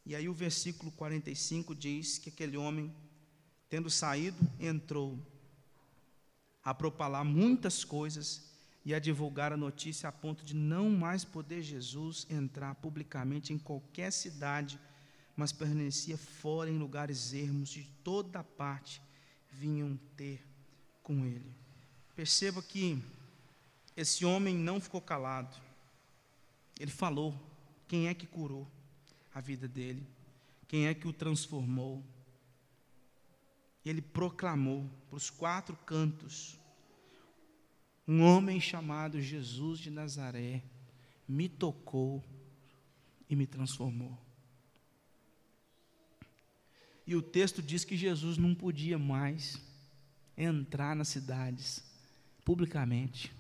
E 0.07 0.15
aí 0.15 0.29
o 0.29 0.33
versículo 0.33 0.93
45 0.93 1.75
diz 1.75 2.19
que 2.19 2.29
aquele 2.29 2.57
homem, 2.57 2.95
tendo 3.69 3.91
saído, 3.91 4.39
entrou 4.61 5.19
a 6.63 6.73
propalar 6.73 7.25
muitas 7.25 7.83
coisas 7.83 8.49
e 8.85 8.95
a 8.95 9.01
divulgar 9.01 9.53
a 9.53 9.57
notícia 9.57 10.09
a 10.09 10.13
ponto 10.13 10.45
de 10.45 10.55
não 10.55 10.89
mais 10.89 11.25
poder 11.25 11.63
Jesus 11.63 12.29
entrar 12.31 12.77
publicamente 12.77 13.53
em 13.53 13.59
qualquer 13.59 14.13
cidade, 14.13 14.79
mas 15.39 15.53
permanecia 15.53 16.19
fora 16.19 16.69
em 16.69 16.77
lugares 16.77 17.33
ermos, 17.33 17.69
de 17.69 17.85
toda 18.03 18.43
parte 18.43 19.01
vinham 19.53 19.97
ter 20.17 20.45
com 21.01 21.25
ele. 21.25 21.55
Perceba 22.17 22.61
que 22.61 23.01
esse 23.97 24.25
homem 24.25 24.57
não 24.57 24.81
ficou 24.81 25.01
calado, 25.01 25.57
ele 26.81 26.91
falou 26.91 27.33
quem 27.87 28.09
é 28.09 28.15
que 28.15 28.27
curou 28.27 28.67
a 29.33 29.41
vida 29.41 29.69
dele, 29.69 30.05
quem 30.67 30.89
é 30.89 30.93
que 30.93 31.07
o 31.07 31.13
transformou. 31.13 32.03
Ele 33.85 34.03
proclamou 34.03 34.91
para 35.09 35.17
os 35.17 35.31
quatro 35.31 35.77
cantos 35.87 36.59
um 38.09 38.23
homem 38.23 38.61
chamado 38.61 39.21
Jesus 39.21 39.79
de 39.79 39.89
Nazaré 39.89 40.65
me 41.29 41.49
tocou 41.49 42.25
e 43.31 43.37
me 43.37 43.47
transformou. 43.47 44.28
E 47.09 47.17
o 47.17 47.23
texto 47.23 47.63
diz 47.63 47.85
que 47.85 47.97
Jesus 47.97 48.37
não 48.37 48.55
podia 48.55 48.99
mais 48.99 49.59
entrar 50.37 50.95
nas 50.95 51.09
cidades 51.09 51.83
publicamente. 52.45 53.33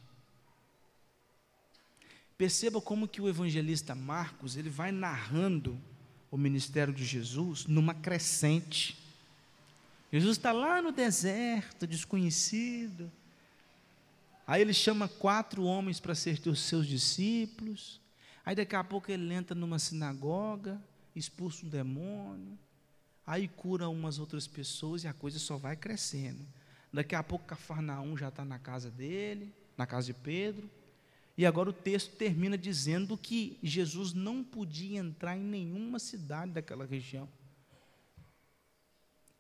Perceba 2.38 2.80
como 2.80 3.06
que 3.06 3.20
o 3.20 3.28
evangelista 3.28 3.94
Marcos, 3.94 4.56
ele 4.56 4.70
vai 4.70 4.90
narrando 4.90 5.78
o 6.30 6.38
ministério 6.38 6.94
de 6.94 7.04
Jesus 7.04 7.66
numa 7.66 7.92
crescente. 7.92 8.96
Jesus 10.10 10.38
está 10.38 10.50
lá 10.50 10.80
no 10.80 10.90
deserto, 10.90 11.86
desconhecido, 11.86 13.12
Aí 14.48 14.62
ele 14.62 14.72
chama 14.72 15.06
quatro 15.06 15.62
homens 15.64 16.00
para 16.00 16.14
ser 16.14 16.40
os 16.46 16.60
seus 16.60 16.86
discípulos. 16.86 18.00
Aí 18.46 18.56
daqui 18.56 18.74
a 18.74 18.82
pouco 18.82 19.12
ele 19.12 19.34
entra 19.34 19.54
numa 19.54 19.78
sinagoga, 19.78 20.80
expulsa 21.14 21.66
um 21.66 21.68
demônio, 21.68 22.58
aí 23.28 23.46
cura 23.46 23.90
umas 23.90 24.18
outras 24.18 24.46
pessoas 24.46 25.04
e 25.04 25.06
a 25.06 25.12
coisa 25.12 25.38
só 25.38 25.58
vai 25.58 25.76
crescendo. 25.76 26.40
Daqui 26.90 27.14
a 27.14 27.22
pouco 27.22 27.44
Cafarnaum 27.44 28.16
já 28.16 28.28
está 28.28 28.42
na 28.42 28.58
casa 28.58 28.90
dele, 28.90 29.52
na 29.76 29.86
casa 29.86 30.06
de 30.06 30.14
Pedro. 30.14 30.68
E 31.36 31.44
agora 31.44 31.68
o 31.68 31.74
texto 31.74 32.16
termina 32.16 32.56
dizendo 32.56 33.18
que 33.18 33.58
Jesus 33.62 34.14
não 34.14 34.42
podia 34.42 34.98
entrar 34.98 35.36
em 35.36 35.42
nenhuma 35.42 35.98
cidade 35.98 36.52
daquela 36.52 36.86
região. 36.86 37.28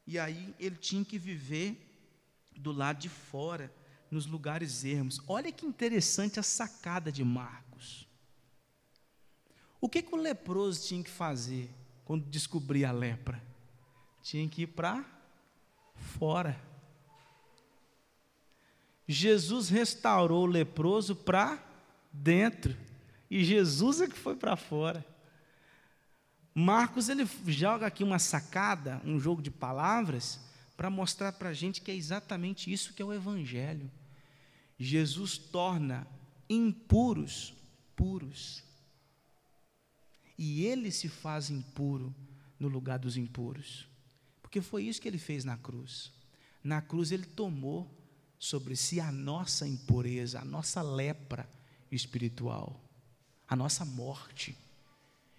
E 0.06 0.18
aí 0.18 0.54
ele 0.60 0.76
tinha 0.76 1.02
que 1.02 1.18
viver 1.18 1.74
do 2.54 2.72
lado 2.72 2.98
de 2.98 3.08
fora, 3.08 3.72
nos 4.10 4.26
lugares 4.26 4.84
ermos. 4.84 5.18
Olha 5.26 5.50
que 5.50 5.64
interessante 5.64 6.38
a 6.38 6.42
sacada 6.42 7.10
de 7.10 7.24
Marcos. 7.24 8.06
O 9.80 9.88
que, 9.88 10.02
que 10.02 10.14
o 10.14 10.18
leproso 10.18 10.86
tinha 10.86 11.02
que 11.02 11.10
fazer 11.10 11.70
quando 12.04 12.26
descobria 12.26 12.90
a 12.90 12.92
lepra? 12.92 13.47
Tinha 14.28 14.46
que 14.46 14.64
ir 14.64 14.66
para 14.66 15.02
fora. 16.18 16.60
Jesus 19.06 19.70
restaurou 19.70 20.42
o 20.42 20.46
leproso 20.46 21.16
para 21.16 21.58
dentro. 22.12 22.76
E 23.30 23.42
Jesus 23.42 24.02
é 24.02 24.06
que 24.06 24.18
foi 24.18 24.36
para 24.36 24.54
fora. 24.54 25.02
Marcos 26.54 27.08
ele 27.08 27.26
joga 27.46 27.86
aqui 27.86 28.04
uma 28.04 28.18
sacada, 28.18 29.00
um 29.02 29.18
jogo 29.18 29.40
de 29.40 29.50
palavras, 29.50 30.38
para 30.76 30.90
mostrar 30.90 31.32
para 31.32 31.48
a 31.48 31.54
gente 31.54 31.80
que 31.80 31.90
é 31.90 31.94
exatamente 31.94 32.70
isso 32.70 32.92
que 32.92 33.00
é 33.00 33.04
o 33.06 33.14
Evangelho. 33.14 33.90
Jesus 34.78 35.38
torna 35.38 36.06
impuros 36.50 37.54
puros. 37.96 38.62
E 40.36 40.66
ele 40.66 40.90
se 40.90 41.08
faz 41.08 41.48
impuro 41.48 42.14
no 42.60 42.68
lugar 42.68 42.98
dos 42.98 43.16
impuros. 43.16 43.88
Porque 44.48 44.62
foi 44.62 44.84
isso 44.84 45.02
que 45.02 45.06
ele 45.06 45.18
fez 45.18 45.44
na 45.44 45.58
cruz. 45.58 46.10
Na 46.64 46.80
cruz 46.80 47.12
ele 47.12 47.26
tomou 47.26 47.86
sobre 48.38 48.74
si 48.74 48.98
a 48.98 49.12
nossa 49.12 49.68
impureza, 49.68 50.40
a 50.40 50.44
nossa 50.44 50.80
lepra 50.80 51.46
espiritual, 51.92 52.80
a 53.46 53.54
nossa 53.54 53.84
morte. 53.84 54.56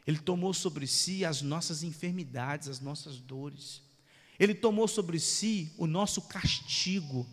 Ele 0.06 0.20
tomou 0.20 0.54
sobre 0.54 0.86
si 0.86 1.26
as 1.26 1.42
nossas 1.42 1.82
enfermidades, 1.82 2.68
as 2.68 2.80
nossas 2.80 3.18
dores. 3.18 3.82
Ele 4.38 4.54
tomou 4.54 4.88
sobre 4.88 5.20
si 5.20 5.74
o 5.76 5.88
nosso 5.88 6.22
castigo, 6.22 7.26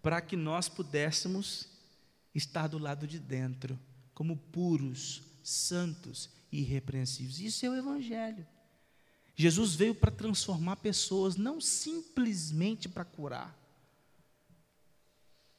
para 0.00 0.20
que 0.20 0.36
nós 0.36 0.68
pudéssemos 0.68 1.66
estar 2.32 2.68
do 2.68 2.78
lado 2.78 3.08
de 3.08 3.18
dentro, 3.18 3.76
como 4.14 4.36
puros, 4.36 5.20
santos 5.42 6.30
e 6.52 6.60
irrepreensíveis. 6.60 7.40
Isso 7.40 7.66
é 7.66 7.70
o 7.70 7.74
Evangelho. 7.74 8.46
Jesus 9.34 9.74
veio 9.74 9.94
para 9.94 10.10
transformar 10.10 10.76
pessoas, 10.76 11.36
não 11.36 11.60
simplesmente 11.60 12.88
para 12.88 13.04
curar. 13.04 13.56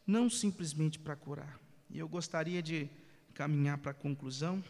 Não 0.05 0.29
simplesmente 0.29 0.99
para 0.99 1.15
curar. 1.15 1.59
E 1.89 1.99
eu 1.99 2.07
gostaria 2.07 2.61
de 2.61 2.89
caminhar 3.33 3.77
para 3.79 3.91
a 3.91 3.95
conclusão, 3.95 4.63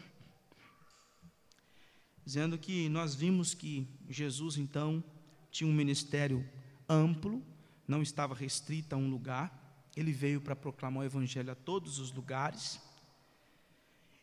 dizendo 2.24 2.56
que 2.56 2.88
nós 2.88 3.14
vimos 3.14 3.52
que 3.52 3.86
Jesus, 4.08 4.56
então, 4.56 5.04
tinha 5.50 5.68
um 5.68 5.74
ministério 5.74 6.48
amplo, 6.88 7.42
não 7.86 8.02
estava 8.02 8.34
restrito 8.34 8.94
a 8.94 8.98
um 8.98 9.10
lugar, 9.10 9.86
ele 9.96 10.12
veio 10.12 10.40
para 10.40 10.56
proclamar 10.56 11.02
o 11.02 11.06
Evangelho 11.06 11.52
a 11.52 11.54
todos 11.54 11.98
os 11.98 12.10
lugares 12.10 12.80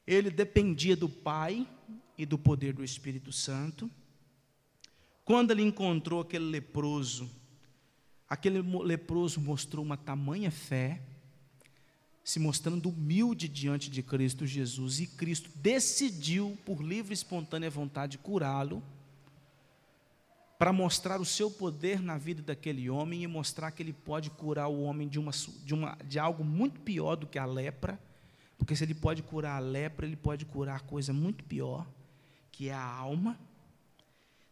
ele 0.06 0.30
dependia 0.30 0.96
do 0.96 1.08
Pai 1.08 1.68
e 2.18 2.26
do 2.26 2.38
poder 2.38 2.74
do 2.74 2.84
Espírito 2.84 3.32
Santo. 3.32 3.90
Quando 5.24 5.52
ele 5.52 5.62
encontrou 5.62 6.22
aquele 6.22 6.46
leproso, 6.46 7.30
aquele 8.28 8.62
leproso 8.62 9.40
mostrou 9.40 9.84
uma 9.84 9.98
tamanha 9.98 10.52
fé, 10.52 11.02
se 12.24 12.40
mostrando 12.40 12.90
humilde 12.90 13.48
diante 13.48 13.90
de 13.90 14.04
Cristo 14.04 14.46
Jesus, 14.46 15.00
e 15.00 15.08
Cristo 15.08 15.50
decidiu, 15.56 16.58
por 16.66 16.82
livre 16.82 17.12
e 17.12 17.14
espontânea 17.14 17.70
vontade, 17.70 18.18
curá-lo, 18.18 18.84
para 20.58 20.72
mostrar 20.72 21.20
o 21.20 21.26
seu 21.26 21.50
poder 21.50 22.02
na 22.02 22.18
vida 22.18 22.42
daquele 22.42 22.90
homem 22.90 23.24
e 23.24 23.28
mostrar 23.28 23.72
que 23.72 23.82
ele 23.82 23.94
pode 23.94 24.30
curar 24.30 24.68
o 24.68 24.84
homem 24.84 25.08
de, 25.08 25.18
uma, 25.20 25.32
de, 25.64 25.74
uma, 25.74 25.98
de 26.06 26.20
algo 26.20 26.44
muito 26.44 26.80
pior 26.82 27.16
do 27.16 27.26
que 27.26 27.40
a 27.40 27.46
lepra 27.46 28.00
porque 28.62 28.76
se 28.76 28.84
ele 28.84 28.94
pode 28.94 29.24
curar 29.24 29.56
a 29.56 29.60
lepra, 29.60 30.06
ele 30.06 30.16
pode 30.16 30.46
curar 30.46 30.82
coisa 30.82 31.12
muito 31.12 31.44
pior, 31.44 31.84
que 32.52 32.70
é 32.70 32.74
a 32.74 32.86
alma. 32.86 33.36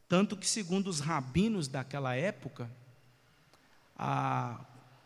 Tanto 0.10 0.36
que, 0.36 0.47
segundo 0.47 0.88
os 0.88 0.99
rabinos 0.99 1.68
daquela 1.68 2.16
época, 2.16 2.70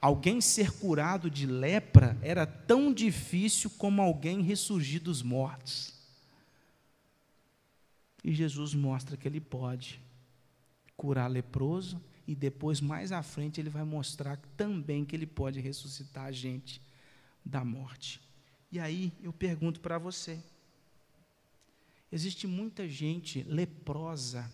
alguém 0.02 0.40
ser 0.40 0.72
curado 0.72 1.30
de 1.30 1.46
lepra 1.46 2.18
era 2.22 2.48
tão 2.48 2.94
difícil 2.94 3.70
como 3.72 4.02
alguém 4.02 4.42
ressurgir 4.42 5.02
dos 5.02 5.22
mortos. 5.22 5.94
E 8.24 8.34
Jesus 8.34 8.74
mostra 8.74 9.18
que 9.18 9.28
ele 9.28 9.42
pode 9.42 10.00
curar 10.96 11.30
leproso, 11.30 12.02
e 12.26 12.34
depois, 12.34 12.80
mais 12.80 13.12
à 13.12 13.22
frente, 13.22 13.60
ele 13.60 13.70
vai 13.70 13.84
mostrar 13.84 14.38
também 14.56 15.04
que 15.04 15.14
ele 15.14 15.28
pode 15.28 15.60
ressuscitar 15.60 16.24
a 16.24 16.32
gente 16.32 16.82
da 17.44 17.66
morte. 17.66 18.22
E 18.72 18.80
aí 18.80 19.12
eu 19.22 19.34
pergunto 19.34 19.82
para 19.82 19.98
você: 19.98 20.42
existe 22.10 22.48
muita 22.48 22.88
gente 22.88 23.44
leprosa, 23.44 24.50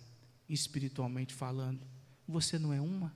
espiritualmente 0.50 1.34
falando, 1.34 1.86
você 2.28 2.58
não 2.58 2.74
é 2.74 2.82
uma? 2.82 3.16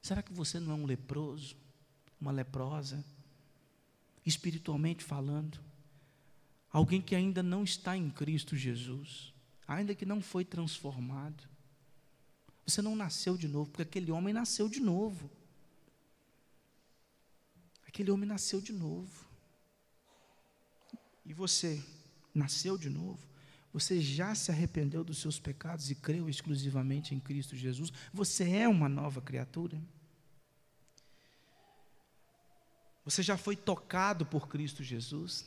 Será 0.00 0.22
que 0.22 0.32
você 0.32 0.60
não 0.60 0.72
é 0.72 0.74
um 0.74 0.86
leproso, 0.86 1.56
uma 2.20 2.30
leprosa, 2.30 3.04
espiritualmente 4.24 5.04
falando? 5.04 5.58
Alguém 6.70 7.00
que 7.00 7.14
ainda 7.14 7.42
não 7.42 7.64
está 7.64 7.96
em 7.96 8.08
Cristo 8.10 8.56
Jesus, 8.56 9.32
ainda 9.66 9.94
que 9.94 10.06
não 10.06 10.20
foi 10.20 10.44
transformado. 10.44 11.48
Você 12.66 12.80
não 12.80 12.94
nasceu 12.94 13.36
de 13.36 13.48
novo, 13.48 13.70
porque 13.70 13.82
aquele 13.82 14.12
homem 14.12 14.32
nasceu 14.32 14.68
de 14.68 14.80
novo. 14.80 15.30
Aquele 17.86 18.10
homem 18.10 18.28
nasceu 18.28 18.60
de 18.60 18.72
novo. 18.72 19.26
E 21.24 21.32
você 21.32 21.82
nasceu 22.34 22.78
de 22.78 22.88
novo? 22.88 23.26
Você 23.78 24.00
já 24.00 24.34
se 24.34 24.50
arrependeu 24.50 25.04
dos 25.04 25.18
seus 25.18 25.38
pecados 25.38 25.88
e 25.88 25.94
creu 25.94 26.28
exclusivamente 26.28 27.14
em 27.14 27.20
Cristo 27.20 27.54
Jesus? 27.54 27.92
Você 28.12 28.50
é 28.50 28.66
uma 28.66 28.88
nova 28.88 29.20
criatura? 29.20 29.80
Você 33.04 33.22
já 33.22 33.36
foi 33.36 33.54
tocado 33.54 34.26
por 34.26 34.48
Cristo 34.48 34.82
Jesus? 34.82 35.46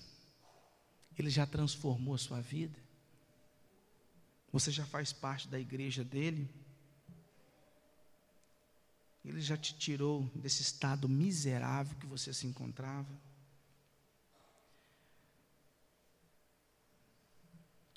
Ele 1.19 1.29
já 1.29 1.45
transformou 1.45 2.15
a 2.15 2.17
sua 2.17 2.39
vida? 2.39 2.79
Você 4.53 4.71
já 4.71 4.85
faz 4.85 5.11
parte 5.11 5.49
da 5.49 5.59
igreja 5.59 6.01
dele? 6.01 6.49
Ele 9.25 9.41
já 9.41 9.57
te 9.57 9.75
tirou 9.75 10.23
desse 10.33 10.61
estado 10.61 11.09
miserável 11.09 11.97
que 11.99 12.05
você 12.05 12.33
se 12.33 12.47
encontrava. 12.47 13.11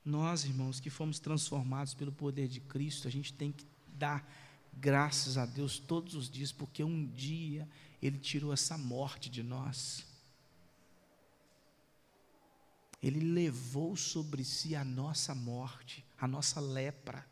Nós, 0.05 0.45
irmãos, 0.45 0.81
que 0.81 0.91
fomos 0.91 1.19
transformados 1.19 1.95
pelo 1.95 2.13
poder 2.13 2.47
de 2.47 2.61
Cristo, 2.61 3.09
a 3.09 3.11
gente 3.11 3.33
tem 3.33 3.51
que 3.51 3.67
dar 3.89 4.29
graças 4.73 5.39
a 5.39 5.47
Deus 5.47 5.79
todos 5.79 6.15
os 6.15 6.29
dias, 6.29 6.53
porque 6.53 6.85
um 6.85 7.07
dia 7.07 7.69
Ele 8.03 8.19
tirou 8.19 8.53
essa 8.53 8.77
morte 8.77 9.31
de 9.31 9.43
nós. 9.43 10.05
Ele 13.03 13.21
levou 13.21 13.97
sobre 13.97 14.45
si 14.45 14.75
a 14.75 14.85
nossa 14.85 15.35
morte, 15.35 16.05
a 16.19 16.27
nossa 16.27 16.61
lepra. 16.61 17.27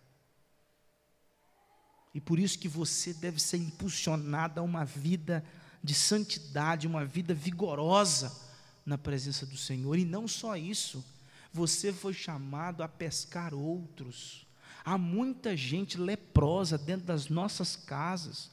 E 2.14 2.20
por 2.20 2.39
isso 2.39 2.59
que 2.59 2.68
você 2.68 3.14
deve 3.14 3.41
ser 3.41 3.57
impulsionado 3.57 4.61
a 4.61 4.62
uma 4.62 4.85
vida 4.85 5.45
de 5.83 5.95
santidade, 5.95 6.87
uma 6.87 7.05
vida 7.05 7.35
vigorosa 7.35 8.39
na 8.85 8.99
presença 8.99 9.47
do 9.47 9.57
Senhor. 9.57 9.99
E 9.99 10.05
não 10.05 10.29
só 10.29 10.57
isso, 10.57 11.05
você 11.53 11.92
foi 11.92 12.14
chamado 12.14 12.82
a 12.82 12.88
pescar 12.88 13.53
outros. 13.53 14.46
Há 14.84 14.96
muita 14.96 15.57
gente 15.57 15.98
leprosa 15.98 16.78
dentro 16.78 17.07
das 17.07 17.28
nossas 17.28 17.76
casas, 17.76 18.50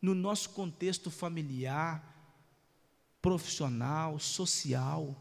no 0.00 0.14
nosso 0.14 0.50
contexto 0.50 1.10
familiar, 1.10 2.14
profissional, 3.22 4.18
social, 4.18 5.16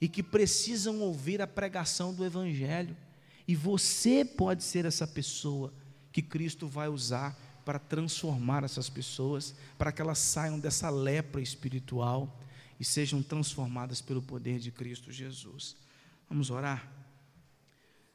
e 0.00 0.08
que 0.08 0.22
precisam 0.22 1.00
ouvir 1.00 1.42
a 1.42 1.46
pregação 1.46 2.14
do 2.14 2.24
Evangelho. 2.24 2.96
E 3.46 3.56
você 3.56 4.24
pode 4.24 4.62
ser 4.62 4.84
essa 4.84 5.06
pessoa 5.06 5.74
que 6.12 6.22
Cristo 6.22 6.68
vai 6.68 6.88
usar 6.88 7.36
para 7.64 7.78
transformar 7.78 8.62
essas 8.62 8.88
pessoas, 8.88 9.54
para 9.76 9.90
que 9.90 10.00
elas 10.00 10.18
saiam 10.18 10.60
dessa 10.60 10.88
lepra 10.90 11.40
espiritual 11.40 12.38
e 12.78 12.84
sejam 12.84 13.22
transformadas 13.22 14.00
pelo 14.00 14.22
poder 14.22 14.58
de 14.58 14.70
Cristo 14.70 15.10
Jesus. 15.10 15.76
Vamos 16.28 16.50
orar? 16.50 17.03